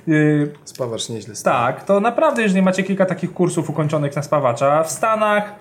Yy, 0.08 0.54
Spawasz 0.66 1.10
nieźle. 1.10 1.34
tak, 1.44 1.84
to 1.86 2.00
naprawdę, 2.00 2.42
jeżeli 2.42 2.62
macie 2.62 2.84
kilka 2.84 3.06
takich 3.06 3.34
kursów 3.34 3.70
ukończonych 3.70 4.16
na 4.16 4.22
spawacza, 4.22 4.84
w 4.84 4.92
Stanach 4.92 5.56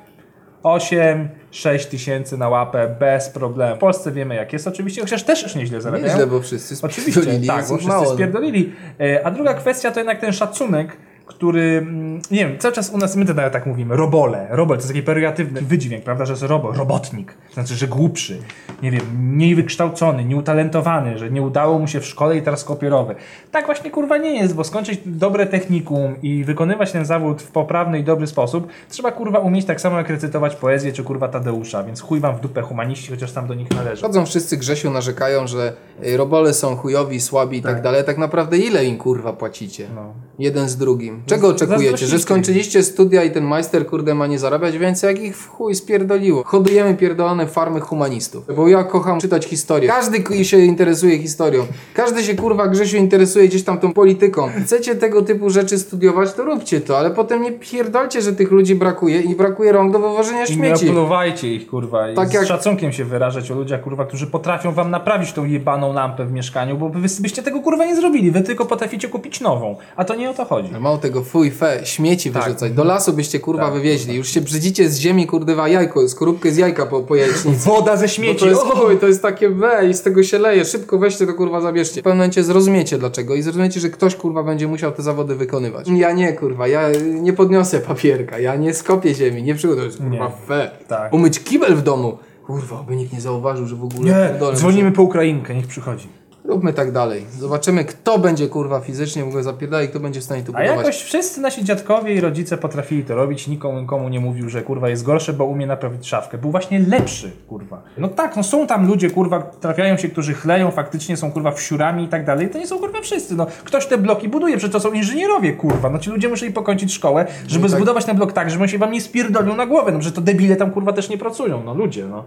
8-6 0.63 1.85
tysięcy 1.91 2.39
na 2.39 2.49
łapę 2.49 2.97
bez 3.01 3.29
problemu. 3.29 3.77
W 3.77 3.79
Polsce 3.79 4.13
wiemy 4.13 4.35
jak 4.35 4.53
jest 4.53 4.67
oczywiście, 4.69 5.01
chociaż 5.01 5.23
też 5.23 5.55
nieźle 5.57 5.81
zarabiają. 5.81 6.13
Nieźle, 6.13 6.27
bo 6.27 6.41
wszyscy 6.41 6.87
Oczywiście, 6.87 7.13
spierdolili, 7.21 7.47
tak, 7.47 7.57
jest 7.57 7.71
bo 7.71 7.77
wszyscy 7.77 7.93
mało. 7.97 8.15
spierdolili. 8.15 8.73
E, 9.01 9.27
A 9.27 9.31
druga 9.31 9.55
kwestia 9.55 9.91
to 9.91 10.01
jednak 10.01 10.21
ten 10.21 10.33
szacunek, 10.33 10.97
który, 11.31 11.79
mm, 11.79 12.21
nie 12.31 12.47
wiem, 12.47 12.59
cały 12.59 12.75
czas 12.75 12.91
u 12.91 12.99
nas, 12.99 13.17
my 13.17 13.25
nawet 13.25 13.53
tak 13.53 13.67
mówimy, 13.67 13.97
robole. 13.97 14.47
Robol 14.51 14.77
to 14.77 14.81
jest 14.81 14.89
taki 14.89 15.03
pejoratywny 15.03 15.61
wydźwięk, 15.63 16.05
prawda, 16.05 16.27
że 16.27 16.33
jest 16.33 16.43
robo, 16.43 16.73
robotnik. 16.73 17.35
To 17.49 17.55
znaczy, 17.55 17.75
że 17.75 17.89
głupszy, 17.89 18.39
nie 18.83 18.91
wiem, 18.91 19.01
mniej 19.19 19.55
wykształcony, 19.55 20.25
nieutalentowany, 20.25 21.19
że 21.19 21.31
nie 21.31 21.43
udało 21.43 21.79
mu 21.79 21.87
się 21.87 22.01
w 22.01 22.07
szkole 22.07 22.37
i 22.37 22.43
teraz 22.43 22.65
kopierowy. 22.65 23.15
Tak 23.51 23.67
właśnie 23.67 23.91
kurwa 23.91 24.17
nie 24.17 24.35
jest, 24.35 24.55
bo 24.55 24.65
skończyć 24.65 25.01
dobre 25.07 25.47
technikum 25.47 26.15
i 26.23 26.45
wykonywać 26.45 26.93
ten 26.93 27.05
zawód 27.05 27.43
w 27.43 27.51
poprawny 27.51 27.99
i 27.99 28.05
dobry 28.05 28.27
sposób, 28.27 28.69
trzeba 28.89 29.13
kurwa 29.13 29.39
umieć 29.39 29.67
tak 29.67 29.81
samo 29.81 29.99
jak 29.99 30.09
recytować 30.09 30.57
poezję 30.57 30.93
czy 30.93 31.05
kurwa 31.05 31.29
Tadeusza, 31.29 31.85
więc 31.85 32.01
chuj 32.01 32.21
wam 32.21 32.37
w 32.37 32.41
dupę 32.41 32.63
humaniści, 32.63 33.11
chociaż 33.11 33.33
tam 33.33 33.47
do 33.47 33.55
nich 33.55 33.71
należy. 33.71 34.03
Chodzą 34.03 34.27
wszyscy 34.27 34.57
Grzesiu, 34.57 34.91
narzekają, 34.91 35.47
że 35.47 35.73
y, 36.07 36.17
robole 36.17 36.55
są 36.55 36.77
chujowi, 36.77 37.21
słabi 37.21 37.59
i 37.59 37.63
tak, 37.63 37.83
dalej. 37.83 38.05
Tak 38.05 38.19
naprawdę 38.19 38.59
ile 38.59 38.85
im 38.85 38.99
kurwa 38.99 39.33
płacicie? 39.33 39.87
No. 39.95 40.13
Jeden 40.39 40.69
z 40.69 40.77
drugim. 40.77 41.20
Czego 41.27 41.49
oczekujecie? 41.49 42.07
Że 42.07 42.19
skończyliście 42.19 42.83
studia 42.83 43.25
i 43.25 43.31
ten 43.31 43.45
majster 43.45 43.87
kurde 43.87 44.15
ma 44.15 44.27
nie 44.27 44.39
zarabiać 44.39 44.79
więcej, 44.79 45.15
jak 45.15 45.23
ich 45.25 45.37
w 45.37 45.49
chuj 45.49 45.75
spierdoliło. 45.75 46.43
Hodujemy 46.47 46.95
pierdolone 46.95 47.47
farmy 47.47 47.81
humanistów. 47.81 48.45
Bo 48.57 48.69
ja 48.69 48.85
kocham 48.85 49.21
czytać 49.21 49.47
historię. 49.47 49.89
Każdy 49.89 50.45
się 50.45 50.59
interesuje 50.59 51.19
historią. 51.19 51.67
Każdy 51.95 52.23
się 52.23 52.35
kurwa 52.35 52.69
Grzesiu 52.69 52.97
interesuje 52.97 53.49
gdzieś 53.49 53.63
tam 53.63 53.79
tą 53.79 53.93
polityką. 53.93 54.49
Chcecie 54.65 54.95
tego 54.97 55.23
typu 55.23 55.51
rzeczy 55.51 55.79
studiować, 55.79 56.33
to 56.33 56.45
róbcie 56.45 56.81
to, 56.81 56.99
ale 56.99 57.11
potem 57.11 57.43
nie 57.43 57.53
pierdolcie, 57.53 58.23
że 58.23 58.33
tych 58.33 58.51
ludzi 58.51 58.75
brakuje 58.75 59.21
i 59.21 59.37
brakuje 59.37 59.73
rąk 59.73 59.93
do 59.93 59.99
wywożenia 59.99 60.39
I 60.45 60.51
nie 60.51 60.55
śmieci. 60.57 60.89
opluwajcie 60.89 61.55
ich, 61.55 61.67
kurwa. 61.67 62.11
I 62.11 62.15
Tak 62.15 62.29
z 62.29 62.33
jak- 62.33 62.47
szacunkiem 62.47 62.93
się 62.93 63.05
wyrażać 63.05 63.51
o 63.51 63.55
ludziach, 63.55 63.81
kurwa, 63.83 64.05
którzy 64.07 64.27
potrafią 64.27 64.73
wam 64.73 64.91
naprawić 64.91 65.33
tą 65.33 65.45
jebaną 65.45 65.93
lampę 65.93 66.25
w 66.27 66.33
mieszkaniu, 66.33 66.77
bo 66.79 66.89
wy 66.89 67.09
byście 67.21 67.43
tego, 67.43 67.61
kurwa, 67.61 67.85
nie 67.85 67.97
zrobili. 67.97 68.31
Wy 68.31 68.41
tylko 68.41 68.67
potraficie 68.67 69.09
kupić 69.09 69.41
nową. 69.41 69.77
A 69.97 70.05
to 70.05 70.15
nie 70.15 70.31
o 70.31 70.35
to 70.35 70.45
chodzi. 70.45 70.71
Mało 70.81 70.99
tego, 71.01 71.23
fuj, 71.25 71.51
fe, 71.51 71.81
śmieci 71.85 72.31
Tak. 72.31 72.45
wyrzucać. 72.45 72.73
Do 72.73 72.85
lasu 72.85 73.13
byście 73.13 73.41
kurwa 73.41 73.65
Tak. 73.65 73.75
wywieźli. 73.75 74.17
Już 74.17 74.29
się 74.29 74.41
brzydzicie 74.41 74.89
z 74.89 74.99
ziemi, 74.99 75.27
kurwa, 75.27 75.69
jajko, 75.69 76.09
skorupkę 76.09 76.51
z 76.53 76.57
jajka 76.57 76.87
po, 76.87 77.01
po 77.01 77.17
jajecznicy. 77.17 77.69
Woda 77.69 77.97
ze 77.97 78.05
Bo 78.05 78.09
śmieci. 78.09 78.41
to 78.41 78.47
jest, 78.47 78.63
o! 78.63 78.65
chuj, 78.65 78.99
to 78.99 79.07
jest 79.07 79.23
takie 79.23 79.51
we 79.51 79.89
i 79.91 79.95
z 79.95 80.03
tego 80.03 80.23
się 80.23 80.39
leje. 80.39 80.65
Szybko 80.65 80.99
weźcie 80.99 81.27
to 81.27 81.35
kurwa 81.35 81.61
zabierzcie. 81.61 82.01
W 82.01 82.05
pewnym 82.05 82.19
momencie 82.19 82.45
zrozumiecie 82.45 82.99
dlaczego 82.99 83.35
i 83.35 83.43
zrozumiecie, 83.43 83.81
że 83.81 83.91
ktoś 83.91 84.17
kurwa 84.17 84.43
będzie 84.43 84.69
musiał 84.69 84.93
te 84.93 85.03
zawody 85.03 85.35
wykonywać. 85.35 85.87
Ja 85.97 86.13
nie 86.13 86.33
kurwa, 86.33 86.69
ja 86.69 86.89
nie 87.21 87.33
podniosę 87.33 87.81
papierka, 87.81 88.39
ja 88.39 88.57
nie 88.57 88.75
skopię 88.75 89.15
ziemi, 89.15 89.43
nie 89.43 89.53
jest 89.53 89.63
kurwa 89.99 90.11
Nie. 90.27 90.33
fe. 90.49 90.71
Tak. 90.89 91.13
Umyć 91.13 91.41
kibel 91.41 91.75
w 91.77 91.83
domu. 91.83 92.19
Kurwa, 92.47 92.83
by 92.89 92.97
nikt 92.97 93.13
nie 93.13 93.21
zauważył, 93.21 93.67
że 93.67 93.77
w 93.77 93.85
ogóle 93.85 94.11
Nie, 94.41 94.55
dzwonimy 94.57 94.93
po 94.93 95.03
Ukrainkę, 95.03 95.55
niech 95.55 95.67
przychodzi. 95.67 96.09
Róbmy 96.51 96.73
tak 96.73 96.93
dalej. 96.93 97.27
Zobaczymy, 97.39 97.85
kto 97.85 98.19
będzie 98.19 98.49
kurwa 98.49 98.81
fizycznie 98.81 99.25
w 99.25 99.29
ogóle 99.29 99.43
zapierdalał 99.43 99.87
i 99.87 99.89
kto 99.89 100.01
będzie 100.01 100.21
w 100.21 100.25
stanie 100.25 100.43
tu 100.43 100.53
A 100.55 100.59
budować. 100.61 100.79
jakoś 100.79 101.03
wszyscy 101.03 101.41
nasi 101.41 101.65
dziadkowie 101.65 102.15
i 102.15 102.21
rodzice 102.21 102.59
potrafili 102.59 103.05
to 103.05 103.15
robić, 103.15 103.49
nikomu 103.49 103.81
nikomu 103.81 104.09
nie 104.09 104.21
mówił, 104.21 104.49
że 104.49 104.63
kurwa 104.63 104.89
jest 104.89 105.05
gorszy, 105.05 105.33
bo 105.33 105.45
umie 105.45 105.67
naprawić 105.67 106.09
szafkę. 106.09 106.39
Był 106.39 106.51
właśnie 106.51 106.79
lepszy, 106.79 107.33
kurwa. 107.49 107.83
No 107.99 108.09
tak, 108.09 108.37
no 108.37 108.43
są 108.43 108.67
tam 108.67 108.87
ludzie, 108.87 109.11
kurwa, 109.11 109.43
trafiają 109.43 109.97
się, 109.97 110.09
którzy 110.09 110.35
chleją, 110.35 110.71
faktycznie 110.71 111.17
są 111.17 111.33
kurwa 111.33 111.53
wsiurami 111.53 112.05
i 112.05 112.09
tak 112.09 112.25
dalej. 112.25 112.51
To 112.51 112.59
nie 112.59 112.67
są 112.67 112.79
kurwa 112.79 113.01
wszyscy. 113.01 113.37
No, 113.37 113.47
ktoś 113.65 113.87
te 113.87 113.99
bloki 113.99 114.29
buduje, 114.29 114.57
przecież 114.57 114.73
to 114.73 114.81
są 114.81 114.93
inżynierowie, 114.93 115.53
kurwa. 115.53 115.91
No 115.91 115.99
ci 115.99 116.11
ludzie 116.11 116.29
musieli 116.29 116.53
pokończyć 116.53 116.95
szkołę, 116.95 117.27
żeby 117.47 117.69
tak. 117.69 117.77
zbudować 117.77 118.05
ten 118.05 118.17
blok 118.17 118.33
tak, 118.33 118.51
żeby 118.51 118.63
on 118.63 118.69
się 118.69 118.79
wam 118.79 118.93
nie 118.93 119.01
spierdolił 119.01 119.57
na 119.57 119.67
głowę. 119.67 119.93
No, 119.93 120.03
że 120.03 120.13
to 120.13 120.21
debile 120.21 120.57
tam 120.57 120.71
kurwa 120.71 120.93
też 120.93 121.09
nie 121.09 121.19
pracują. 121.19 121.63
No 121.65 121.75
ludzie, 121.75 122.07
no. 122.07 122.25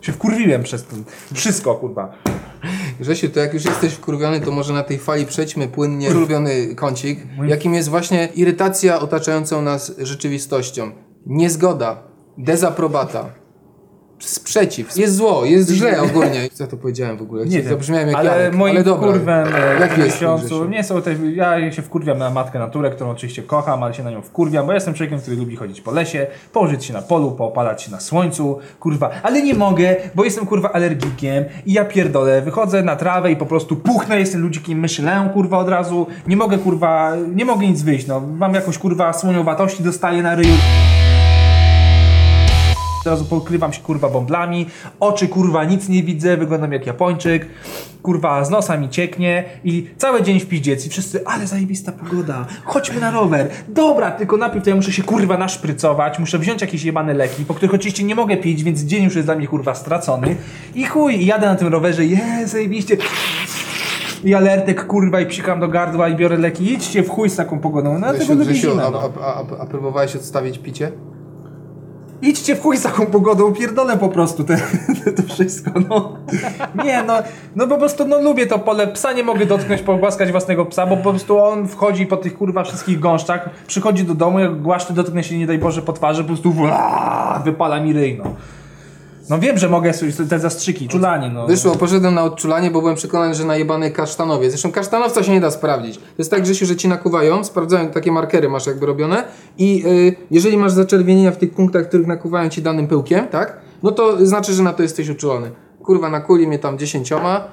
Się 0.00 0.12
wkurwiłem 0.12 0.62
przez 0.62 0.86
to. 0.86 0.96
Wszystko, 1.34 1.74
kurwa. 1.74 2.12
Grzesiu, 3.00 3.28
to 3.28 3.40
jak 3.40 3.54
już 3.54 3.64
jesteś 3.64 3.92
wkurwiony, 3.92 4.40
to 4.40 4.50
może 4.50 4.72
na 4.72 4.82
tej 4.82 4.98
fali 4.98 5.26
przejdźmy 5.26 5.68
płynnie 5.68 6.10
ulubiony 6.10 6.74
kącik, 6.74 7.18
jakim 7.46 7.74
jest 7.74 7.88
właśnie 7.88 8.28
irytacja 8.34 9.00
otaczającą 9.00 9.62
nas 9.62 9.92
rzeczywistością. 9.98 10.90
Niezgoda, 11.26 12.02
dezaprobata, 12.38 13.32
sprzeciw. 14.18 14.96
Jest 14.96 15.14
zło, 15.14 15.44
jest 15.44 15.70
źle 15.70 16.02
ogólnie. 16.10 16.48
Co 16.52 16.64
ja 16.64 16.70
to 16.70 16.76
powiedziałem 16.76 17.16
w 17.16 17.22
ogóle? 17.22 17.46
Nie 17.46 17.62
Zabrzmiałem 17.62 18.08
jak 18.08 18.16
ale 18.16 18.50
moim 18.50 18.74
ale 18.74 18.84
dobra. 18.84 19.12
kurwem 19.12 19.48
e, 19.54 19.88
twój, 19.88 20.04
miesiącu, 20.04 20.68
nie 20.68 20.84
są 20.84 21.02
te, 21.02 21.14
ja 21.34 21.72
się 21.72 21.82
wkurwiam 21.82 22.18
na 22.18 22.30
matkę 22.30 22.58
naturę, 22.58 22.90
którą 22.90 23.10
oczywiście 23.10 23.42
kocham, 23.42 23.82
ale 23.82 23.94
się 23.94 24.02
na 24.02 24.10
nią 24.10 24.22
wkurwiam, 24.22 24.66
bo 24.66 24.72
jestem 24.72 24.94
człowiekiem, 24.94 25.20
który 25.20 25.36
lubi 25.36 25.56
chodzić 25.56 25.80
po 25.80 25.90
lesie, 25.90 26.26
położyć 26.52 26.84
się 26.84 26.92
na 26.92 27.02
polu, 27.02 27.32
poopalać 27.32 27.82
się 27.82 27.90
na 27.90 28.00
słońcu, 28.00 28.58
kurwa, 28.80 29.10
ale 29.22 29.42
nie 29.42 29.54
mogę, 29.54 29.96
bo 30.14 30.24
jestem 30.24 30.46
kurwa 30.46 30.72
alergikiem 30.72 31.44
i 31.66 31.72
ja 31.72 31.84
pierdolę, 31.84 32.42
wychodzę 32.42 32.82
na 32.82 32.96
trawę 32.96 33.32
i 33.32 33.36
po 33.36 33.46
prostu 33.46 33.76
puchnę, 33.76 34.18
jestem 34.18 34.42
ludzikiem 34.42 34.80
myślę, 34.80 35.30
kurwa 35.34 35.58
od 35.58 35.68
razu, 35.68 36.06
nie 36.26 36.36
mogę 36.36 36.58
kurwa, 36.58 37.12
nie 37.34 37.44
mogę 37.44 37.66
nic 37.66 37.82
wyjść, 37.82 38.06
no, 38.06 38.20
mam 38.20 38.54
jakąś 38.54 38.78
kurwa 38.78 39.12
słoniowatości, 39.12 39.82
dostaję 39.82 40.22
na 40.22 40.34
ryju. 40.34 40.56
Od 43.06 43.10
razu 43.10 43.24
pokrywam 43.24 43.72
się 43.72 43.82
kurwa 43.82 44.08
bąblami, 44.08 44.66
oczy 45.00 45.28
kurwa 45.28 45.64
nic 45.64 45.88
nie 45.88 46.02
widzę, 46.02 46.36
wyglądam 46.36 46.72
jak 46.72 46.86
Japończyk, 46.86 47.46
kurwa 48.02 48.44
z 48.44 48.50
nosa 48.50 48.76
mi 48.76 48.88
cieknie 48.88 49.44
i 49.64 49.90
cały 49.96 50.22
dzień 50.22 50.40
w 50.40 50.46
piździec 50.46 50.86
i 50.86 50.90
wszyscy, 50.90 51.26
ale 51.26 51.46
zajebista 51.46 51.92
pogoda, 51.92 52.46
chodźmy 52.64 53.00
na 53.00 53.10
rower, 53.10 53.50
dobra, 53.68 54.10
tylko 54.10 54.36
najpierw 54.36 54.64
to 54.64 54.70
ja 54.70 54.76
muszę 54.76 54.92
się 54.92 55.02
kurwa 55.02 55.38
naszprycować, 55.38 56.18
muszę 56.18 56.38
wziąć 56.38 56.60
jakieś 56.60 56.84
jebane 56.84 57.14
leki, 57.14 57.44
po 57.44 57.54
których 57.54 57.74
oczywiście 57.74 58.04
nie 58.04 58.14
mogę 58.14 58.36
pić, 58.36 58.64
więc 58.64 58.80
dzień 58.80 59.04
już 59.04 59.14
jest 59.14 59.28
dla 59.28 59.34
mnie 59.36 59.46
kurwa 59.46 59.74
stracony. 59.74 60.36
I 60.74 60.84
chuj, 60.84 61.14
i 61.14 61.26
jadę 61.26 61.46
na 61.46 61.56
tym 61.56 61.68
rowerze, 61.68 62.04
jest 62.04 62.52
zajebiście, 62.52 62.96
i 64.24 64.34
alertek 64.34 64.86
kurwa 64.86 65.20
i 65.20 65.26
psikam 65.26 65.60
do 65.60 65.68
gardła 65.68 66.08
i 66.08 66.16
biorę 66.16 66.36
leki, 66.36 66.72
idźcie 66.72 67.02
w 67.02 67.10
chuj 67.10 67.30
z 67.30 67.36
taką 67.36 67.58
pogodą, 67.58 67.98
no 67.98 68.12
Grzesiu, 68.12 68.32
lubię 68.32 68.44
Grzesiu 68.44 68.70
zimę, 68.70 68.84
a, 68.86 68.90
no. 68.90 69.12
a, 69.20 69.24
a, 69.24 69.44
a 69.58 69.66
próbowałeś 69.66 70.16
odstawić 70.16 70.58
picie? 70.58 70.92
Idźcie 72.22 72.56
w 72.56 72.62
chuj 72.62 72.76
z 72.76 72.82
taką 72.82 73.06
pogodą, 73.06 73.52
pierdolę 73.52 73.96
po 73.96 74.08
prostu 74.08 74.44
te, 74.44 74.56
to 75.16 75.22
wszystko, 75.34 75.70
no. 75.88 76.18
Nie, 76.84 77.02
no, 77.02 77.14
no 77.56 77.66
po 77.66 77.78
prostu, 77.78 78.08
no 78.08 78.20
lubię 78.20 78.46
to 78.46 78.58
pole, 78.58 78.86
psa 78.86 79.12
nie 79.12 79.22
mogę 79.22 79.46
dotknąć, 79.46 79.82
pogłaskać 79.82 80.30
własnego 80.30 80.64
psa, 80.64 80.86
bo 80.86 80.96
po 80.96 81.10
prostu 81.10 81.38
on 81.38 81.68
wchodzi 81.68 82.06
po 82.06 82.16
tych 82.16 82.34
kurwa 82.34 82.64
wszystkich 82.64 83.00
gąszczach, 83.00 83.50
przychodzi 83.66 84.04
do 84.04 84.14
domu, 84.14 84.38
jak 84.38 84.62
głaszczy, 84.62 84.92
dotknę 84.92 85.24
się, 85.24 85.38
nie 85.38 85.46
daj 85.46 85.58
Boże, 85.58 85.82
po 85.82 85.92
twarzy, 85.92 86.22
po 86.22 86.28
prostu 86.28 86.52
właaa, 86.52 87.42
wypala 87.44 87.80
mi 87.80 87.92
ryj, 87.92 88.20
no. 89.30 89.38
Wiem, 89.38 89.58
że 89.58 89.68
mogę 89.68 89.94
sobie 89.94 90.12
te 90.12 90.38
zastrzyki, 90.38 90.88
czulanie, 90.88 91.30
no. 91.30 91.46
Wyszło, 91.46 91.74
poszedłem 91.74 92.14
na 92.14 92.24
odczulanie, 92.24 92.70
bo 92.70 92.80
byłem 92.80 92.96
przekonany, 92.96 93.34
że 93.34 93.44
najebany 93.44 93.90
kasztanowie. 93.90 94.50
Zresztą 94.50 94.72
kasztanowca 94.72 95.22
się 95.22 95.32
nie 95.32 95.40
da 95.40 95.50
sprawdzić. 95.50 95.98
To 95.98 96.02
jest 96.18 96.30
tak, 96.30 96.42
Grzesiu, 96.42 96.66
że 96.66 96.76
ci 96.76 96.88
nakuwają, 96.88 97.44
sprawdzają, 97.44 97.88
takie 97.88 98.12
markery 98.12 98.48
masz 98.48 98.66
jakby 98.66 98.86
robione 98.86 99.24
i 99.58 99.84
y, 99.86 100.16
jeżeli 100.30 100.56
masz 100.56 100.72
zaczerwienienia 100.72 101.30
w 101.30 101.36
tych 101.36 101.50
punktach, 101.50 101.88
których 101.88 102.06
nakuwają 102.06 102.48
ci 102.48 102.62
danym 102.62 102.86
pyłkiem, 102.86 103.28
tak? 103.28 103.56
No 103.82 103.92
to 103.92 104.26
znaczy, 104.26 104.52
że 104.52 104.62
na 104.62 104.72
to 104.72 104.82
jesteś 104.82 105.08
uczulony. 105.08 105.50
Kurwa, 105.82 106.10
nakuli 106.10 106.46
mnie 106.46 106.58
tam 106.58 106.78
dziesięcioma, 106.78 107.48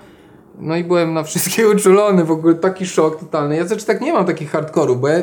no 0.64 0.76
i 0.76 0.84
byłem 0.84 1.14
na 1.14 1.24
wszystkie 1.24 1.70
uczulony, 1.76 2.24
w 2.24 2.32
ogóle 2.32 2.56
taki 2.56 2.86
szok 2.86 3.20
totalny. 3.20 3.56
Ja 3.56 3.68
znaczy 3.68 3.86
tak 3.86 4.02
nie 4.02 4.14
mam 4.14 4.26
takich 4.26 4.52
hardkorów, 4.52 5.02
bo 5.02 5.08
ja, 5.08 5.22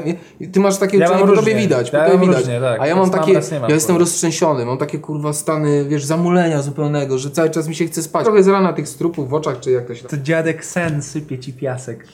ty 0.52 0.60
masz 0.60 0.78
takie 0.78 0.98
Ja 0.98 1.06
uczulenie, 1.06 1.26
bo 1.26 1.36
tobie 1.36 1.54
widać, 1.54 1.92
Ja 1.92 2.04
bo 2.04 2.10
tobie 2.12 2.26
widać. 2.26 2.38
różnie, 2.40 2.60
tak. 2.60 2.80
A 2.80 2.86
ja 2.86 2.96
mam 2.96 3.10
takie, 3.10 3.32
mam, 3.32 3.68
ja 3.68 3.74
jestem 3.74 3.94
kurwa. 3.94 3.98
roztrzęsiony, 3.98 4.66
mam 4.66 4.78
takie 4.78 4.98
kurwa 4.98 5.32
stany, 5.32 5.84
wiesz, 5.84 6.04
zamulenia 6.04 6.62
zupełnego, 6.62 7.18
że 7.18 7.30
cały 7.30 7.50
czas 7.50 7.68
mi 7.68 7.74
się 7.74 7.86
chce 7.86 8.02
spać. 8.02 8.24
Trochę 8.24 8.42
z 8.42 8.48
rana 8.48 8.72
tych 8.72 8.88
strupów 8.88 9.28
w 9.30 9.34
oczach, 9.34 9.60
czy 9.60 9.70
jak 9.70 9.86
to 9.86 9.94
się 9.94 10.08
To 10.08 10.16
dziadek 10.16 10.64
sen 10.64 11.02
sypie 11.02 11.38
ci 11.38 11.52
piasek. 11.52 12.06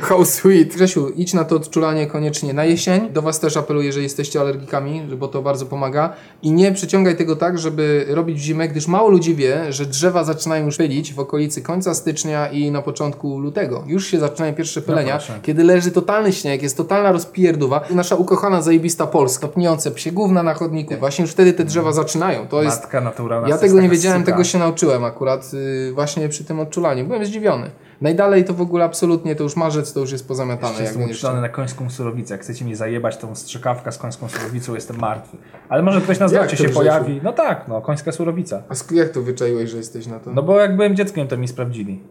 How 0.00 0.24
sweet. 0.24 0.74
Grzesiu, 0.74 1.08
idź 1.08 1.34
na 1.34 1.44
to 1.44 1.56
odczulanie 1.56 2.06
koniecznie 2.06 2.54
na 2.54 2.64
jesień. 2.64 3.08
Do 3.12 3.22
Was 3.22 3.40
też 3.40 3.56
apeluję, 3.56 3.92
że 3.92 4.02
jesteście 4.02 4.40
alergikami, 4.40 5.02
bo 5.18 5.28
to 5.28 5.42
bardzo 5.42 5.66
pomaga. 5.66 6.12
I 6.42 6.52
nie 6.52 6.72
przeciągaj 6.72 7.16
tego 7.16 7.36
tak, 7.36 7.58
żeby 7.58 8.06
robić 8.08 8.38
w 8.38 8.42
zimę, 8.42 8.68
gdyż 8.68 8.88
mało 8.88 9.08
ludzi 9.08 9.34
wie, 9.34 9.72
że 9.72 9.86
drzewa 9.86 10.24
zaczynają 10.24 10.64
już 10.64 10.76
pylić 10.76 11.14
w 11.14 11.20
okolicy 11.20 11.62
końca 11.62 11.94
stycznia 11.94 12.48
i 12.48 12.70
na 12.70 12.82
początku 12.82 13.38
lutego. 13.38 13.84
Już 13.86 14.06
się 14.06 14.18
zaczynają 14.18 14.54
pierwsze 14.54 14.82
pylenia, 14.82 15.16
proszę. 15.16 15.38
kiedy 15.42 15.64
leży 15.64 15.90
totalny 15.90 16.32
śnieg, 16.32 16.62
jest 16.62 16.76
totalna 16.76 17.12
rozpierduwa. 17.12 17.80
Nasza 17.90 18.16
ukochana, 18.16 18.62
zajebista 18.62 19.06
Polska, 19.06 19.48
topniące 19.54 19.90
psie 19.90 20.12
gówna 20.12 20.42
na 20.42 20.54
chodniku. 20.54 20.94
Właśnie 20.98 21.22
już 21.22 21.30
wtedy 21.30 21.52
te 21.52 21.64
drzewa 21.64 21.92
zaczynają. 21.92 22.48
To 22.48 22.62
jest 22.62 22.82
Matka 22.82 23.00
naturalna. 23.00 23.48
ja 23.48 23.54
to 23.54 23.60
tego 23.60 23.74
jest 23.74 23.82
nie 23.82 23.88
wiedziałem, 23.88 24.20
suka. 24.20 24.32
tego 24.32 24.44
się 24.44 24.58
nauczyłem 24.58 25.04
akurat 25.04 25.50
y, 25.54 25.92
właśnie 25.94 26.28
przy 26.28 26.44
tym 26.44 26.60
odczulaniu. 26.60 27.04
Byłem 27.04 27.24
zdziwiony. 27.24 27.70
Najdalej 28.00 28.44
to 28.44 28.54
w 28.54 28.60
ogóle 28.60 28.84
absolutnie, 28.84 29.36
to 29.36 29.42
już 29.42 29.56
marzec, 29.56 29.92
to 29.92 30.00
już 30.00 30.12
jest 30.12 30.28
pozamiatane. 30.28 30.80
Jeszcze 30.80 31.00
Jak 31.00 31.08
jestem 31.08 31.40
na 31.40 31.48
końską 31.48 31.90
surowicę. 31.90 32.34
Jak 32.34 32.42
chcecie 32.42 32.64
mi 32.64 32.74
zajebać 32.74 33.16
tą 33.16 33.34
strzykawkę 33.34 33.92
z 33.92 33.98
końską 33.98 34.28
surowicą, 34.28 34.74
jestem 34.74 34.98
martwy. 34.98 35.36
Ale 35.68 35.82
może 35.82 36.00
ktoś 36.00 36.18
na 36.18 36.28
to, 36.28 36.56
się 36.56 36.68
pojawi. 36.68 37.20
No 37.22 37.32
tak, 37.32 37.68
no, 37.68 37.80
końska 37.80 38.12
surowica. 38.12 38.62
A 38.68 38.94
jak 38.94 39.08
to 39.08 39.22
wyczaiłeś, 39.22 39.70
że 39.70 39.76
jesteś 39.76 40.06
na 40.06 40.20
to? 40.20 40.32
No 40.32 40.42
bo 40.42 40.60
jak 40.60 40.76
byłem 40.76 40.96
dzieckiem, 40.96 41.28
to 41.28 41.36
mi 41.36 41.48
sprawdzili. 41.48 42.02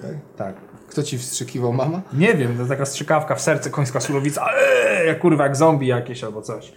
Tak. 0.00 0.14
Tak. 0.36 0.54
Kto 0.88 1.02
ci 1.02 1.18
wstrzykiwał, 1.18 1.72
mama? 1.72 2.02
Nie 2.12 2.34
wiem, 2.34 2.58
to 2.58 2.66
taka 2.66 2.84
strzykawka 2.84 3.34
w 3.34 3.40
serce, 3.40 3.70
końska 3.70 4.00
surowica. 4.00 4.46
Eee, 5.06 5.16
kurwa, 5.16 5.44
jak 5.44 5.56
zombie 5.56 5.86
jakieś 5.86 6.24
albo 6.24 6.42
coś. 6.42 6.72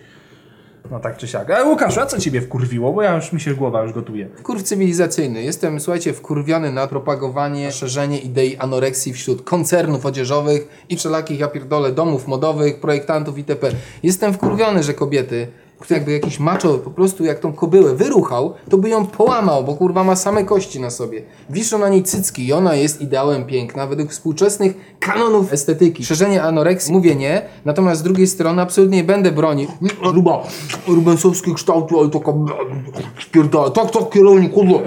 No 0.92 1.00
tak 1.00 1.18
czy 1.18 1.28
siak. 1.28 1.50
E, 1.50 1.66
Łukasz, 1.66 1.98
a 1.98 2.06
co 2.06 2.20
ciebie 2.20 2.42
wkurwiło? 2.42 2.94
Bo 2.94 3.02
ja 3.02 3.16
już 3.16 3.34
mi 3.34 3.42
się 3.42 3.54
głowa 3.54 3.84
już 3.84 3.94
gotuje. 3.94 4.28
Kurw 4.44 4.64
cywilizacyjny. 4.64 5.44
Jestem, 5.44 5.80
słuchajcie, 5.80 6.14
wkurwiony 6.14 6.72
na 6.72 6.88
propagowanie, 6.88 7.72
szerzenie 7.72 8.20
idei 8.20 8.58
anoreksji 8.58 9.14
wśród 9.14 9.42
koncernów 9.42 10.06
odzieżowych 10.06 10.86
i 10.90 10.98
wszelakich, 10.98 11.40
ja 11.40 11.48
pierdolę, 11.48 11.92
domów 11.92 12.28
modowych, 12.28 12.80
projektantów 12.80 13.38
itp. 13.38 13.72
Jestem 14.04 14.34
wkurwiony, 14.34 14.84
że 14.84 14.94
kobiety, 14.94 15.48
jakby 15.90 16.12
jakiś 16.12 16.40
macho 16.40 16.78
po 16.78 16.90
prostu 16.90 17.26
jak 17.26 17.40
tą 17.40 17.54
kobyłę 17.54 17.96
wyruchał, 17.96 18.54
to 18.70 18.78
by 18.78 18.90
ją 18.90 19.06
połamał, 19.06 19.64
bo 19.64 19.74
kurwa 19.74 20.04
ma 20.04 20.16
same 20.16 20.44
kości 20.44 20.80
na 20.80 20.90
sobie. 20.90 21.24
Wiszą 21.50 21.80
na 21.80 21.90
niej 21.90 22.04
cycki 22.04 22.48
i 22.48 22.54
ona 22.54 22.76
jest 22.76 23.02
ideałem 23.02 23.46
piękna 23.46 23.88
według 23.88 24.12
współczesnych 24.12 24.74
kanonów 25.00 25.54
estetyki. 25.54 26.06
Szerzenie 26.06 26.44
anoreksji, 26.44 26.94
mówię 26.94 27.16
nie, 27.16 27.42
natomiast 27.66 28.02
z 28.02 28.04
drugiej 28.04 28.28
strony 28.28 28.62
absolutnie 28.62 28.98
nie 28.98 29.04
będę 29.04 29.32
bronił. 29.32 29.68
Ruba, 30.04 30.44
rubensowski 30.88 31.54
kształt, 31.54 31.90
ale 32.00 32.10
taka 32.10 32.32
spierdala, 33.22 33.70
tak, 33.70 33.92
tak, 33.92 34.10
kierownik, 34.10 34.54
kurwa, 34.54 34.80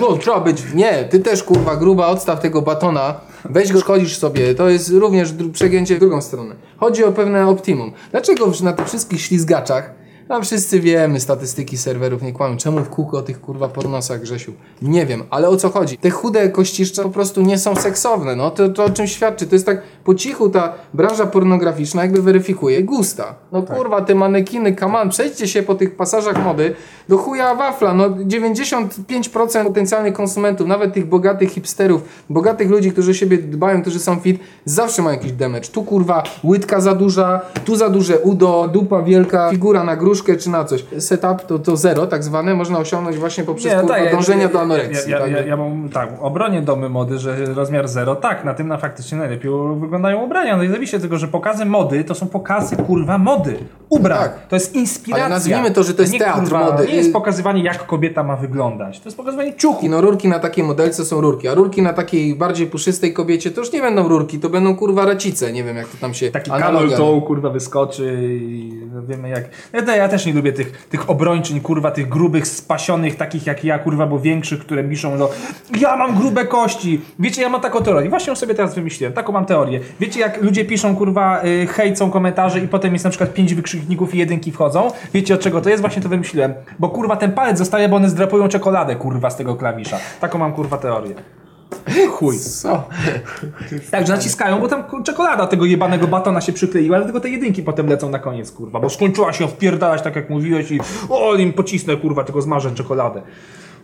no, 0.00 0.16
trzeba 0.16 0.40
być. 0.40 0.62
Nie, 0.74 1.04
ty 1.04 1.18
też 1.18 1.42
kurwa 1.42 1.76
gruba, 1.76 2.06
odstaw 2.06 2.40
tego 2.40 2.62
batona, 2.62 3.14
weź 3.44 3.72
go, 3.72 3.80
szkodzisz 3.80 4.18
sobie, 4.18 4.54
to 4.54 4.68
jest 4.68 4.90
również 4.90 5.32
dru- 5.32 5.52
przegięcie 5.52 5.96
w 5.96 5.98
drugą 5.98 6.22
stronę. 6.22 6.54
Chodzi 6.76 7.04
o 7.04 7.12
pewne 7.12 7.48
optimum. 7.48 7.92
Dlaczego 8.10 8.52
na 8.62 8.72
tych 8.72 8.86
wszystkich 8.88 9.20
ślizgaczach 9.20 10.05
tam 10.28 10.42
wszyscy 10.42 10.80
wiemy, 10.80 11.20
statystyki 11.20 11.78
serwerów 11.78 12.22
nie 12.22 12.32
kłamią. 12.32 12.56
Czemu 12.56 12.80
w 12.80 12.88
kółko 12.88 13.18
o 13.18 13.22
tych 13.22 13.40
kurwa 13.40 13.68
pornosach, 13.68 14.20
Grzesiu? 14.20 14.52
Nie 14.82 15.06
wiem, 15.06 15.22
ale 15.30 15.48
o 15.48 15.56
co 15.56 15.70
chodzi? 15.70 15.98
Te 15.98 16.10
chude 16.10 16.48
kościszcze 16.48 17.02
po 17.02 17.10
prostu 17.10 17.42
nie 17.42 17.58
są 17.58 17.76
seksowne, 17.76 18.36
no 18.36 18.50
to, 18.50 18.68
to 18.68 18.84
o 18.84 18.90
czym 18.90 19.06
świadczy? 19.06 19.46
To 19.46 19.54
jest 19.54 19.66
tak 19.66 19.82
po 20.04 20.14
cichu 20.14 20.50
ta 20.50 20.72
branża 20.94 21.26
pornograficzna 21.26 22.02
jakby 22.02 22.22
weryfikuje 22.22 22.82
gusta. 22.82 23.34
No 23.52 23.62
kurwa, 23.62 24.02
te 24.02 24.14
manekiny, 24.14 24.72
kaman, 24.72 25.08
przejdźcie 25.08 25.48
się 25.48 25.62
po 25.62 25.74
tych 25.74 25.96
pasażach 25.96 26.44
mody 26.44 26.74
do 27.08 27.18
chuja 27.18 27.54
wafla, 27.54 27.94
no 27.94 28.10
95% 28.10 29.64
potencjalnych 29.64 30.14
konsumentów, 30.14 30.66
nawet 30.66 30.94
tych 30.94 31.06
bogatych 31.06 31.50
hipsterów, 31.50 32.02
bogatych 32.30 32.70
ludzi, 32.70 32.92
którzy 32.92 33.10
o 33.10 33.14
siebie 33.14 33.38
dbają, 33.38 33.82
którzy 33.82 33.98
są 33.98 34.16
fit, 34.16 34.40
zawsze 34.64 35.02
mają 35.02 35.16
jakiś 35.16 35.32
damage. 35.32 35.68
Tu 35.68 35.82
kurwa 35.82 36.22
łydka 36.44 36.80
za 36.80 36.94
duża, 36.94 37.40
tu 37.64 37.76
za 37.76 37.88
duże 37.88 38.18
udo, 38.18 38.68
dupa 38.72 39.02
wielka, 39.02 39.50
figura 39.50 39.84
na 39.84 39.96
gruszkę 40.16 40.36
czy 40.36 40.50
na 40.50 40.64
coś. 40.64 40.84
Setup 40.98 41.46
to, 41.46 41.58
to 41.58 41.76
zero 41.76 42.06
tak 42.06 42.24
zwane 42.24 42.54
można 42.54 42.78
osiągnąć 42.78 43.16
właśnie 43.16 43.44
poprzez 43.44 43.74
kurwa 43.74 43.94
tak, 43.94 44.12
dążenia 44.12 44.42
ja- 44.42 44.48
do 44.48 44.60
anoreksji. 44.60 45.12
Ja, 45.12 45.18
ja, 45.18 45.24
tak? 45.24 45.32
ja, 45.32 45.40
ja 45.40 45.56
mam 45.56 45.88
tak, 45.88 46.10
obronię 46.20 46.62
domy 46.62 46.88
mody, 46.88 47.18
że 47.18 47.44
rozmiar 47.54 47.88
zero, 47.88 48.16
tak, 48.16 48.44
na 48.44 48.54
tym 48.54 48.68
na 48.68 48.78
faktycznie 48.78 49.18
najlepiej 49.18 49.50
wyglądają 49.80 50.22
ubrania. 50.22 50.56
No 50.56 50.62
i 50.62 50.68
zawiście 50.68 51.00
tego, 51.00 51.18
że 51.18 51.28
pokazy 51.28 51.64
mody 51.64 52.04
to 52.04 52.14
są 52.14 52.26
pokazy 52.26 52.76
kurwa 52.76 53.18
mody. 53.18 53.58
Ubrań. 53.88 54.18
Tak. 54.18 54.48
To 54.48 54.56
jest 54.56 54.74
inspiracja. 54.74 55.24
Ale 55.24 55.34
nazwijmy 55.34 55.70
to, 55.70 55.82
że 55.82 55.94
to 55.94 56.02
jest 56.02 56.12
nie, 56.12 56.18
teatr 56.18 56.40
kurwa, 56.40 56.60
mody. 56.60 56.86
Nie 56.86 56.94
jest 56.94 57.12
pokazywanie 57.12 57.62
jak 57.62 57.86
kobieta 57.86 58.22
ma 58.22 58.36
wyglądać. 58.36 59.00
To 59.00 59.04
jest 59.04 59.16
pokazywanie 59.16 59.54
ciuchu. 59.54 59.88
No 59.88 60.00
rurki 60.00 60.28
na 60.28 60.38
takiej 60.38 60.64
modelce 60.64 61.04
są 61.04 61.20
rurki, 61.20 61.48
a 61.48 61.54
rurki 61.54 61.82
na 61.82 61.92
takiej 61.92 62.34
bardziej 62.34 62.66
puszystej 62.66 63.12
kobiecie 63.12 63.50
to 63.50 63.60
już 63.60 63.72
nie 63.72 63.80
będą 63.80 64.08
rurki, 64.08 64.38
to 64.38 64.48
będą 64.48 64.76
kurwa 64.76 65.06
racice, 65.06 65.52
nie 65.52 65.64
wiem 65.64 65.76
jak 65.76 65.86
to 65.86 65.96
tam 66.00 66.14
się 66.14 66.30
Taki 66.30 66.50
camel 66.50 66.90
toe 66.90 67.22
kurwa 67.22 67.50
wyskoczy 67.50 68.28
i 68.40 68.72
no 68.94 69.02
wiemy 69.02 69.28
jak... 69.28 69.44
Ja, 69.72 70.05
ja 70.06 70.10
też 70.10 70.26
nie 70.26 70.32
lubię 70.32 70.52
tych, 70.52 70.86
tych 70.88 71.10
obrończyń 71.10 71.60
kurwa, 71.60 71.90
tych 71.90 72.08
grubych, 72.08 72.46
spasionych, 72.46 73.16
takich 73.16 73.46
jak 73.46 73.64
ja 73.64 73.78
kurwa, 73.78 74.06
bo 74.06 74.18
większych, 74.18 74.60
które 74.60 74.84
piszą 74.84 75.16
no 75.16 75.28
ja 75.80 75.96
mam 75.96 76.18
grube 76.18 76.44
kości. 76.44 77.00
Wiecie, 77.18 77.42
ja 77.42 77.48
mam 77.48 77.60
taką 77.60 77.82
teorię. 77.82 78.10
Właśnie 78.10 78.30
ją 78.30 78.36
sobie 78.36 78.54
teraz 78.54 78.74
wymyśliłem. 78.74 79.12
Taką 79.12 79.32
mam 79.32 79.46
teorię. 79.46 79.80
Wiecie 80.00 80.20
jak 80.20 80.42
ludzie 80.42 80.64
piszą 80.64 80.96
kurwa, 80.96 81.44
y, 81.44 81.66
hejcą 81.66 82.10
komentarze 82.10 82.60
i 82.60 82.68
potem 82.68 82.92
jest 82.92 83.04
na 83.04 83.10
przykład 83.10 83.34
pięć 83.34 83.54
wykrzykników 83.54 84.14
i 84.14 84.18
jedynki 84.18 84.52
wchodzą? 84.52 84.90
Wiecie 85.14 85.34
od 85.34 85.40
czego 85.40 85.60
to 85.60 85.70
jest? 85.70 85.80
Właśnie 85.80 86.02
to 86.02 86.08
wymyśliłem. 86.08 86.54
Bo 86.78 86.88
kurwa 86.88 87.16
ten 87.16 87.32
palec 87.32 87.58
zostaje, 87.58 87.88
bo 87.88 87.96
one 87.96 88.08
zdrapują 88.08 88.48
czekoladę 88.48 88.96
kurwa 88.96 89.30
z 89.30 89.36
tego 89.36 89.54
klawisza. 89.54 89.98
Taką 90.20 90.38
mam 90.38 90.52
kurwa 90.52 90.78
teorię. 90.78 91.14
Chuj. 92.10 92.38
Co? 92.38 92.88
Tak, 93.90 94.06
że 94.06 94.12
naciskają, 94.12 94.60
bo 94.60 94.68
tam 94.68 94.84
czekolada 95.04 95.46
tego 95.46 95.64
jebanego 95.64 96.06
batona 96.06 96.40
się 96.40 96.52
przykleiła, 96.52 96.96
dlatego 96.96 97.20
te 97.20 97.28
jedynki 97.28 97.62
potem 97.62 97.86
lecą 97.86 98.10
na 98.10 98.18
koniec, 98.18 98.52
kurwa, 98.52 98.80
bo 98.80 98.90
skończyła 98.90 99.32
się 99.32 99.48
wpierdalać 99.48 100.02
tak 100.02 100.16
jak 100.16 100.30
mówiłeś 100.30 100.70
i 100.70 100.80
o, 101.08 101.34
im 101.34 101.52
pocisnę, 101.52 101.96
kurwa, 101.96 102.24
tylko 102.24 102.42
zmarzę 102.42 102.70
czekoladę. 102.74 103.22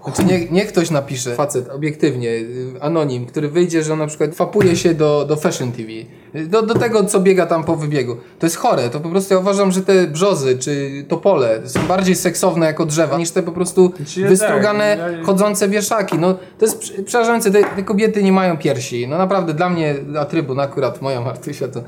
Znaczy 0.04 0.24
nie, 0.24 0.50
nie 0.50 0.66
ktoś 0.66 0.90
napisze, 0.90 1.34
facet, 1.34 1.68
obiektywnie, 1.68 2.28
y, 2.28 2.74
anonim, 2.80 3.26
który 3.26 3.48
wyjdzie, 3.48 3.82
że 3.82 3.92
on 3.92 3.98
na 3.98 4.06
przykład 4.06 4.34
fapuje 4.34 4.76
się 4.76 4.94
do, 4.94 5.24
do 5.24 5.36
Fashion 5.36 5.72
TV, 5.72 5.88
do, 6.34 6.62
do 6.62 6.74
tego, 6.74 7.04
co 7.04 7.20
biega 7.20 7.46
tam 7.46 7.64
po 7.64 7.76
wybiegu. 7.76 8.16
To 8.38 8.46
jest 8.46 8.56
chore, 8.56 8.90
to 8.90 9.00
po 9.00 9.08
prostu 9.08 9.34
ja 9.34 9.40
uważam, 9.40 9.72
że 9.72 9.80
te 9.82 10.06
brzozy 10.06 10.58
czy 10.58 11.04
topole 11.08 11.60
są 11.64 11.80
bardziej 11.86 12.14
seksowne 12.14 12.66
jako 12.66 12.86
drzewa, 12.86 13.18
niż 13.18 13.30
te 13.30 13.42
po 13.42 13.52
prostu 13.52 13.92
Znaczy, 13.96 14.28
wystrugane, 14.28 14.96
tak, 14.96 15.12
ja- 15.18 15.24
chodzące 15.24 15.68
wieszaki. 15.68 16.18
No, 16.18 16.34
to 16.58 16.64
jest 16.64 16.78
prze- 16.78 17.02
przerażające, 17.02 17.50
te, 17.50 17.64
te 17.64 17.82
kobiety 17.82 18.22
nie 18.22 18.32
mają 18.32 18.56
piersi. 18.58 19.08
No 19.08 19.18
naprawdę, 19.18 19.54
dla 19.54 19.68
mnie 19.70 19.94
atrybut, 20.20 20.58
akurat 20.58 21.02
moja 21.02 21.20
Martysia, 21.20 21.68
to 21.68 21.82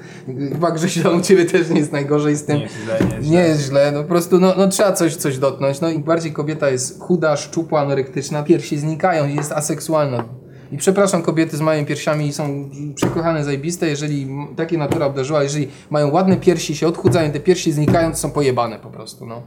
chyba 0.53 0.70
Grzesiu, 0.70 1.16
u 1.16 1.20
Ciebie 1.20 1.45
też 1.45 1.70
nie 1.70 1.78
jest 1.80 1.92
najgorzej 1.92 2.36
z 2.36 2.45
tym. 2.45 2.57
Nie 2.57 2.62
jest 2.62 2.74
źle, 2.84 2.99
nie 3.01 3.14
jest 3.14 3.26
źle. 3.26 3.30
Nie 3.36 3.38
jest 3.49 3.62
źle, 3.62 3.92
no 3.92 4.03
po 4.03 4.09
prostu 4.09 4.40
no, 4.40 4.55
no 4.57 4.68
trzeba 4.68 4.92
coś, 4.92 5.16
coś 5.16 5.38
dotknąć. 5.38 5.80
No 5.80 5.88
im 5.88 6.03
bardziej 6.03 6.32
kobieta 6.32 6.70
jest 6.70 7.01
chuda, 7.01 7.36
szczupła, 7.36 7.80
anorektyczna, 7.80 8.42
piersi 8.42 8.78
znikają 8.78 9.26
i 9.28 9.34
jest 9.34 9.53
aseksualna. 9.53 10.24
I 10.72 10.76
przepraszam 10.78 11.22
kobiety 11.22 11.56
z 11.56 11.60
małymi 11.60 11.86
piersiami 11.86 12.26
i 12.26 12.32
są 12.32 12.70
przekochane, 12.94 13.44
zajebiste, 13.44 13.88
jeżeli 13.88 14.28
takie 14.56 14.78
natura 14.78 15.06
obdarzyła, 15.06 15.42
jeżeli 15.42 15.68
mają 15.90 16.10
ładne 16.10 16.36
piersi, 16.36 16.76
się 16.76 16.88
odchudzają, 16.88 17.32
te 17.32 17.40
piersi 17.40 17.72
znikają, 17.72 18.10
to 18.10 18.16
są 18.16 18.30
pojebane 18.30 18.78
po 18.78 18.90
prostu, 18.90 19.26
no. 19.26 19.42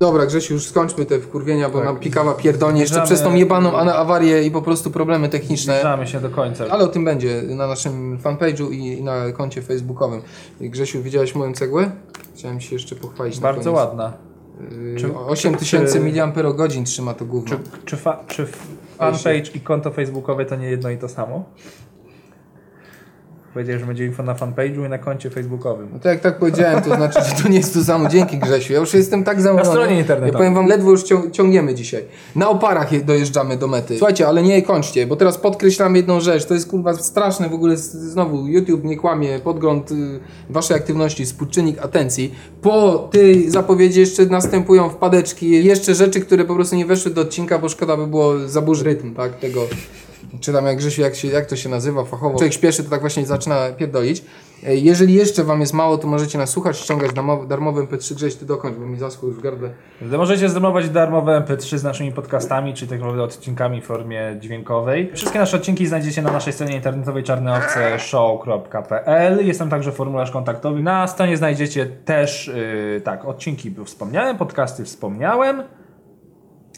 Dobra, 0.00 0.26
Grzesiu, 0.26 0.54
już 0.54 0.66
skończmy 0.66 1.06
te 1.06 1.18
wkurwienia, 1.20 1.68
bo 1.68 1.78
Tak. 1.78 1.84
nam 1.84 1.96
pikawa 1.98 2.34
pierdolnie 2.34 2.80
jeszcze 2.80 3.02
przez 3.02 3.22
tą 3.22 3.34
jebaną 3.34 3.76
awarię 3.76 4.42
i 4.44 4.50
po 4.50 4.62
prostu 4.62 4.90
problemy 4.90 5.28
techniczne. 5.28 5.72
Zbliżamy 5.72 6.06
się 6.06 6.20
do 6.20 6.30
końca. 6.30 6.64
Ale 6.70 6.84
o 6.84 6.88
tym 6.88 7.04
będzie 7.04 7.42
na 7.42 7.66
naszym 7.66 8.18
fanpage'u 8.18 8.72
i 8.72 9.02
na 9.02 9.32
koncie 9.32 9.62
facebookowym. 9.62 10.22
Grzesiu, 10.60 11.02
widziałeś 11.02 11.34
moją 11.34 11.52
cegłę? 11.54 11.90
Chciałem 12.36 12.60
się 12.60 12.74
jeszcze 12.74 12.96
pochwalić 12.96 13.36
na 13.36 13.42
Bardzo 13.42 13.72
ładna. 13.72 14.12
Yy, 14.70 14.96
Czy- 15.00 15.14
8000 15.16 15.92
czy- 15.92 16.00
mAh 16.00 16.84
trzyma 16.84 17.14
to 17.14 17.24
gówno. 17.24 17.56
Czy, 17.56 17.62
czy, 17.84 17.96
fa, 17.96 18.24
czy 18.26 18.46
fanpage 18.98 19.50
i 19.54 19.60
konto 19.60 19.90
facebookowe 19.90 20.44
to 20.44 20.56
nie 20.56 20.70
jedno 20.70 20.90
i 20.90 20.98
to 20.98 21.08
samo? 21.08 21.44
Powiedziałeś, 23.54 23.80
że 23.80 23.86
będzie 23.86 24.04
info 24.06 24.22
na 24.22 24.34
fanpage'u 24.34 24.86
i 24.86 24.88
na 24.88 24.98
koncie 24.98 25.30
facebookowym. 25.30 25.88
No 25.92 25.98
to 25.98 26.08
jak 26.08 26.20
tak 26.20 26.38
powiedziałem, 26.38 26.82
to 26.82 26.96
znaczy, 26.96 27.20
że 27.28 27.42
to 27.42 27.48
nie 27.48 27.56
jest 27.56 27.74
to 27.74 27.84
samo. 27.84 28.08
Dzięki 28.08 28.38
Grzesiu. 28.38 28.72
Ja 28.72 28.78
już 28.80 28.94
jestem 28.94 29.24
tak 29.24 29.40
zamówiony. 29.40 29.70
stronie 29.70 29.98
internetowej. 29.98 30.32
Ja 30.32 30.38
powiem 30.38 30.54
wam, 30.54 30.66
ledwo 30.66 30.90
już 30.90 31.02
cią- 31.02 31.30
ciągniemy 31.30 31.74
dzisiaj. 31.74 32.04
Na 32.36 32.48
oparach 32.48 32.92
je- 32.92 33.00
dojeżdżamy 33.00 33.56
do 33.56 33.68
mety. 33.68 33.96
Słuchajcie, 33.98 34.28
ale 34.28 34.42
nie 34.42 34.62
kończcie, 34.62 35.06
bo 35.06 35.16
teraz 35.16 35.38
podkreślam 35.38 35.96
jedną 35.96 36.20
rzecz. 36.20 36.44
To 36.44 36.54
jest 36.54 36.68
kurwa 36.70 36.94
straszne 36.94 37.48
w 37.48 37.54
ogóle. 37.54 37.76
Znowu 37.76 38.46
YouTube 38.46 38.84
nie 38.84 38.96
kłamie. 38.96 39.38
Podgląd 39.44 39.90
y, 39.92 39.94
waszej 40.50 40.76
aktywności, 40.76 41.24
współczynnik 41.24 41.78
atencji. 41.84 42.34
Po 42.62 42.98
tej 43.12 43.50
zapowiedzi 43.50 44.00
jeszcze 44.00 44.26
następują 44.26 44.90
wpadeczki. 44.90 45.64
Jeszcze 45.64 45.94
rzeczy, 45.94 46.20
które 46.20 46.44
po 46.44 46.54
prostu 46.54 46.76
nie 46.76 46.86
weszły 46.86 47.10
do 47.10 47.20
odcinka, 47.20 47.58
bo 47.58 47.68
szkoda 47.68 47.96
by 47.96 48.06
było 48.06 48.48
zaburzyć 48.48 48.84
rytm, 48.84 49.14
tak? 49.14 49.36
Tego 49.38 49.60
czy 50.40 50.52
tam 50.52 50.66
jak 50.66 50.76
Grzesiu, 50.76 51.02
jak, 51.02 51.14
się, 51.14 51.28
jak 51.28 51.46
to 51.46 51.56
się 51.56 51.68
nazywa 51.68 52.04
fachowo, 52.04 52.38
człowiek 52.38 52.52
śpieszy, 52.52 52.84
to 52.84 52.90
tak 52.90 53.00
właśnie 53.00 53.26
zaczyna 53.26 53.56
pierdolić. 53.76 54.24
E, 54.66 54.76
Jeżeli 54.76 55.14
jeszcze 55.14 55.44
wam 55.44 55.60
jest 55.60 55.74
mało, 55.74 55.98
to 55.98 56.06
możecie 56.06 56.38
nas 56.38 56.50
słuchać, 56.50 56.78
ściągać 56.78 57.10
darmowy 57.48 57.82
MP3 57.82 58.14
Grześ, 58.14 58.34
ty 58.34 58.46
dokończ, 58.46 58.76
bo 58.76 58.86
mi 58.86 58.98
zaschło 58.98 59.28
już 59.28 59.40
gardle. 59.40 59.70
Możecie 60.02 60.48
zdomować 60.48 60.90
darmowe 60.90 61.42
MP3 61.46 61.78
z 61.78 61.84
naszymi 61.84 62.12
podcastami, 62.12 62.74
czy 62.74 62.86
tak 62.86 62.98
naprawdę 62.98 63.22
odcinkami 63.22 63.80
w 63.80 63.84
formie 63.84 64.36
dźwiękowej. 64.40 65.10
Wszystkie 65.14 65.38
nasze 65.38 65.56
odcinki 65.56 65.86
znajdziecie 65.86 66.22
na 66.22 66.32
naszej 66.32 66.52
stronie 66.52 66.74
internetowej 66.76 67.22
czarneowce.show.pl. 67.22 69.46
Jest 69.46 69.58
tam 69.58 69.70
także 69.70 69.92
formularz 69.92 70.30
kontaktowy. 70.30 70.82
Na 70.82 71.06
stronie 71.06 71.36
znajdziecie 71.36 71.86
też, 71.86 72.50
yy, 72.94 73.00
tak, 73.00 73.24
odcinki 73.24 73.74
wspomniałem, 73.84 74.38
podcasty 74.38 74.84
wspomniałem. 74.84 75.62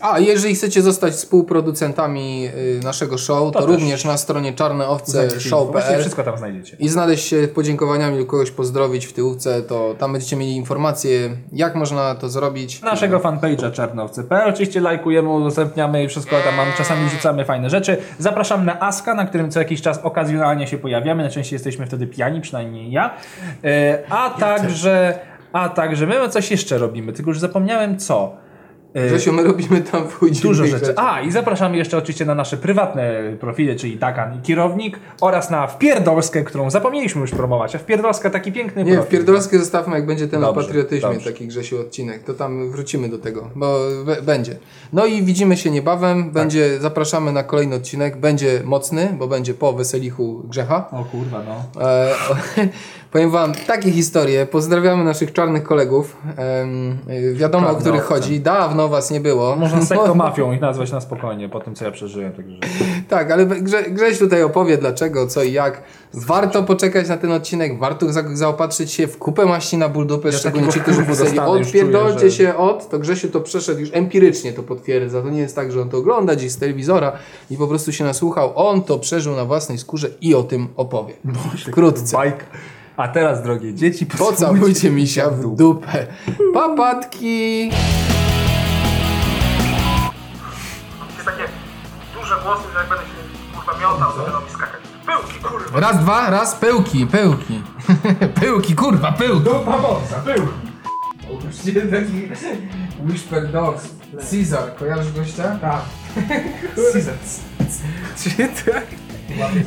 A, 0.01 0.19
jeżeli 0.19 0.55
chcecie 0.55 0.83
zostać 0.83 1.13
współproducentami 1.13 2.49
y, 2.79 2.81
naszego 2.85 3.19
show, 3.19 3.53
to, 3.53 3.61
To 3.61 3.67
również 3.67 4.05
na 4.05 4.17
stronie 4.17 4.53
Właściwie 4.53 4.59
czarneowce.show.pl 4.59 6.01
wszystko 6.01 6.23
tam 6.23 6.39
znajdziecie. 6.39 6.77
i 6.81 6.89
znaleźć 6.89 7.29
się 7.29 7.49
podziękowaniami 7.55 8.19
lub 8.19 8.29
kogoś 8.29 8.51
pozdrowić 8.51 9.07
w 9.07 9.13
tyłówce, 9.13 9.63
to 9.63 9.95
tam 9.99 10.13
będziecie 10.13 10.37
mieli 10.37 10.57
informacje, 10.57 11.31
jak 11.53 11.75
można 11.75 12.15
to 12.15 12.29
zrobić. 12.29 12.83
Naszego 12.83 13.19
fanpage'a 13.19 13.73
czarnowcy.pl. 13.73 14.49
Oczywiście 14.49 14.81
lajkujemy, 14.81 15.29
udostępniamy 15.29 16.05
i 16.05 16.09
wszystko 16.09 16.37
tam 16.45 16.55
mam, 16.55 16.67
czasami 16.79 17.09
wrzucamy 17.09 17.45
fajne 17.45 17.71
rzeczy. 17.71 17.97
Zapraszam 18.19 18.65
na 18.65 18.81
Aska, 18.81 19.15
na 19.15 19.27
którym 19.27 19.51
co 19.51 19.59
jakiś 19.59 19.83
czas 19.83 19.99
okazjonalnie 20.03 20.67
się 20.67 20.79
pojawiamy. 20.79 21.23
Najczęściej 21.23 21.55
jesteśmy 21.55 21.87
wtedy 21.87 22.07
pijani, 22.07 22.41
przynajmniej 22.41 22.91
ja. 22.91 23.15
E, 23.65 23.99
a 24.11 24.31
także, 24.31 25.19
a 25.53 25.69
także 25.69 26.07
my 26.07 26.29
coś 26.29 26.51
jeszcze 26.51 26.79
robimy, 26.79 27.13
tylko 27.13 27.31
już 27.31 27.39
zapomniałem 27.39 27.99
co. 27.99 28.50
E, 28.95 29.07
Grzesiu, 29.07 29.33
my 29.33 29.43
robimy 29.43 29.81
tam 29.81 30.09
pójdzie 30.09 30.43
Dużo 30.43 30.67
rzeczy. 30.67 30.95
A, 30.97 31.21
i 31.21 31.33
zapraszamy 31.33 31.77
jeszcze 31.77 31.99
oczywiście 31.99 32.25
na 32.25 32.35
nasze 32.35 32.57
prywatne 32.57 33.23
profile, 33.41 33.77
czyli 33.77 33.97
Dakan 33.97 34.39
i 34.39 34.43
Kierownik 34.43 35.01
oraz 35.21 35.51
na 35.51 35.67
Wpierdolskę, 35.67 36.45
którą 36.45 36.71
zapomnieliśmy 36.71 37.21
już 37.21 37.31
promować. 37.31 37.77
A 37.77 37.79
Wpierdolska 37.79 38.31
taki 38.31 38.53
piękny 38.53 38.85
Nie, 38.85 38.93
w 38.93 38.97
profil. 38.97 39.19
Pierdolskie 39.19 39.59
zostawmy, 39.59 39.97
jak 39.97 40.07
będzie 40.07 40.29
ten 40.29 40.45
o 40.45 40.47
Dobrze, 40.47 40.67
patriotyzmie, 40.67 41.13
dobrze. 41.13 41.33
taki 41.33 41.47
Grzesiu 41.47 41.81
odcinek, 41.81 42.23
to 42.23 42.35
tam 42.35 42.71
wrócimy 42.71 43.09
do 43.09 43.19
tego, 43.19 43.51
bo 43.55 43.79
będzie. 44.23 44.57
No 44.93 45.07
i 45.07 45.23
widzimy 45.23 45.57
się 45.57 45.71
niebawem, 45.71 46.31
będzie, 46.31 46.81
zapraszamy 46.81 47.33
na 47.33 47.43
kolejny 47.43 47.77
odcinek, 47.77 48.17
będzie 48.17 48.61
mocny, 48.65 49.15
bo 49.19 49.29
będzie 49.29 49.55
po 49.55 49.73
weselichu 49.73 50.43
Grzecha. 50.49 50.89
O 50.93 51.05
kurwa, 51.05 51.43
no. 51.43 51.83
E, 51.83 52.15
powiem 53.13 53.31
wam 53.31 53.53
takie 53.67 53.91
historie. 53.91 54.47
Pozdrawiamy 54.47 55.05
naszych 55.05 55.33
czarnych 55.33 55.63
kolegów. 55.63 56.17
Em, 56.37 56.99
e, 57.09 57.33
wiadomo, 57.33 57.67
o 57.67 57.71
Czarne 57.71 57.81
których 57.81 58.03
chodzi. 58.03 58.41
Dawno 58.41 58.89
was 58.89 59.11
nie 59.11 59.21
było. 59.21 59.57
Można 59.57 59.85
sektomafią 59.87 60.53
ich 60.53 60.61
nazwać 60.61 60.93
na 60.93 61.01
spokojnie, 61.01 61.49
po 61.49 61.61
tym 61.61 61.75
co 61.75 61.85
ja 61.85 61.91
przeżyłem, 61.91 62.33
także... 62.33 62.57
Tak, 63.09 63.31
ale 63.31 63.47
Grze, 63.47 63.83
Grześ 63.83 64.19
tutaj 64.19 64.43
opowie 64.43 64.79
dlaczego, 64.79 65.27
co 65.27 65.43
i 65.43 65.53
jak. 65.53 65.83
Warto 66.15 66.63
poczekać 66.63 67.09
na 67.09 67.17
ten 67.17 67.33
odcinek, 67.33 67.79
warto 67.79 68.13
za, 68.13 68.23
zaopatrzyć 68.33 68.93
się 68.93 69.07
w 69.07 69.19
kupę 69.19 69.47
maści 69.47 69.77
na 69.77 69.89
ból 69.89 70.07
dupę, 70.07 70.29
Ja 70.29 70.39
szczególnie 70.39 70.73
ci, 70.73 70.81
którzy 70.81 71.03
pisali 71.03 71.39
odpierdolcie 71.39 72.19
czuję, 72.19 72.31
że- 72.31 72.37
się 72.37 72.57
od, 72.57 72.89
to 72.89 72.99
Grzesiu 72.99 73.29
to 73.29 73.41
przeszedł 73.41 73.81
już 73.81 73.91
empirycznie 73.93 74.53
to 74.53 74.63
potwierdza. 74.63 75.23
To 75.23 75.31
nie 75.31 75.41
jest 75.41 75.57
tak, 75.57 75.73
że 75.73 75.83
on 75.83 75.89
to 75.89 75.99
ogląda 75.99 76.37
gdzieś 76.37 76.53
z 76.53 76.57
telewizora 76.59 77.13
i 77.51 77.57
po 77.57 77.67
prostu 77.67 77.93
się 77.93 78.05
nasłuchał. 78.05 78.53
On 78.55 78.83
to 78.83 78.99
przeżył 78.99 79.37
na 79.37 79.45
własnej 79.45 79.79
skórze 79.79 80.09
i 80.21 80.35
o 80.35 80.43
tym 80.43 80.69
opowie. 80.77 81.15
Wkrótce. 81.67 82.17
Bajka. 82.17 82.45
A 83.01 83.09
teraz, 83.09 83.43
drogie 83.43 83.75
dzieci, 83.75 84.07
Pocałujcie 84.07 84.91
misia 84.91 85.31
w 85.31 85.57
dupę. 85.57 86.07
Papatki! 86.55 87.67
Jest 87.69 87.75
takie 91.25 91.45
duże 92.15 92.35
głosy, 92.43 92.63
że 92.73 92.79
jak 92.79 92.89
będę 92.89 93.05
się 93.05 93.11
kurwa 93.55 93.79
miotał, 93.81 94.13
to 94.13 94.23
będą 94.23 94.41
mi 94.41 94.51
skakać. 94.51 94.81
Pyłki, 95.07 95.41
kurwa! 95.43 95.81
Raz, 95.81 95.99
dwa, 95.99 96.31
raz, 96.31 96.55
pyłki, 96.55 97.07
pyłki. 97.07 97.63
pyłki, 98.41 98.75
kurwa, 98.75 99.13
pyłki. 99.13 99.45
Dupa 99.45 99.79
mocna, 99.79 100.19
był. 100.25 100.49
taki 101.91 102.29
Whisper 103.09 103.53
Dogs. 103.53 103.89
Caesar, 104.31 104.75
kojarzysz 104.79 105.13
gościa? 105.13 105.59
Tak. 105.61 105.83
Caesar. 106.93 107.15
Czy 108.19 108.31
tak? 108.65 108.87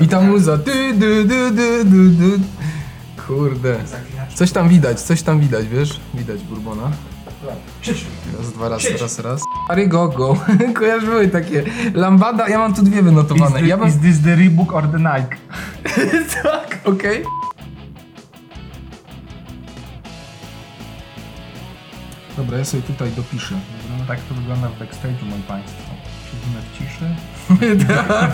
I 0.02 0.08
ta 0.08 0.22
muza. 0.22 0.58
Du, 0.58 0.72
du, 0.94 1.24
du, 1.24 1.52
du, 1.52 1.84
du, 1.86 2.10
du. 2.10 2.40
Kurde. 3.28 3.78
Coś 4.34 4.52
tam 4.52 4.70
widać, 4.70 5.02
coś 5.02 5.22
tam 5.22 5.40
widać, 5.40 5.68
wiesz? 5.68 6.00
Widać 6.14 6.44
Bourbona. 6.44 6.92
Raz, 8.38 8.52
dwa, 8.52 8.70
raz, 8.70 8.84
raz, 9.02 9.20
raz. 9.20 9.42
Stary 9.66 9.88
go, 9.88 10.08
go. 10.08 10.38
Kojarzyły 10.80 11.28
takie. 11.28 11.64
Lambada, 11.94 12.50
ja 12.50 12.58
mam 12.58 12.74
tu 12.74 12.84
dwie 12.84 13.04
wynotowane. 13.04 13.62
Ja 13.62 13.78
bym... 13.78 13.88
Is 13.88 14.00
this 14.00 14.22
the 14.22 14.36
Reebok 14.36 14.74
or 14.74 14.88
the 14.88 14.98
Nike? 14.98 15.38
tak, 16.44 16.80
okej. 16.86 17.24
Dobra, 22.38 22.58
ja 22.58 22.66
sobie 22.66 22.84
tutaj 22.84 23.12
dopiszę. 23.12 23.56
No, 24.00 24.06
tak 24.06 24.20
to 24.20 24.36
wygląda 24.36 24.70
w 24.70 24.80
backstage'u, 24.80 25.26
moi 25.30 25.42
państwo. 25.42 26.03
Siedzimy 26.34 26.62
w 26.62 26.78
ciszy. 26.78 27.16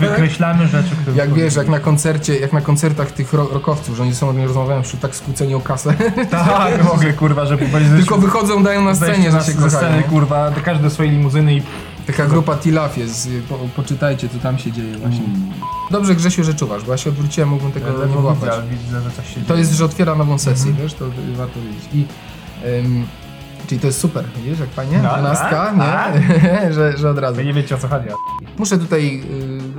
Wykreślamy 0.00 0.68
rzeczy, 0.68 0.96
które... 1.02 1.16
Jak 1.16 1.34
wiesz, 1.34 1.54
jak 1.56 1.68
na 1.68 1.80
koncercie, 1.80 2.38
jak 2.38 2.52
na 2.52 2.60
koncertach 2.60 3.12
tych 3.12 3.32
ro 3.32 3.48
rockowców, 3.52 3.96
że 3.96 4.02
oni 4.02 4.14
są 4.14 4.32
nie 4.32 4.46
rozmawiają 4.46 4.82
wśród 4.82 5.00
tak 5.02 5.16
skłóceni 5.16 5.54
o 5.54 5.60
kasę. 5.60 5.94
Tak, 6.30 6.82
w 6.82 6.90
ogóle, 6.90 7.12
kurwa, 7.12 7.46
żeby 7.46 7.66
powiedzieć... 7.66 7.92
Tylko 7.96 8.18
wychodzą, 8.18 8.62
dają 8.62 8.84
na 8.84 8.94
scenie, 8.94 9.30
że 9.30 9.40
się 9.42 9.52
kochają. 9.52 9.70
sceny, 9.70 10.02
kurwa, 10.02 10.52
każdy 10.64 10.82
do 10.82 10.90
swojej 10.90 11.12
limuzyny 11.12 11.54
i... 11.54 11.62
Taka 12.06 12.26
grupa 12.26 12.56
Tilaf 12.56 12.98
jest, 12.98 13.26
y, 13.26 13.42
po, 13.48 13.58
poczytajcie 13.76 14.28
co 14.28 14.38
tam 14.38 14.58
się 14.58 14.72
dzieje 14.72 14.96
właśnie. 14.98 15.20
Dobrze 15.90 16.14
Grzesiu, 16.14 16.44
że 16.44 16.54
czuwasz, 16.54 16.84
bo 16.84 16.92
ja 16.92 16.98
się 16.98 17.10
odwróciłem, 17.10 17.48
mógłbym 17.48 17.72
tego 17.72 17.86
nie 17.90 18.06
widzę, 18.06 18.20
włapać. 18.20 18.50
ale 18.50 18.62
widzę, 18.62 19.00
że 19.00 19.10
coś 19.10 19.34
się 19.34 19.40
To 19.40 19.46
dzieje. 19.46 19.58
jest, 19.60 19.72
że 19.72 19.84
otwiera 19.84 20.14
nową 20.14 20.38
sesję, 20.38 20.72
wiesz, 20.82 20.94
to 20.94 21.06
y, 21.06 21.36
warto 21.36 21.60
wiedzieć. 21.60 21.82
I, 21.94 22.06
ym, 22.86 23.06
czyli 23.70 23.80
to 23.80 23.86
jest 23.86 24.00
super, 24.00 24.24
widzisz, 24.36 24.60
jak 24.60 24.70
fajnie? 24.70 24.98
No, 25.02 25.12
Dwunastka, 25.14 25.50
tak, 25.50 25.76
nie? 25.76 25.82
tak. 25.82 26.72
że, 26.76 26.98
że 26.98 27.10
od 27.10 27.18
razu. 27.18 27.36
Wy 27.36 27.44
nie 27.44 27.52
wiecie 27.52 27.74
o 27.74 27.78
co 27.78 27.88
chodzi. 27.88 28.06
Muszę 28.58 28.78
tutaj 28.78 29.22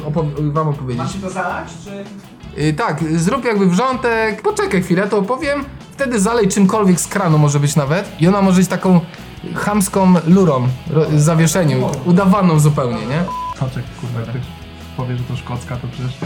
y, 0.02 0.06
opow- 0.06 0.52
wam 0.54 0.68
opowiedzieć. 0.68 1.06
to 1.22 1.30
zalać, 1.30 1.68
czy... 1.84 2.62
Y, 2.62 2.74
tak, 2.74 3.04
zrób 3.16 3.46
jakby 3.46 3.68
wrzątek, 3.68 4.42
poczekaj 4.42 4.82
chwilę, 4.84 5.08
to 5.08 5.18
opowiem. 5.18 5.66
Wtedy 5.92 6.20
zalej 6.20 6.48
czymkolwiek 6.48 7.00
z 7.02 7.08
kranu 7.08 7.38
może 7.38 7.60
być 7.60 7.76
nawet 7.76 8.12
i 8.22 8.28
ona 8.28 8.42
może 8.42 8.58
być 8.58 8.68
taką 8.68 9.00
chamską 9.56 10.14
lurą, 10.28 10.68
ro- 10.90 11.06
zawieszeniu, 11.20 11.90
udawaną 12.06 12.60
zupełnie, 12.60 13.06
nie? 13.06 13.24
Soczek, 13.60 13.84
kurwa, 14.02 14.20
jak 14.20 14.30
ktoś 14.30 14.42
powie, 14.98 15.18
że 15.18 15.24
to 15.24 15.36
szkocka, 15.36 15.76
to 15.78 15.88
przecież... 15.88 16.18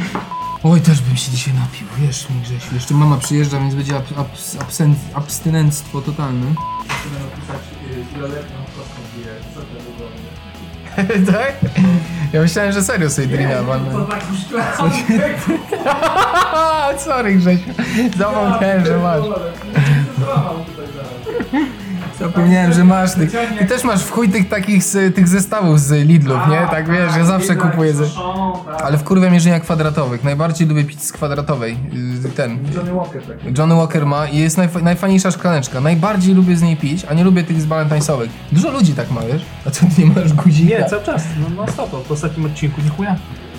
Oj, 0.68 0.82
też 0.82 1.01
bym 1.01 1.18
się 1.18 1.32
dzisiaj 1.32 1.53
napił, 1.53 1.88
wiesz 1.97 2.30
mi 2.30 2.41
Grzesiu, 2.41 2.76
jeszcze 2.76 2.93
mama 2.93 3.18
przyjeżdża, 3.18 3.59
więc 3.59 3.76
będzie 3.76 3.97
ab 3.97 4.05
abs 4.18 4.55
absen 4.61 4.95
abstynentstwo 5.13 6.01
totalne. 6.01 6.45
tak? 11.34 11.53
Ja 12.34 12.41
myślałem, 12.41 12.72
że 12.72 12.84
serio 12.84 13.09
sobie 13.09 13.28
drina 13.28 13.63
walnę. 13.63 13.91
Sorry 17.05 17.36
Grzesiu, 17.36 17.70
zapomniałem, 18.18 18.86
że 18.86 18.97
masz. 18.99 19.24
Zapomniałem, 22.26 22.73
że 22.73 22.84
masz 22.84 23.13
tych. 23.13 23.32
Ty 23.59 23.65
też 23.65 23.84
masz 23.84 24.03
w 24.03 24.11
chuj 24.11 24.30
tych 24.30 24.49
takich 24.49 24.84
z, 24.84 25.15
tych 25.15 25.28
zestawów 25.28 25.80
z 25.80 25.91
Lidlów, 26.07 26.39
nie? 26.49 26.67
Tak 26.71 26.89
wiesz, 26.91 27.15
ja 27.17 27.26
zawsze 27.26 27.55
kupuję 27.55 27.93
ze... 27.93 28.03
Ale 28.84 28.97
w 28.97 29.03
kurwę 29.03 29.32
mierzenia 29.32 29.59
kwadratowych. 29.59 30.23
Najbardziej 30.23 30.67
lubię 30.67 30.84
pić 30.84 31.03
z 31.03 31.11
kwadratowej. 31.11 31.78
Yy, 32.23 32.30
Ten. 32.30 32.59
Johnny 32.76 32.93
Walker 32.93 33.23
taki. 33.23 33.53
Johnny 33.57 33.76
Walker 33.76 34.05
ma 34.05 34.28
i 34.28 34.38
jest 34.38 34.57
najfa- 34.57 34.84
najfajniejsza 34.84 35.32
szklaneczka. 35.32 35.82
Najbardziej 35.82 36.36
lubię 36.36 36.55
z 36.55 36.61
niej 36.61 36.78
pić, 36.78 37.05
a 37.05 37.13
nie 37.13 37.23
lubię 37.23 37.43
tych 37.43 37.61
z 37.61 37.65
Valentine'sowych. 37.67 38.28
Dużo 38.51 38.71
ludzi 38.71 38.93
tak 38.93 39.11
ma, 39.11 39.21
wiesz? 39.21 39.41
A 39.67 39.71
co, 39.71 39.86
ty 39.95 40.01
nie 40.01 40.11
masz 40.21 40.34
guzika? 40.34 40.80
Nie, 40.80 40.86
cały 40.86 41.03
czas, 41.03 41.23
no, 41.41 41.47
no 41.65 41.71
stop, 41.71 42.07
w 42.07 42.11
ostatnim 42.11 42.45
odcinku 42.45 42.82
nie 42.82 42.89
chuja. 42.89 43.15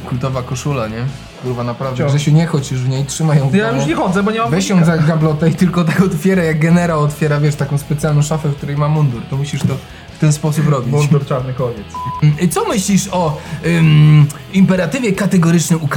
Kultowa 0.08 0.42
koszula, 0.42 0.88
nie? 0.88 1.04
Kurwa, 1.42 1.64
naprawdę. 1.64 1.96
Wciąż. 1.96 2.12
Grzesiu, 2.12 2.30
nie 2.30 2.46
chodź 2.46 2.70
już 2.72 2.80
w 2.80 2.88
niej, 2.88 3.04
trzymaj 3.04 3.38
ją 3.38 3.48
w 3.48 3.54
Ja 3.54 3.66
domu. 3.66 3.78
już 3.78 3.86
nie 3.88 3.94
chodzę, 3.94 4.22
bo 4.22 4.30
nie 4.30 4.38
mam 4.40 4.50
Weź 4.50 4.68
ją 4.68 4.84
za 4.84 4.98
gablotę 4.98 5.50
i 5.50 5.54
tylko 5.54 5.84
tak 5.84 6.00
otwiera, 6.00 6.42
jak 6.44 6.58
generał 6.58 7.00
otwiera, 7.00 7.40
wiesz, 7.40 7.54
taką 7.54 7.78
specjalną 7.78 8.22
szafę, 8.22 8.48
w 8.48 8.56
której 8.56 8.76
ma 8.76 8.88
mundur. 8.88 9.22
To 9.30 9.36
musisz 9.36 9.60
to 9.60 9.74
w 10.16 10.18
ten 10.18 10.32
sposób 10.32 10.68
robić. 10.68 10.92
Mundur 10.92 11.26
czarny 11.26 11.54
koniec. 11.54 11.86
Mm, 12.22 12.48
Co 12.50 12.68
myślisz 12.68 13.08
o 13.12 13.38
ym, 13.66 14.26
imperatywie 14.52 15.12
kategorycznym 15.12 15.82
u 15.82 15.88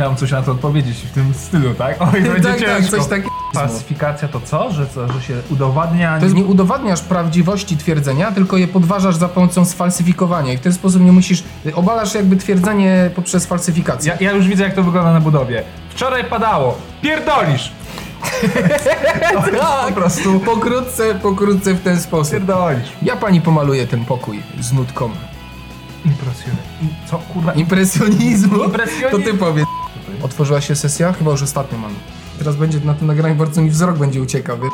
Mam 0.00 0.16
coś 0.16 0.30
na 0.30 0.42
to 0.42 0.52
odpowiedzieć 0.52 0.96
w 0.96 1.10
tym 1.10 1.34
stylu, 1.34 1.74
tak? 1.74 1.96
Oj, 2.00 2.22
będzie 2.22 2.40
tak, 2.48 2.58
tak, 2.60 2.60
ciężko. 2.60 2.96
coś 2.96 3.06
takiego. 3.06 3.28
Falsyfikacja 3.54 4.28
to 4.28 4.40
co? 4.40 4.72
Że 4.72 4.86
co? 4.86 5.12
Że 5.12 5.22
się 5.22 5.34
udowadnia... 5.50 6.18
To 6.18 6.24
jest 6.24 6.36
nie 6.36 6.44
udowadniasz 6.44 7.00
prawdziwości 7.00 7.76
twierdzenia, 7.76 8.32
tylko 8.32 8.56
je 8.56 8.68
podważasz 8.68 9.16
za 9.16 9.28
pomocą 9.28 9.64
sfalsyfikowania 9.64 10.52
i 10.52 10.56
w 10.56 10.60
ten 10.60 10.72
sposób 10.72 11.02
nie 11.02 11.12
musisz, 11.12 11.44
obalasz 11.74 12.14
jakby 12.14 12.36
twierdzenie 12.36 13.10
poprzez 13.14 13.46
falsyfikację. 13.46 14.16
Ja, 14.20 14.30
ja 14.30 14.36
już 14.36 14.48
widzę 14.48 14.64
jak 14.64 14.74
to 14.74 14.82
wygląda 14.82 15.12
na 15.12 15.20
budowie. 15.20 15.62
Wczoraj 15.90 16.24
padało. 16.24 16.78
Pierdolisz! 17.02 17.72
tak, 19.60 19.86
Po 19.88 19.92
prostu 20.00 20.40
pokrótce, 20.40 21.14
pokrótce 21.14 21.74
w 21.74 21.80
ten 21.82 22.00
sposób. 22.00 22.32
pierdolisz. 22.32 22.88
Ja 23.02 23.16
pani 23.16 23.40
pomaluję 23.40 23.86
ten 23.86 24.04
pokój 24.04 24.42
z 24.60 24.72
nutką. 24.72 25.10
Impresjonalne. 26.04 26.62
Co 27.10 27.18
kurwa? 27.18 27.52
Impresjonizmu? 27.52 28.64
Impresjonizm. 28.64 29.10
To 29.10 29.18
ty 29.18 29.34
powiedz. 29.34 29.66
Otworzyła 30.22 30.60
się 30.60 30.74
sesja? 30.76 31.12
Chyba 31.12 31.30
już 31.30 31.42
ostatnio 31.42 31.78
mamy. 31.78 31.94
Teraz 32.38 32.56
będzie 32.56 32.80
na 32.80 32.94
tym 32.94 33.06
nagraniu 33.06 33.34
bardzo 33.34 33.62
mi 33.62 33.70
wzrok 33.70 33.98
będzie 33.98 34.22
uciekał, 34.22 34.56
wie? 34.58 34.68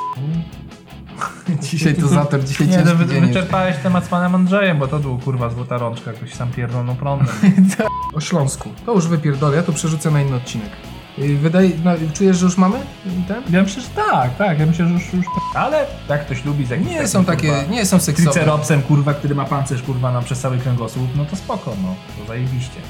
Dzisiaj 1.62 1.95
to 1.95 2.09
zator, 2.09 2.45
dzisiaj 2.45 2.68
Nie, 2.68 2.74
ciężki 2.74 2.97
wy, 2.97 3.07
dzień 3.07 3.26
wyczerpałeś 3.26 3.76
temat 3.82 4.05
z 4.05 4.09
panem 4.09 4.34
Andrzejem, 4.34 4.78
bo 4.78 4.88
to 4.88 4.99
był 4.99 5.18
kurwa 5.18 5.51
złota 5.51 5.78
rączka, 5.78 6.12
jakoś 6.12 6.34
sam 6.34 6.51
pierdolną 6.51 6.97
prądem. 6.97 7.34
O 8.14 8.20
Śląsku. 8.20 8.68
To 8.86 8.95
już 8.95 9.09
wypierdolę, 9.09 9.57
ja 9.57 9.62
to 9.62 9.72
przerzucę 9.72 10.11
na 10.11 10.20
inny 10.22 10.36
odcinek. 10.36 10.70
Yy, 11.18 11.36
Wydaje, 11.36 11.70
no, 11.84 11.90
czujesz, 12.14 12.36
że 12.36 12.45
już 12.45 12.57
mamy 12.59 12.78
ten? 13.28 13.42
Ja 13.51 13.62
myślę, 13.62 13.82
że 13.82 13.88
tak, 13.88 14.36
tak, 14.36 14.59
ja 14.59 14.66
myślę, 14.66 14.86
że 14.88 14.95
już, 14.95 15.12
już 15.12 15.26
ale 15.55 15.86
jak 16.09 16.26
ktoś 16.26 16.45
lubi 16.45 16.66
z 16.66 16.70
jakimś 16.70 16.90
Nie 16.90 17.09
są 17.09 17.24
takie, 17.24 17.49
kurwa, 17.49 17.62
nie 17.72 17.86
są 17.86 18.01
seksowe. 18.01 18.30
triceropsem, 18.30 18.82
kurwa, 18.82 19.14
który 19.14 19.34
ma 19.34 19.45
pancerz, 19.45 19.82
kurwa, 19.82 20.12
nam 20.12 20.24
przez 20.24 20.40
cały 20.40 20.59
kręgosłup, 20.59 21.09
no 21.16 21.24
to 21.24 21.36
spoko, 21.36 21.76
no, 21.82 21.95
to 22.18 22.28
zajebiście. 22.28 22.80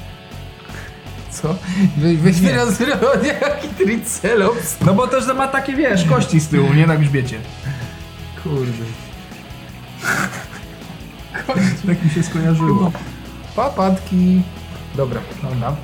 Co? 1.43 1.55
Weźmy 1.97 2.53
rozrodę, 2.57 3.27
jaki 3.41 3.69
tricelops. 3.69 4.77
No 4.87 4.95
bo 4.95 5.07
też 5.07 5.27
ma 5.27 5.49
takie, 5.49 5.73
wiesz, 5.77 6.05
kości 6.05 6.41
z 6.41 6.49
tyłu, 6.49 6.73
nie 6.75 6.87
na 6.87 6.97
grzbiecie. 6.97 7.39
Kurde. 8.43 8.73
Tak 11.87 12.05
mi 12.05 12.11
się 12.11 12.23
skojarzyło. 12.23 12.93
Papatki. 13.57 14.43
Dobra. 14.97 15.21
Dobra. 15.43 15.77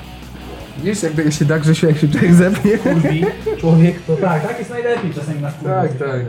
Wiesz, 0.78 1.02
jak 1.02 1.12
tego 1.12 1.30
się 1.30 1.44
da, 1.44 1.58
Grzesiu, 1.58 1.86
jak 1.86 1.98
się 1.98 2.08
człowiek 2.08 2.34
zepnie? 2.34 2.78
Kurwi, 2.78 3.24
człowiek 3.60 4.02
to 4.06 4.16
tak, 4.16 4.48
tak 4.48 4.58
jest 4.58 4.70
najlepiej 4.70 5.14
czasami 5.14 5.40
na 5.40 5.50
kurwa. 5.52 5.82
Tak, 5.82 5.92
tak. 5.98 6.20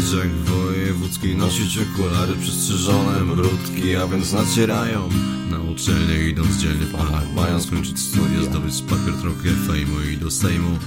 Jak 0.00 0.34
wojewódzki, 0.34 1.36
nosić 1.36 1.78
okulary 1.78 2.34
przystrzyżone, 2.40 3.34
brudki, 3.34 3.96
a 3.96 4.06
więc 4.06 4.32
nacierają. 4.32 5.08
Na 5.50 5.60
uczelnię 5.60 6.28
idąc 6.28 6.56
dzielnie 6.56 6.84
w 6.84 6.90
planach, 6.90 7.32
mają 7.34 7.60
skończyć 7.60 7.98
studia, 7.98 8.42
zdobyć 8.42 8.82
papier 8.82 9.14
trochę 9.20 9.50
fejmu 9.66 10.00
i 10.00 10.16
do 10.16 10.30
sejmu. 10.30 10.78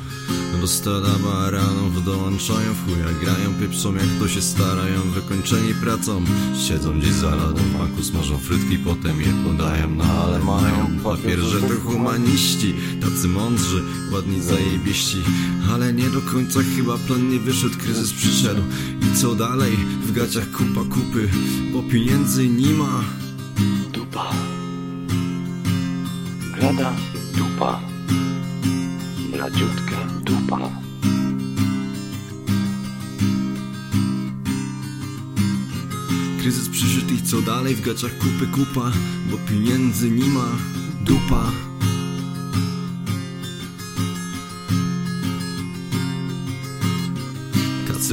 Do 0.61 0.67
stada 0.67 1.15
baranów 1.23 2.05
dołączają, 2.05 2.73
w 2.73 2.85
chuja 2.85 3.05
grają, 3.21 3.53
pieprzą 3.61 3.93
jak 3.93 4.07
to 4.19 4.27
się 4.27 4.41
starają. 4.41 5.01
Wykończeni 5.01 5.73
pracą, 5.73 6.23
siedzą 6.67 6.99
gdzieś 6.99 7.11
za 7.11 7.35
lodą 7.35 7.61
w 7.61 7.79
maku, 7.79 8.03
smażą 8.03 8.37
frytki, 8.37 8.77
potem 8.77 9.21
je 9.21 9.27
podają 9.45 9.95
No 9.95 10.03
ale 10.03 10.39
mają 10.39 10.99
papier, 11.03 11.39
że 11.39 11.61
to 11.61 11.73
humaniści 11.83 12.73
Tacy 13.01 13.27
mądrzy, 13.27 13.83
ładni 14.11 14.41
zajebiści. 14.41 15.17
Ale 15.73 15.93
nie 15.93 16.09
do 16.09 16.21
końca 16.21 16.59
chyba 16.75 16.97
plan 16.97 17.29
nie 17.29 17.39
wyszedł, 17.39 17.77
kryzys 17.77 18.13
przyszedł 18.13 18.61
I 19.03 19.15
co 19.15 19.35
dalej? 19.35 19.77
W 20.05 20.11
gaciach 20.11 20.51
kupa 20.51 20.81
kupy, 20.83 21.29
bo 21.73 21.83
pieniędzy 21.83 22.49
nie 22.49 22.73
ma 22.73 23.03
Dupa. 23.93 24.31
Grada 26.55 26.93
dupa. 27.37 27.79
Mladziutka 29.31 29.97
dupa. 30.23 30.59
Kryzys 36.39 36.69
przyszedł 36.69 37.13
i 37.13 37.21
co 37.21 37.41
dalej? 37.41 37.75
W 37.75 37.81
gaciach 37.81 38.17
kupy 38.17 38.47
kupa, 38.51 38.91
bo 39.31 39.37
pieniędzy 39.49 40.09
nie 40.11 40.25
ma 40.27 40.47
Dupa 41.01 41.51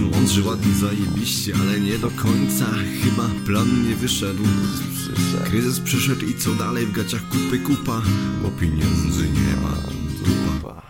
Tacy 0.01 0.16
mądrzy, 0.16 0.42
ładni, 0.42 0.74
zajebiście, 0.74 1.53
ale 1.61 1.80
nie 1.80 1.98
do 1.98 2.11
końca. 2.11 2.66
Chyba 3.03 3.30
plan 3.46 3.88
nie 3.88 3.96
wyszedł. 3.96 4.42
Kryzys 5.44 5.80
przyszedł 5.80 6.26
i 6.26 6.34
co 6.34 6.55
dalej? 6.55 6.86
W 6.86 6.92
gaciach 6.92 7.28
kupy 7.28 7.59
kupa, 7.59 8.03
bo 8.42 8.48
pieniędzy 8.48 9.22
nie 9.22 9.57
ma. 9.62 9.74
Dupa 10.24 10.89